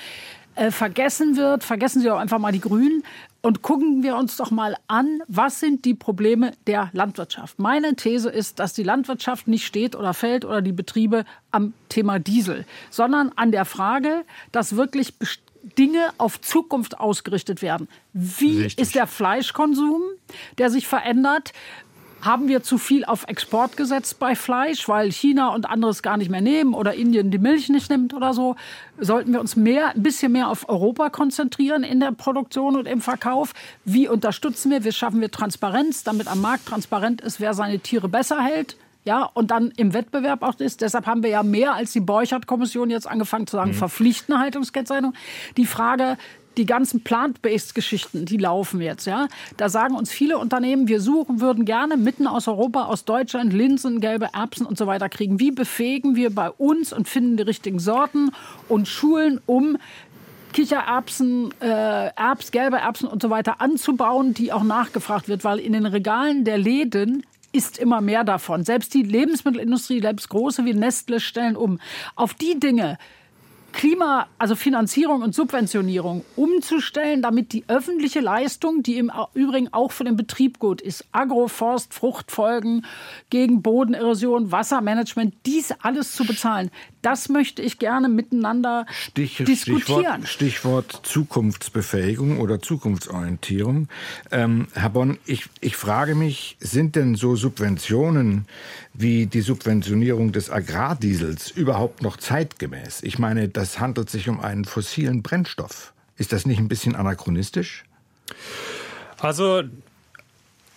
äh, 0.62 0.70
vergessen 0.70 1.38
wird, 1.38 1.64
vergessen 1.64 2.04
Sie 2.04 2.10
auch 2.12 2.20
einfach 2.20 2.38
mal 2.38 2.52
die 2.52 2.60
Grünen 2.60 3.04
und 3.42 3.64
gucken 3.64 4.04
wir 4.04 4.16
uns 4.16 4.38
doch 4.38 4.52
mal 4.52 4.78
an, 4.88 5.24
was 5.28 5.60
sind 5.60 5.86
die 5.86 5.96
Probleme 5.96 6.52
der 6.68 6.92
Landwirtschaft. 6.94 7.58
Meine 7.58 7.96
These 7.96 8.30
ist, 8.30 8.60
dass 8.60 8.74
die 8.74 8.84
Landwirtschaft 8.84 9.48
nicht 9.48 9.66
steht 9.66 9.96
oder 9.96 10.14
fällt 10.14 10.46
oder 10.46 10.62
die 10.62 10.72
Betriebe 10.72 11.26
am 11.50 11.74
Thema 11.90 12.20
Diesel, 12.20 12.66
sondern 12.92 13.32
an 13.38 13.52
der 13.52 13.66
Frage, 13.66 14.24
dass 14.52 14.76
wirklich 14.76 15.16
Dinge 15.80 16.12
auf 16.20 16.40
Zukunft 16.40 17.00
ausgerichtet 17.00 17.64
werden. 17.64 17.88
Wie 18.14 18.62
Richtig. 18.62 18.86
ist 18.86 18.94
der 18.94 19.08
Fleischkonsum, 19.08 20.04
der 20.60 20.70
sich 20.70 20.88
verändert? 20.88 21.54
Haben 22.22 22.48
wir 22.48 22.62
zu 22.62 22.78
viel 22.78 23.04
auf 23.04 23.26
Export 23.28 23.78
gesetzt 23.78 24.20
bei 24.20 24.36
Fleisch, 24.36 24.88
weil 24.88 25.12
China 25.12 25.54
und 25.56 25.68
anderes 25.68 26.04
gar 26.04 26.18
nicht 26.18 26.30
mehr 26.30 26.42
nehmen 26.42 26.74
oder 26.74 26.94
Indien 26.94 27.32
die 27.32 27.40
Milch 27.40 27.70
nicht 27.70 27.90
nimmt 27.90 28.14
oder 28.14 28.34
so? 28.34 28.56
Sollten 29.00 29.34
wir 29.34 29.40
uns 29.40 29.56
mehr, 29.56 29.96
ein 29.96 30.04
bisschen 30.04 30.32
mehr 30.32 30.50
auf 30.50 30.70
Europa 30.70 31.10
konzentrieren 31.10 31.84
in 31.84 32.00
der 32.00 32.12
Produktion 32.12 32.76
und 32.76 32.88
im 32.88 33.02
Verkauf? 33.02 33.54
Wie 33.86 34.08
unterstützen 34.08 34.72
wir, 34.72 34.84
wie 34.84 34.92
schaffen 34.92 35.20
wir 35.20 35.32
Transparenz, 35.32 36.04
damit 36.04 36.28
am 36.28 36.42
Markt 36.42 36.68
transparent 36.68 37.22
ist, 37.22 37.40
wer 37.40 37.54
seine 37.54 37.80
Tiere 37.80 38.08
besser 38.08 38.42
hält? 38.42 38.76
ja, 39.04 39.24
und 39.34 39.50
dann 39.52 39.72
im 39.78 39.94
Wettbewerb 39.94 40.44
auch 40.44 40.60
ist. 40.60 40.82
Deshalb 40.82 41.08
haben 41.08 41.24
wir 41.24 41.32
ja 41.32 41.44
mehr 41.44 41.74
als 41.74 41.92
die 41.92 42.00
Borchardt-Kommission 42.00 42.90
jetzt 42.90 43.08
angefangen 43.08 43.48
zu 43.48 43.56
sagen, 43.56 43.72
mhm. 43.72 43.76
verpflichtende 43.76 44.40
Haltungskennzeichnung. 44.40 45.14
Die 45.58 45.66
Frage, 45.66 46.18
die 46.58 46.66
ganzen 46.66 47.02
Plant-Based-Geschichten, 47.02 48.26
die 48.26 48.38
laufen 48.38 48.82
jetzt, 48.82 49.06
ja. 49.06 49.28
Da 49.58 49.70
sagen 49.70 49.96
uns 49.96 50.12
viele 50.12 50.38
Unternehmen, 50.38 50.88
wir 50.88 51.00
suchen, 51.00 51.40
würden 51.40 51.66
gerne 51.66 51.98
mitten 51.98 52.28
aus 52.28 52.48
Europa, 52.48 52.86
aus 52.86 53.06
Deutschland 53.06 53.54
Linsen, 53.54 54.02
gelbe 54.02 54.30
Erbsen 54.34 54.66
und 54.66 54.78
so 54.78 54.88
weiter 54.88 55.10
kriegen. 55.10 55.40
Wie 55.40 55.52
befähigen 55.52 56.16
wir 56.16 56.34
bei 56.34 56.50
uns 56.50 56.92
und 56.92 57.08
finden 57.08 57.38
die 57.38 57.44
richtigen 57.44 57.80
Sorten 57.80 58.32
und 58.68 58.88
schulen, 58.88 59.40
um 59.46 59.78
Kichererbsen, 60.52 61.54
äh, 61.62 62.08
Erbs, 62.16 62.52
gelbe 62.52 62.78
Erbsen 62.78 63.08
und 63.08 63.22
so 63.22 63.30
weiter 63.30 63.62
anzubauen, 63.62 64.34
die 64.34 64.52
auch 64.52 64.64
nachgefragt 64.64 65.30
wird, 65.30 65.46
weil 65.46 65.60
in 65.60 65.72
den 65.72 65.86
Regalen 65.86 66.44
der 66.44 66.58
Läden 66.58 67.26
isst 67.54 67.78
immer 67.78 68.02
mehr 68.02 68.24
davon. 68.24 68.64
Selbst 68.64 68.94
die 68.94 69.04
Lebensmittelindustrie, 69.04 70.02
selbst 70.02 70.30
große 70.30 70.66
wie 70.66 70.74
Nestle 70.74 71.20
stellen 71.20 71.56
um. 71.56 71.80
Auf 72.16 72.34
die 72.34 72.60
Dinge, 72.60 72.98
Klima, 73.72 74.28
also 74.38 74.56
Finanzierung 74.56 75.22
und 75.22 75.34
Subventionierung 75.34 76.24
umzustellen, 76.36 77.22
damit 77.22 77.54
die 77.54 77.64
öffentliche 77.68 78.20
Leistung, 78.20 78.84
die 78.84 78.98
im 78.98 79.12
Übrigen 79.34 79.74
auch 79.74 79.92
für 79.92 80.04
den 80.04 80.16
Betrieb 80.16 80.60
gut 80.60 80.82
ist, 80.82 81.06
Agroforst, 81.12 81.94
Fruchtfolgen 81.94 82.86
gegen 83.30 83.62
Bodenerosion, 83.62 84.52
Wassermanagement, 84.52 85.34
dies 85.46 85.74
alles 85.82 86.14
zu 86.14 86.26
bezahlen. 86.26 86.72
Das 87.02 87.30
möchte 87.30 87.62
ich 87.62 87.80
gerne 87.80 88.10
miteinander 88.10 88.86
Stich, 88.92 89.38
diskutieren. 89.38 90.26
Stichwort, 90.26 90.28
Stichwort, 90.28 91.00
Zukunftsbefähigung 91.04 92.40
oder 92.40 92.62
Zukunftsorientierung. 92.62 93.88
Ähm, 94.32 94.68
Herr 94.74 94.90
Bonn, 94.90 95.18
ich, 95.26 95.50
ich 95.62 95.76
frage 95.76 96.16
mich, 96.16 96.58
sind 96.60 96.96
denn 96.96 97.16
so 97.16 97.36
Subventionen 97.36 98.46
wie 98.94 99.26
die 99.26 99.42
Subventionierung 99.42 100.32
des 100.32 100.50
Agrardiesels 100.50 101.50
überhaupt 101.50 102.02
noch 102.02 102.18
zeitgemäß? 102.18 103.02
Ich 103.04 103.18
meine, 103.18 103.50
das 103.50 103.80
handelt 103.80 104.10
sich 104.10 104.30
um 104.30 104.40
einen 104.40 104.66
fossilen 104.66 105.24
Brennstoff. 105.24 105.94
Ist 106.18 106.34
das 106.34 106.46
nicht 106.46 106.60
ein 106.60 106.68
bisschen 106.68 106.96
anachronistisch? 106.96 107.84
Also 109.20 109.64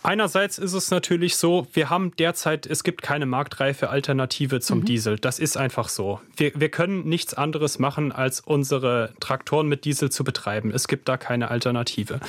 Einerseits 0.07 0.59
ist 0.59 0.75
es 0.75 0.91
natürlich 0.91 1.35
so, 1.35 1.67
wir 1.73 1.89
haben 1.89 2.15
derzeit, 2.17 2.67
es 2.67 2.85
gibt 2.85 3.01
keine 3.01 3.25
marktreife 3.25 3.89
Alternative 3.89 4.61
zum 4.61 4.81
mhm. 4.81 4.85
Diesel. 4.85 5.19
Das 5.19 5.39
ist 5.39 5.57
einfach 5.57 5.89
so. 5.89 6.21
Wir, 6.37 6.53
wir 6.55 6.69
können 6.69 7.09
nichts 7.09 7.33
anderes 7.33 7.79
machen, 7.79 8.13
als 8.13 8.41
unsere 8.41 9.15
Traktoren 9.19 9.67
mit 9.67 9.87
Diesel 9.87 10.11
zu 10.11 10.23
betreiben. 10.23 10.71
Es 10.71 10.89
gibt 10.89 11.09
da 11.09 11.17
keine 11.17 11.51
Alternative. 11.51 12.21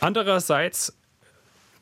Andererseits 0.00 0.96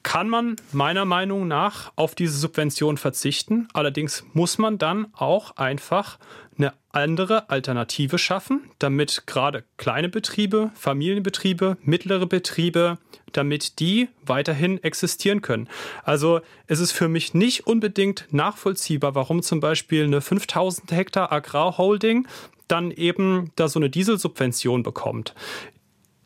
kann 0.02 0.28
man 0.28 0.56
meiner 0.72 1.04
Meinung 1.04 1.46
nach 1.46 1.92
auf 1.94 2.16
diese 2.16 2.36
Subvention 2.36 2.96
verzichten. 2.96 3.68
Allerdings 3.72 4.24
muss 4.32 4.58
man 4.58 4.78
dann 4.78 5.06
auch 5.12 5.56
einfach 5.56 6.18
eine 6.60 6.74
andere 6.90 7.48
Alternative 7.48 8.18
schaffen, 8.18 8.70
damit 8.78 9.24
gerade 9.26 9.64
kleine 9.76 10.08
Betriebe, 10.08 10.70
Familienbetriebe, 10.74 11.78
mittlere 11.82 12.26
Betriebe, 12.26 12.98
damit 13.32 13.80
die 13.80 14.08
weiterhin 14.24 14.82
existieren 14.82 15.40
können. 15.40 15.68
Also 16.04 16.40
es 16.66 16.80
ist 16.80 16.92
für 16.92 17.08
mich 17.08 17.32
nicht 17.32 17.66
unbedingt 17.66 18.26
nachvollziehbar, 18.30 19.14
warum 19.14 19.42
zum 19.42 19.60
Beispiel 19.60 20.04
eine 20.04 20.20
5000 20.20 20.92
Hektar 20.92 21.32
Agrarholding 21.32 22.26
dann 22.68 22.90
eben 22.90 23.52
da 23.56 23.68
so 23.68 23.78
eine 23.78 23.90
Dieselsubvention 23.90 24.82
bekommt. 24.82 25.34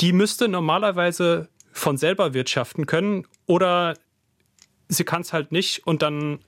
Die 0.01 0.13
müsste 0.13 0.49
normalerweise 0.49 1.49
von 1.73 1.97
selber 1.97 2.35
wirtschaften 2.35 2.87
können 2.87 3.27
oder 3.47 3.95
sie 4.89 5.05
kann 5.05 5.23
es 5.23 5.33
halt 5.33 5.53
nicht 5.53 5.87
und 5.87 6.03
dann 6.03 6.41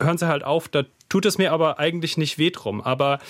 hören 0.00 0.18
sie 0.18 0.28
halt 0.28 0.44
auf. 0.44 0.68
Da 0.68 0.84
tut 1.14 1.26
es 1.26 1.38
mir 1.38 1.52
aber 1.52 1.78
eigentlich 1.78 2.16
nicht 2.16 2.38
weh 2.38 2.50
drum. 2.50 2.80
Aber 2.80 3.20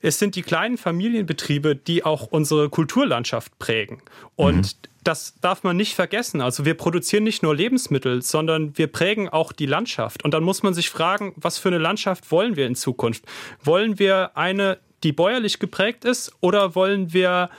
es 0.00 0.20
sind 0.20 0.36
die 0.36 0.42
kleinen 0.42 0.78
Familienbetriebe, 0.78 1.74
die 1.74 2.04
auch 2.04 2.28
unsere 2.28 2.68
Kulturlandschaft 2.68 3.58
prägen. 3.58 4.00
Und 4.36 4.58
mhm. 4.58 4.88
das 5.02 5.34
darf 5.40 5.64
man 5.64 5.76
nicht 5.76 5.96
vergessen. 5.96 6.40
Also 6.40 6.64
wir 6.64 6.74
produzieren 6.74 7.24
nicht 7.24 7.42
nur 7.42 7.52
Lebensmittel, 7.56 8.22
sondern 8.22 8.78
wir 8.78 8.86
prägen 8.86 9.28
auch 9.28 9.50
die 9.50 9.66
Landschaft. 9.66 10.24
Und 10.24 10.34
dann 10.34 10.44
muss 10.44 10.62
man 10.62 10.72
sich 10.72 10.88
fragen, 10.88 11.32
was 11.34 11.58
für 11.58 11.66
eine 11.66 11.78
Landschaft 11.78 12.30
wollen 12.30 12.54
wir 12.54 12.68
in 12.68 12.76
Zukunft? 12.76 13.24
Wollen 13.60 13.98
wir 13.98 14.36
eine, 14.36 14.78
die 15.02 15.10
bäuerlich 15.10 15.58
geprägt 15.58 16.04
ist, 16.04 16.32
oder 16.40 16.76
wollen 16.76 17.12
wir 17.12 17.50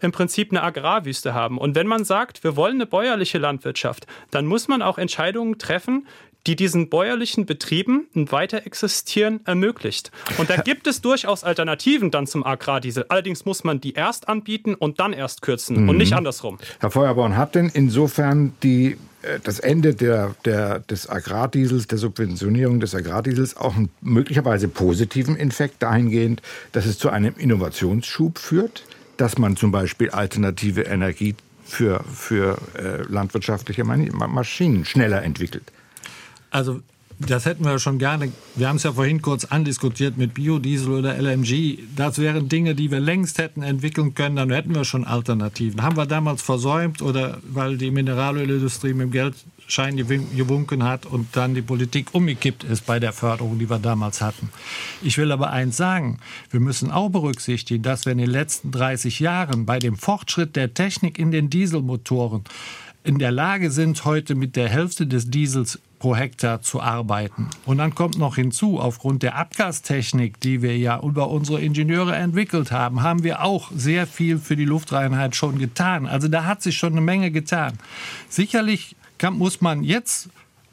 im 0.00 0.10
Prinzip 0.10 0.50
eine 0.50 0.64
Agrarwüste 0.64 1.32
haben. 1.32 1.58
Und 1.58 1.76
wenn 1.76 1.86
man 1.86 2.04
sagt, 2.04 2.42
wir 2.42 2.56
wollen 2.56 2.74
eine 2.74 2.86
bäuerliche 2.86 3.38
Landwirtschaft, 3.38 4.08
dann 4.32 4.46
muss 4.46 4.66
man 4.66 4.82
auch 4.82 4.98
Entscheidungen 4.98 5.58
treffen, 5.58 6.08
die 6.46 6.56
diesen 6.56 6.88
bäuerlichen 6.88 7.46
Betrieben 7.46 8.06
ein 8.14 8.30
Weiterexistieren 8.32 9.40
ermöglicht. 9.44 10.10
Und 10.38 10.50
da 10.50 10.56
gibt 10.56 10.86
es 10.86 11.00
durchaus 11.00 11.44
Alternativen 11.44 12.10
dann 12.10 12.26
zum 12.26 12.44
Agrardiesel. 12.44 13.06
Allerdings 13.08 13.44
muss 13.44 13.64
man 13.64 13.80
die 13.80 13.92
erst 13.92 14.28
anbieten 14.28 14.74
und 14.74 15.00
dann 15.00 15.12
erst 15.12 15.42
kürzen 15.42 15.82
mhm. 15.82 15.88
und 15.88 15.96
nicht 15.98 16.12
mhm. 16.12 16.18
andersrum. 16.18 16.58
Herr 16.80 16.90
Feuerborn, 16.90 17.36
hat 17.36 17.54
denn 17.54 17.70
insofern 17.72 18.52
die, 18.62 18.96
äh, 19.22 19.38
das 19.42 19.60
Ende 19.60 19.94
der, 19.94 20.34
der, 20.44 20.80
des 20.80 21.08
Agrardiesels, 21.08 21.86
der 21.86 21.98
Subventionierung 21.98 22.80
des 22.80 22.94
Agrardiesels 22.94 23.56
auch 23.56 23.76
einen 23.76 23.90
möglicherweise 24.00 24.68
positiven 24.68 25.36
Effekt 25.36 25.82
dahingehend, 25.82 26.42
dass 26.72 26.86
es 26.86 26.98
zu 26.98 27.10
einem 27.10 27.34
Innovationsschub 27.36 28.38
führt? 28.38 28.84
dass 29.18 29.38
man 29.38 29.56
zum 29.56 29.70
Beispiel 29.70 30.10
alternative 30.10 30.82
Energie 30.82 31.36
für, 31.64 32.02
für 32.12 32.58
äh, 32.76 33.02
landwirtschaftliche 33.02 33.84
Maschinen 33.84 34.84
schneller 34.84 35.22
entwickelt. 35.22 35.70
Also 36.52 36.80
das 37.18 37.46
hätten 37.46 37.64
wir 37.64 37.78
schon 37.78 37.98
gerne. 37.98 38.32
Wir 38.56 38.68
haben 38.68 38.76
es 38.76 38.82
ja 38.82 38.92
vorhin 38.92 39.22
kurz 39.22 39.44
andiskutiert 39.44 40.16
mit 40.16 40.34
Biodiesel 40.34 40.92
oder 40.92 41.16
LNG. 41.20 41.78
Das 41.96 42.18
wären 42.18 42.48
Dinge, 42.48 42.74
die 42.74 42.90
wir 42.90 43.00
längst 43.00 43.38
hätten 43.38 43.62
entwickeln 43.62 44.14
können. 44.14 44.36
Dann 44.36 44.50
hätten 44.50 44.74
wir 44.74 44.84
schon 44.84 45.04
Alternativen. 45.04 45.82
Haben 45.82 45.96
wir 45.96 46.06
damals 46.06 46.42
versäumt 46.42 47.00
oder 47.00 47.38
weil 47.44 47.78
die 47.78 47.90
Mineralölindustrie 47.90 48.92
mit 48.92 49.02
dem 49.02 49.10
Geldschein 49.12 49.96
gewunken 49.96 50.82
hat 50.84 51.06
und 51.06 51.28
dann 51.36 51.54
die 51.54 51.62
Politik 51.62 52.08
umgekippt 52.12 52.64
ist 52.64 52.86
bei 52.86 52.98
der 52.98 53.12
Förderung, 53.12 53.58
die 53.58 53.70
wir 53.70 53.78
damals 53.78 54.20
hatten. 54.20 54.50
Ich 55.00 55.16
will 55.16 55.30
aber 55.32 55.50
eins 55.50 55.76
sagen. 55.76 56.18
Wir 56.50 56.60
müssen 56.60 56.90
auch 56.90 57.08
berücksichtigen, 57.08 57.82
dass 57.82 58.04
wir 58.04 58.12
in 58.12 58.18
den 58.18 58.30
letzten 58.30 58.72
30 58.72 59.20
Jahren 59.20 59.64
bei 59.64 59.78
dem 59.78 59.96
Fortschritt 59.96 60.56
der 60.56 60.74
Technik 60.74 61.18
in 61.18 61.30
den 61.30 61.50
Dieselmotoren 61.50 62.44
in 63.04 63.18
der 63.18 63.32
Lage 63.32 63.70
sind, 63.70 64.04
heute 64.04 64.34
mit 64.34 64.56
der 64.56 64.68
Hälfte 64.68 65.06
des 65.06 65.30
Diesels 65.30 65.80
pro 65.98 66.16
Hektar 66.16 66.62
zu 66.62 66.80
arbeiten. 66.80 67.48
Und 67.64 67.78
dann 67.78 67.94
kommt 67.94 68.18
noch 68.18 68.34
hinzu, 68.34 68.80
aufgrund 68.80 69.22
der 69.22 69.36
Abgastechnik, 69.36 70.40
die 70.40 70.60
wir 70.60 70.76
ja 70.76 71.00
über 71.00 71.30
unsere 71.30 71.60
Ingenieure 71.60 72.16
entwickelt 72.16 72.72
haben, 72.72 73.02
haben 73.02 73.22
wir 73.22 73.44
auch 73.44 73.70
sehr 73.72 74.06
viel 74.06 74.38
für 74.38 74.56
die 74.56 74.64
Luftreinheit 74.64 75.36
schon 75.36 75.58
getan. 75.58 76.06
Also 76.06 76.26
da 76.26 76.44
hat 76.44 76.60
sich 76.60 76.76
schon 76.76 76.92
eine 76.92 77.00
Menge 77.00 77.30
getan. 77.30 77.74
Sicherlich 78.28 78.96
kann, 79.18 79.38
muss 79.38 79.60
man 79.60 79.84
jetzt 79.84 80.28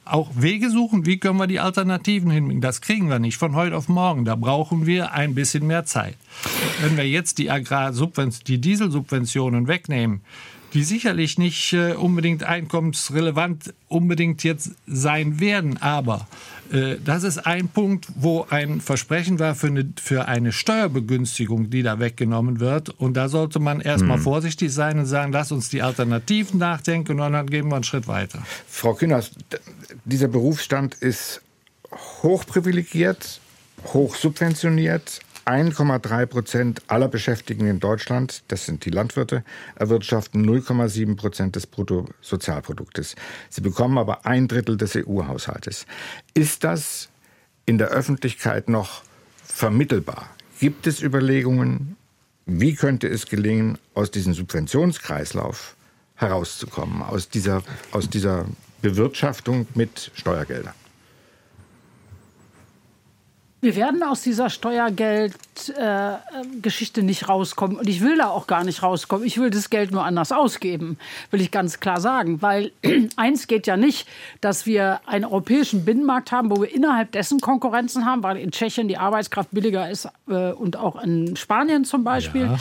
auch 0.06 0.32
Wege 0.36 0.72
suchen, 0.72 1.06
wie 1.06 1.20
können 1.20 1.38
wir 1.38 1.46
die 1.46 1.60
Alternativen 1.60 2.32
hinbringen. 2.32 2.62
Das 2.62 2.82
kriegen 2.82 3.10
wir 3.10 3.20
nicht 3.20 3.38
von 3.38 3.56
heute 3.56 3.78
auf 3.78 3.88
morgen. 3.88 4.26
Da 4.26 4.36
brauchen 4.36 4.88
wir 4.88 5.14
ein 5.14 5.36
bisschen 5.36 5.68
mehr 5.68 5.86
Zeit. 5.86 6.16
Wenn 6.82 6.98
wir 6.98 7.08
jetzt 7.08 7.38
die, 7.38 7.52
die 8.48 8.58
Dieselsubventionen 8.58 9.68
wegnehmen, 9.68 10.22
die 10.74 10.84
sicherlich 10.84 11.38
nicht 11.38 11.74
äh, 11.74 11.94
unbedingt 11.94 12.44
einkommensrelevant 12.44 13.74
unbedingt 13.88 14.44
jetzt 14.44 14.72
sein 14.88 15.40
werden. 15.40 15.78
Aber 15.82 16.28
äh, 16.72 16.98
das 17.04 17.24
ist 17.24 17.40
ein 17.40 17.68
Punkt, 17.68 18.08
wo 18.16 18.46
ein 18.50 18.82
Versprechen 18.82 19.40
war 19.40 19.56
für 19.56 19.68
eine, 19.68 19.94
für 20.02 20.28
eine 20.28 20.52
Steuerbegünstigung, 20.52 21.70
die 21.70 21.84
da 21.84 22.00
weggenommen 22.00 22.60
wird. 22.60 22.90
Und 22.90 23.16
da 23.16 23.30
sollte 23.30 23.60
man 23.60 23.82
erstmal 23.82 24.18
hm. 24.18 24.24
vorsichtig 24.24 24.74
sein 24.74 25.00
und 25.00 25.06
sagen, 25.06 25.32
lass 25.32 25.52
uns 25.52 25.70
die 25.70 25.82
Alternativen 25.82 26.60
nachdenken 26.60 27.20
und 27.20 27.32
dann 27.32 27.48
gehen 27.48 27.68
wir 27.68 27.76
einen 27.76 27.84
Schritt 27.84 28.08
weiter. 28.08 28.44
Frau 28.68 28.94
Kühners, 28.94 29.32
dieser 30.06 30.28
Berufsstand 30.28 30.96
ist 30.96 31.42
hochprivilegiert, 32.22 33.40
hochsubventioniert, 33.94 35.22
1,3 35.46 36.26
Prozent 36.26 36.82
aller 36.88 37.08
Beschäftigten 37.08 37.68
in 37.68 37.80
Deutschland, 37.80 38.44
das 38.48 38.66
sind 38.66 38.86
die 38.86 38.90
Landwirte, 38.90 39.44
erwirtschaften 39.76 40.46
0,7 40.48 41.16
Prozent 41.16 41.56
des 41.56 41.68
Bruttosozialproduktes. 41.68 43.16
Sie 43.50 43.62
bekommen 43.62 43.98
aber 43.98 44.26
ein 44.26 44.48
Drittel 44.48 44.78
des 44.78 44.96
EU-Haushaltes. 44.96 45.86
Ist 46.34 46.64
das 46.64 47.10
in 47.66 47.78
der 47.78 47.90
Öffentlichkeit 47.90 48.70
noch 48.70 49.04
vermittelbar? 49.44 50.30
Gibt 50.60 50.88
es 50.88 51.02
Überlegungen, 51.02 51.96
wie 52.46 52.76
könnte 52.76 53.08
es 53.08 53.28
gelingen, 53.28 53.78
aus 53.94 54.12
diesem 54.12 54.34
Subventionskreislauf 54.34 55.76
herauszukommen, 56.16 57.02
aus 57.02 57.30
dieser, 57.30 57.64
aus 57.92 58.10
dieser 58.10 58.46
Bewirtschaftung 58.82 59.68
mit 59.76 60.12
Steuergeldern? 60.16 60.74
Wir 63.62 63.76
werden 63.76 64.04
aus 64.04 64.22
dieser 64.22 64.50
Steuergeldgeschichte 64.50 67.02
äh, 67.02 67.04
nicht 67.04 67.28
rauskommen. 67.28 67.78
Und 67.78 67.90
ich 67.90 68.00
will 68.02 68.18
da 68.18 68.30
auch 68.30 68.48
gar 68.48 68.64
nicht 68.64 68.82
rauskommen. 68.84 69.28
Ich 69.28 69.38
will 69.38 69.50
das 69.50 69.70
Geld 69.70 69.92
nur 69.92 70.06
anders 70.06 70.32
ausgeben, 70.32 70.98
will 71.32 71.42
ich 71.42 71.52
ganz 71.52 71.82
klar 71.82 72.00
sagen. 72.00 72.42
Weil 72.42 72.72
eins 73.18 73.48
geht 73.48 73.68
ja 73.68 73.76
nicht, 73.76 74.08
dass 74.40 74.66
wir 74.66 75.02
einen 75.06 75.26
europäischen 75.26 75.84
Binnenmarkt 75.84 76.32
haben, 76.32 76.50
wo 76.52 76.62
wir 76.62 76.74
innerhalb 76.74 77.12
dessen 77.12 77.42
Konkurrenzen 77.42 78.06
haben, 78.06 78.24
weil 78.24 78.38
in 78.38 78.52
Tschechien 78.52 78.88
die 78.88 78.98
Arbeitskraft 78.98 79.52
billiger 79.52 79.90
ist 79.90 80.08
äh, 80.30 80.54
und 80.54 80.78
auch 80.78 81.04
in 81.04 81.36
Spanien 81.36 81.84
zum 81.84 82.06
Beispiel. 82.06 82.44
Ja. 82.44 82.58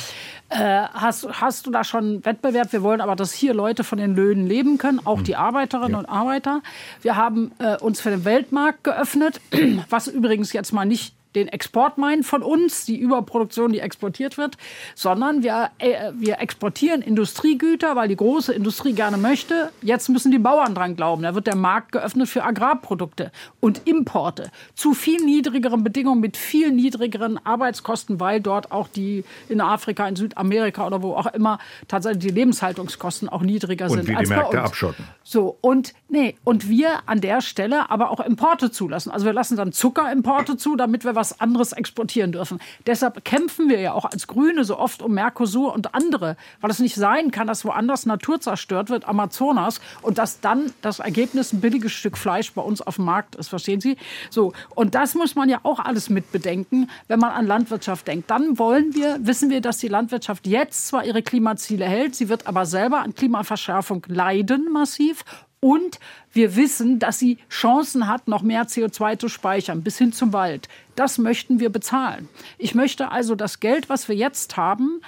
Äh, 0.51 0.89
hast, 0.95 1.29
hast 1.41 1.67
du 1.67 1.71
da 1.71 1.85
schon 1.85 2.25
Wettbewerb? 2.25 2.73
Wir 2.73 2.83
wollen 2.83 3.03
aber, 3.03 3.17
dass 3.17 3.33
hier 3.33 3.53
Leute 3.53 3.85
von 3.85 3.99
den 3.99 4.17
Löhnen 4.17 4.47
leben 4.47 4.79
können, 4.79 4.99
auch 5.05 5.21
die 5.21 5.37
Arbeiterinnen 5.37 5.93
ja. 5.93 5.99
und 5.99 6.07
Arbeiter. 6.07 6.63
Wir 7.03 7.17
haben 7.17 7.53
äh, 7.59 7.77
uns 7.77 8.01
für 8.01 8.11
den 8.11 8.25
Weltmarkt 8.25 8.83
geöffnet, 8.83 9.43
was 9.91 10.09
übrigens 10.09 10.55
jetzt 10.55 10.73
mal 10.73 10.87
nicht 10.89 11.18
den 11.35 11.49
Export 11.49 11.99
meinen 11.99 12.23
von 12.23 12.43
uns, 12.43 12.85
die 12.85 12.99
Überproduktion, 12.99 13.73
die 13.73 13.81
exportiert 13.81 14.39
wird, 14.39 14.57
sondern 14.95 15.43
wir, 15.43 15.71
äh, 15.79 16.13
wir 16.15 16.41
exportieren 16.41 17.03
Industriegüter, 17.03 17.97
weil 17.97 18.09
die 18.09 18.17
große 18.17 18.53
Industrie 18.53 18.93
gerne 18.93 19.19
möchte. 19.19 19.71
Jetzt 19.83 20.09
müssen 20.09 20.31
die 20.31 20.39
Bauern 20.39 20.75
dran 20.75 20.97
glauben. 20.97 21.23
Da 21.23 21.35
wird 21.35 21.47
der 21.47 21.57
Markt 21.57 21.93
geöffnet 21.93 22.29
für 22.29 22.45
Agrarprodukte 22.45 23.31
und 23.61 23.87
Importe 23.87 24.51
zu 24.75 24.95
viel 24.95 25.23
niedrigeren 25.25 25.85
Bedingungen 25.85 26.21
mit 26.21 26.37
viel 26.37 26.71
niedrigeren 26.73 27.39
Arbeitskosten, 27.45 28.21
weil 28.21 28.41
dort 28.41 28.73
auch 28.73 28.89
die 28.89 29.25
in 29.49 29.61
Afrika, 29.61 30.09
in 30.09 30.17
Südamerika 30.17 30.87
oder 30.87 31.03
wo 31.03 31.15
auch 31.15 31.27
immer 31.27 31.59
tatsächlich 31.89 32.25
die 32.25 32.31
Lebenshaltungskosten 32.31 33.29
auch 33.29 33.43
niedriger 33.43 33.87
und 33.87 33.99
sind 33.99 34.09
wie 34.09 34.17
als 34.17 34.29
die 34.29 34.35
Märkte 34.35 34.63
abschotten. 34.63 35.05
So 35.23 35.59
und 35.61 35.93
nee 36.09 36.37
und 36.45 36.69
wir 36.69 37.01
an 37.07 37.21
der 37.21 37.43
Stelle 37.43 37.91
aber 37.91 38.11
auch 38.11 38.21
Importe 38.21 38.71
zulassen. 38.71 39.11
Also 39.11 39.27
wir 39.27 39.33
lassen 39.33 39.57
dann 39.57 39.73
Zuckerimporte 39.73 40.57
zu, 40.57 40.77
damit 40.77 41.05
wir 41.05 41.15
was 41.19 41.41
anderes 41.41 41.73
exportieren 41.73 42.31
dürfen. 42.31 42.61
Deshalb 42.87 43.25
kämpfen 43.25 43.69
wir 43.69 43.81
ja 43.81 43.93
auch 43.93 44.05
als 44.05 44.29
Grüne 44.29 44.65
so 44.65 44.79
oft 44.79 45.03
um 45.03 45.13
Mercosur 45.13 45.75
und 45.75 45.95
andere, 45.95 46.37
weil 46.61 46.71
es 46.71 46.79
nicht 46.79 46.95
sein 46.95 47.33
kann, 47.33 47.49
dass 47.49 47.65
woanders 47.65 48.07
Natur 48.07 48.41
zerstört 48.41 48.89
wird, 48.89 49.07
Amazonas, 49.07 49.81
und 50.01 50.19
dass 50.19 50.41
dann 50.41 50.73
das 50.81 51.01
Ergebnis 51.01 51.53
ein 51.53 51.61
billiges 51.61 51.93
Stück 51.93 52.17
Fleisch 52.17 52.53
bei 52.53 52.63
uns 52.63 52.81
auf 52.81 52.97
dem 52.97 53.05
Markt 53.05 53.35
ist. 53.35 53.49
Verstehen 53.49 53.81
Sie? 53.81 53.97
So 54.31 54.53
und 54.77 54.95
das 54.95 55.15
muss 55.15 55.35
man 55.35 55.49
ja 55.49 55.59
auch 55.65 55.81
alles 55.81 56.09
mit 56.09 56.31
bedenken, 56.31 56.89
wenn 57.09 57.19
man 57.19 57.33
an 57.33 57.47
Landwirtschaft 57.47 58.07
denkt. 58.07 58.31
Dann 58.31 58.59
wollen 58.59 58.95
wir, 58.95 59.19
wissen 59.21 59.51
wir, 59.51 59.61
dass 59.61 59.79
die 59.79 59.89
Landwirtschaft 59.89 60.47
jetzt 60.47 60.87
zwar 60.87 61.05
ihre 61.05 61.23
Klimaziele 61.23 61.85
hält, 61.85 62.15
sie 62.15 62.29
wird 62.29 62.47
aber 62.47 62.65
selber 62.65 63.01
an 63.01 63.15
Klimaverschärfung 63.15 64.07
leiden 64.09 64.71
massiv 64.73 65.25
und 65.61 65.99
wir 66.33 66.57
wissen, 66.57 66.99
dass 66.99 67.19
sie 67.19 67.39
Chancen 67.51 68.07
hat, 68.07 68.29
noch 68.29 68.43
mehr 68.43 68.67
CO2 68.67 69.19
zu 69.19 69.29
speichern, 69.29 69.83
bis 69.83 69.99
hin 69.99 70.13
zum 70.13 70.33
Wald. 70.33 70.69
Das 70.95 71.19
möchten 71.19 71.61
wir 71.61 71.71
bezahlen. 71.71 72.29
Ich 72.59 72.75
möchte 72.75 73.11
also 73.11 73.35
das 73.35 73.61
Geld, 73.61 73.89
was 73.89 74.09
wir 74.09 74.15
jetzt 74.15 74.57
haben, 74.57 75.01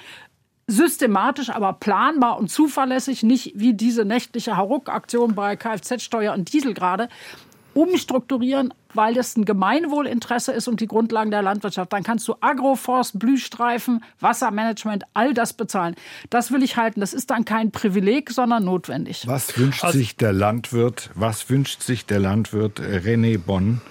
systematisch, 0.67 1.49
aber 1.49 1.73
planbar 1.73 2.37
und 2.37 2.49
zuverlässig, 2.49 3.23
nicht 3.23 3.53
wie 3.55 3.73
diese 3.73 4.05
nächtliche 4.05 4.57
Hauruck-Aktion 4.57 5.35
bei 5.35 5.55
Kfz-Steuer 5.55 6.33
und 6.33 6.51
Diesel 6.53 6.73
gerade, 6.73 7.09
umstrukturieren, 7.73 8.73
weil 8.93 9.13
das 9.13 9.35
ein 9.37 9.45
Gemeinwohlinteresse 9.45 10.51
ist 10.51 10.67
und 10.67 10.81
die 10.81 10.87
Grundlagen 10.87 11.31
der 11.31 11.41
Landwirtschaft. 11.41 11.93
Dann 11.93 12.03
kannst 12.03 12.27
du 12.27 12.35
Agroforst, 12.41 13.17
Blühstreifen, 13.19 14.03
Wassermanagement, 14.19 15.03
all 15.13 15.33
das 15.33 15.53
bezahlen. 15.53 15.95
Das 16.29 16.51
will 16.51 16.63
ich 16.63 16.77
halten. 16.77 16.99
Das 16.99 17.13
ist 17.13 17.29
dann 17.29 17.45
kein 17.45 17.71
Privileg, 17.71 18.31
sondern 18.31 18.65
notwendig. 18.65 19.23
Was 19.27 19.57
wünscht 19.57 19.83
also, 19.83 19.97
sich 19.97 20.17
der 20.17 20.33
Landwirt, 20.33 21.09
was 21.15 21.49
wünscht 21.49 21.81
sich 21.81 22.05
der 22.05 22.19
Landwirt 22.19 22.79
René 22.79 23.37
Bonn 23.37 23.81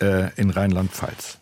äh, 0.00 0.30
in 0.36 0.50
Rheinland-Pfalz? 0.50 1.38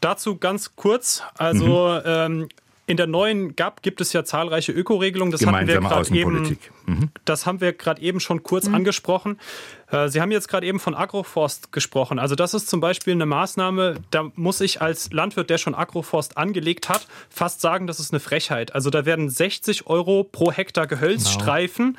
Dazu 0.00 0.36
ganz 0.36 0.76
kurz. 0.76 1.22
Also 1.36 2.00
mhm. 2.00 2.02
ähm, 2.04 2.48
in 2.88 2.96
der 2.96 3.06
neuen 3.06 3.54
GAP 3.54 3.82
gibt 3.82 4.00
es 4.00 4.14
ja 4.14 4.24
zahlreiche 4.24 4.72
Ökoregelungen. 4.72 5.30
Das 5.30 5.44
hatten 5.44 5.68
wir 5.68 5.78
gerade 5.78 6.14
eben, 6.14 6.58
mhm. 6.86 7.10
das 7.26 7.44
haben 7.44 7.60
wir 7.60 7.74
gerade 7.74 8.00
eben 8.00 8.18
schon 8.18 8.42
kurz 8.42 8.66
mhm. 8.66 8.76
angesprochen. 8.76 9.38
Äh, 9.90 10.08
Sie 10.08 10.22
haben 10.22 10.32
jetzt 10.32 10.48
gerade 10.48 10.66
eben 10.66 10.80
von 10.80 10.94
Agroforst 10.94 11.70
gesprochen. 11.70 12.18
Also 12.18 12.34
das 12.34 12.54
ist 12.54 12.68
zum 12.70 12.80
Beispiel 12.80 13.12
eine 13.12 13.26
Maßnahme, 13.26 13.96
da 14.10 14.30
muss 14.36 14.62
ich 14.62 14.80
als 14.80 15.12
Landwirt, 15.12 15.50
der 15.50 15.58
schon 15.58 15.74
Agroforst 15.74 16.38
angelegt 16.38 16.88
hat, 16.88 17.06
fast 17.28 17.60
sagen, 17.60 17.86
das 17.86 18.00
ist 18.00 18.10
eine 18.12 18.20
Frechheit. 18.20 18.74
Also 18.74 18.88
da 18.88 19.04
werden 19.04 19.28
60 19.28 19.86
Euro 19.86 20.24
pro 20.24 20.50
Hektar 20.50 20.86
Gehölzstreifen 20.86 21.92
genau 21.92 21.98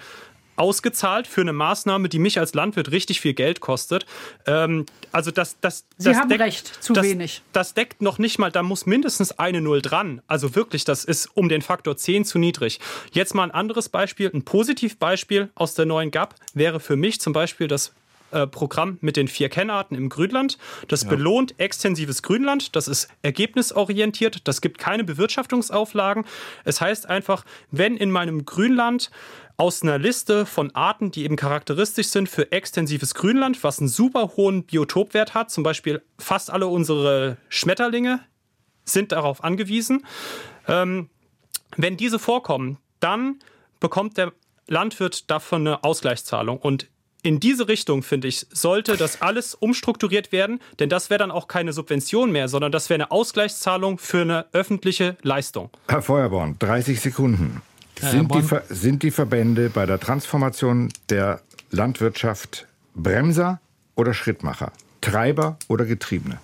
ausgezahlt 0.59 1.25
für 1.25 1.41
eine 1.41 1.53
Maßnahme, 1.53 2.09
die 2.09 2.19
mich 2.19 2.39
als 2.39 2.53
Landwirt 2.53 2.91
richtig 2.91 3.21
viel 3.21 3.33
Geld 3.33 3.61
kostet. 3.61 4.05
Ähm, 4.45 4.85
also 5.11 5.31
das, 5.31 5.57
das, 5.61 5.85
Sie 5.97 6.09
das 6.09 6.17
haben 6.17 6.29
deckt, 6.29 6.41
recht, 6.41 6.83
zu 6.83 6.93
das, 6.93 7.05
wenig. 7.05 7.41
Das 7.53 7.73
deckt 7.73 8.01
noch 8.01 8.19
nicht 8.19 8.39
mal, 8.39 8.51
da 8.51 8.61
muss 8.61 8.85
mindestens 8.85 9.31
eine 9.39 9.61
Null 9.61 9.81
dran. 9.81 10.21
Also 10.27 10.55
wirklich, 10.55 10.83
das 10.83 11.05
ist 11.05 11.29
um 11.33 11.49
den 11.49 11.61
Faktor 11.61 11.95
10 11.95 12.25
zu 12.25 12.39
niedrig. 12.39 12.79
Jetzt 13.11 13.33
mal 13.33 13.43
ein 13.43 13.51
anderes 13.51 13.89
Beispiel, 13.89 14.29
ein 14.33 14.43
Positivbeispiel 14.43 15.49
aus 15.55 15.73
der 15.73 15.85
neuen 15.85 16.11
GAP 16.11 16.35
wäre 16.53 16.79
für 16.79 16.97
mich 16.97 17.21
zum 17.21 17.33
Beispiel 17.33 17.67
das 17.67 17.93
äh, 18.31 18.45
Programm 18.45 18.97
mit 19.01 19.17
den 19.17 19.27
vier 19.27 19.49
Kennarten 19.49 19.97
im 19.97 20.09
Grünland. 20.09 20.57
Das 20.87 21.03
ja. 21.03 21.09
belohnt 21.09 21.59
extensives 21.59 22.21
Grünland. 22.21 22.75
Das 22.75 22.87
ist 22.87 23.07
ergebnisorientiert. 23.21 24.47
Das 24.47 24.61
gibt 24.61 24.77
keine 24.77 25.03
Bewirtschaftungsauflagen. 25.03 26.25
Es 26.63 26.79
heißt 26.79 27.09
einfach, 27.09 27.43
wenn 27.71 27.97
in 27.97 28.11
meinem 28.11 28.45
Grünland 28.45 29.09
aus 29.59 29.83
einer 29.83 29.99
Liste 29.99 30.45
von 30.45 30.73
Arten, 30.73 31.11
die 31.11 31.25
eben 31.25 31.35
charakteristisch 31.35 32.07
sind 32.07 32.29
für 32.29 32.51
extensives 32.53 33.13
Grünland, 33.13 33.61
was 33.61 33.79
einen 33.79 33.89
super 33.89 34.31
hohen 34.37 34.63
Biotopwert 34.63 35.33
hat, 35.33 35.51
zum 35.51 35.63
Beispiel 35.63 36.01
fast 36.17 36.49
alle 36.49 36.67
unsere 36.67 37.35
Schmetterlinge 37.49 38.21
sind 38.85 39.11
darauf 39.11 39.43
angewiesen. 39.43 40.05
Ähm, 40.67 41.09
wenn 41.75 41.97
diese 41.97 42.19
vorkommen, 42.19 42.77
dann 43.01 43.39
bekommt 43.81 44.17
der 44.17 44.31
Landwirt 44.67 45.29
davon 45.29 45.67
eine 45.67 45.83
Ausgleichszahlung. 45.83 46.57
Und 46.57 46.87
in 47.21 47.41
diese 47.41 47.67
Richtung, 47.67 48.01
finde 48.01 48.29
ich, 48.29 48.47
sollte 48.51 48.95
das 48.95 49.21
alles 49.21 49.55
umstrukturiert 49.55 50.31
werden, 50.31 50.61
denn 50.79 50.87
das 50.87 51.09
wäre 51.09 51.17
dann 51.17 51.31
auch 51.31 51.49
keine 51.49 51.73
Subvention 51.73 52.31
mehr, 52.31 52.47
sondern 52.47 52.71
das 52.71 52.89
wäre 52.89 52.95
eine 52.95 53.11
Ausgleichszahlung 53.11 53.97
für 53.97 54.21
eine 54.21 54.45
öffentliche 54.53 55.17
Leistung. 55.21 55.69
Herr 55.89 56.01
Feuerborn, 56.01 56.55
30 56.59 57.01
Sekunden. 57.01 57.61
Sind, 58.01 58.33
die, 58.33 58.43
sind 58.69 59.03
die 59.03 59.11
Verbände 59.11 59.69
bei 59.69 59.85
der 59.85 59.99
Transformation 59.99 60.89
der 61.09 61.41
Landwirtschaft 61.71 62.65
Bremser 62.95 63.59
oder 63.95 64.13
Schrittmacher? 64.13 64.71
Treiber 65.01 65.57
oder 65.67 65.85
Getriebene? 65.85 66.39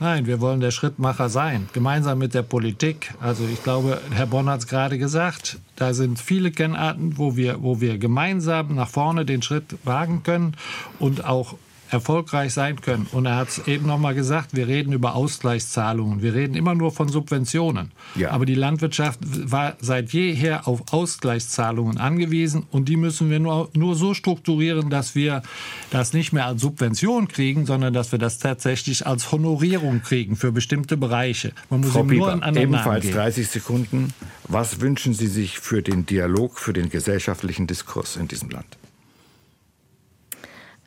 Nein, 0.00 0.26
wir 0.26 0.40
wollen 0.40 0.60
der 0.60 0.72
Schrittmacher 0.72 1.28
sein, 1.28 1.68
gemeinsam 1.72 2.18
mit 2.18 2.34
der 2.34 2.42
Politik. 2.42 3.14
Also 3.20 3.44
ich 3.44 3.62
glaube, 3.62 4.00
Herr 4.10 4.26
Bonn 4.26 4.48
hat 4.48 4.58
es 4.60 4.66
gerade 4.66 4.98
gesagt, 4.98 5.58
da 5.76 5.94
sind 5.94 6.18
viele 6.18 6.50
Kennarten, 6.50 7.18
wo 7.18 7.36
wir, 7.36 7.62
wo 7.62 7.80
wir 7.80 7.98
gemeinsam 7.98 8.74
nach 8.74 8.88
vorne 8.88 9.24
den 9.24 9.42
Schritt 9.42 9.76
wagen 9.84 10.24
können 10.24 10.56
und 10.98 11.24
auch 11.24 11.56
erfolgreich 11.92 12.52
sein 12.52 12.80
können. 12.80 13.06
Und 13.12 13.26
er 13.26 13.36
hat 13.36 13.48
es 13.48 13.66
eben 13.66 13.86
noch 13.86 13.98
mal 13.98 14.14
gesagt, 14.14 14.56
wir 14.56 14.68
reden 14.68 14.92
über 14.92 15.14
Ausgleichszahlungen. 15.14 16.22
Wir 16.22 16.34
reden 16.34 16.54
immer 16.54 16.74
nur 16.74 16.92
von 16.92 17.08
Subventionen. 17.08 17.92
Ja. 18.14 18.30
Aber 18.30 18.46
die 18.46 18.54
Landwirtschaft 18.54 19.20
war 19.22 19.76
seit 19.80 20.12
jeher 20.12 20.66
auf 20.66 20.92
Ausgleichszahlungen 20.92 21.98
angewiesen 21.98 22.66
und 22.70 22.88
die 22.88 22.96
müssen 22.96 23.30
wir 23.30 23.40
nur, 23.40 23.70
nur 23.74 23.94
so 23.94 24.14
strukturieren, 24.14 24.90
dass 24.90 25.14
wir 25.14 25.42
das 25.90 26.12
nicht 26.12 26.32
mehr 26.32 26.46
als 26.46 26.62
Subvention 26.62 27.28
kriegen, 27.28 27.66
sondern 27.66 27.92
dass 27.92 28.12
wir 28.12 28.18
das 28.18 28.38
tatsächlich 28.38 29.06
als 29.06 29.30
Honorierung 29.32 30.02
kriegen 30.02 30.36
für 30.36 30.52
bestimmte 30.52 30.96
Bereiche. 30.96 31.52
Man 31.70 31.80
muss 31.80 31.92
Frau 31.92 32.04
Pieper, 32.04 32.36
nur 32.36 32.42
einen 32.42 32.56
ebenfalls 32.56 33.10
30 33.10 33.48
Sekunden. 33.48 34.14
Was 34.48 34.80
wünschen 34.80 35.14
Sie 35.14 35.26
sich 35.26 35.58
für 35.58 35.82
den 35.82 36.06
Dialog, 36.06 36.58
für 36.58 36.72
den 36.72 36.88
gesellschaftlichen 36.88 37.66
Diskurs 37.66 38.16
in 38.16 38.28
diesem 38.28 38.50
Land? 38.50 38.78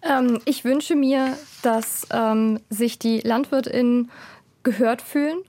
Ähm, 0.06 0.40
ich 0.46 0.64
wünsche 0.64 0.96
mir, 0.96 1.38
dass 1.62 2.08
ähm, 2.12 2.60
sich 2.70 3.00
die 3.00 3.20
LandwirtInnen 3.20 4.12
gehört 4.64 5.02
fühlen, 5.02 5.40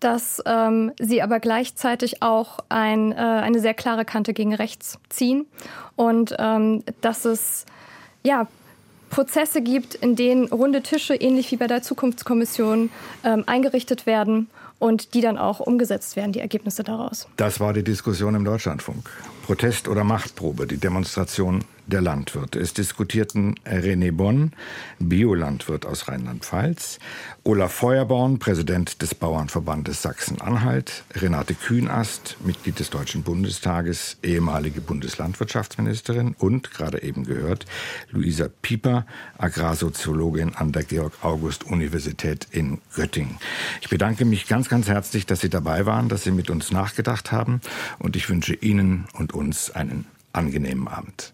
dass 0.00 0.42
ähm, 0.46 0.92
sie 1.00 1.22
aber 1.22 1.40
gleichzeitig 1.40 2.22
auch 2.22 2.58
ein, 2.68 3.12
äh, 3.12 3.16
eine 3.16 3.60
sehr 3.60 3.74
klare 3.74 4.04
Kante 4.04 4.34
gegen 4.34 4.54
rechts 4.54 4.98
ziehen 5.08 5.46
und 5.96 6.34
ähm, 6.38 6.82
dass 7.00 7.24
es 7.24 7.64
ja 8.22 8.46
Prozesse 9.10 9.62
gibt, 9.62 9.94
in 9.94 10.16
denen 10.16 10.48
runde 10.48 10.82
Tische 10.82 11.14
ähnlich 11.14 11.50
wie 11.52 11.56
bei 11.56 11.68
der 11.68 11.82
Zukunftskommission 11.82 12.90
ähm, 13.22 13.44
eingerichtet 13.46 14.06
werden 14.06 14.50
und 14.78 15.14
die 15.14 15.20
dann 15.20 15.38
auch 15.38 15.60
umgesetzt 15.60 16.16
werden, 16.16 16.32
die 16.32 16.40
Ergebnisse 16.40 16.82
daraus. 16.82 17.28
Das 17.36 17.60
war 17.60 17.72
die 17.72 17.84
Diskussion 17.84 18.34
im 18.34 18.44
Deutschlandfunk. 18.44 19.08
Protest 19.46 19.88
oder 19.88 20.04
Machtprobe, 20.04 20.66
die 20.66 20.78
Demonstration 20.78 21.64
der 21.86 22.00
Landwirte. 22.00 22.58
Es 22.58 22.72
diskutierten 22.72 23.54
René 23.66 24.12
Bonn, 24.12 24.52
Biolandwirt 24.98 25.86
aus 25.86 26.08
Rheinland-Pfalz, 26.08 26.98
Olaf 27.44 27.72
Feuerborn, 27.72 28.38
Präsident 28.38 29.02
des 29.02 29.14
Bauernverbandes 29.14 30.02
Sachsen-Anhalt, 30.02 31.04
Renate 31.14 31.54
Kühnast, 31.54 32.36
Mitglied 32.44 32.78
des 32.78 32.90
Deutschen 32.90 33.22
Bundestages, 33.22 34.16
ehemalige 34.22 34.80
Bundeslandwirtschaftsministerin 34.80 36.34
und, 36.38 36.72
gerade 36.72 37.02
eben 37.02 37.24
gehört, 37.24 37.66
Luisa 38.10 38.48
Pieper, 38.62 39.06
Agrarsoziologin 39.36 40.54
an 40.54 40.72
der 40.72 40.84
Georg-August-Universität 40.84 42.48
in 42.50 42.80
Göttingen. 42.94 43.38
Ich 43.80 43.88
bedanke 43.88 44.24
mich 44.24 44.46
ganz, 44.46 44.68
ganz 44.68 44.88
herzlich, 44.88 45.26
dass 45.26 45.40
Sie 45.40 45.50
dabei 45.50 45.86
waren, 45.86 46.08
dass 46.08 46.24
Sie 46.24 46.30
mit 46.30 46.48
uns 46.50 46.70
nachgedacht 46.70 47.32
haben 47.32 47.60
und 47.98 48.16
ich 48.16 48.28
wünsche 48.28 48.54
Ihnen 48.54 49.06
und 49.12 49.34
uns 49.34 49.70
einen 49.70 50.06
angenehmen 50.32 50.88
Abend. 50.88 51.32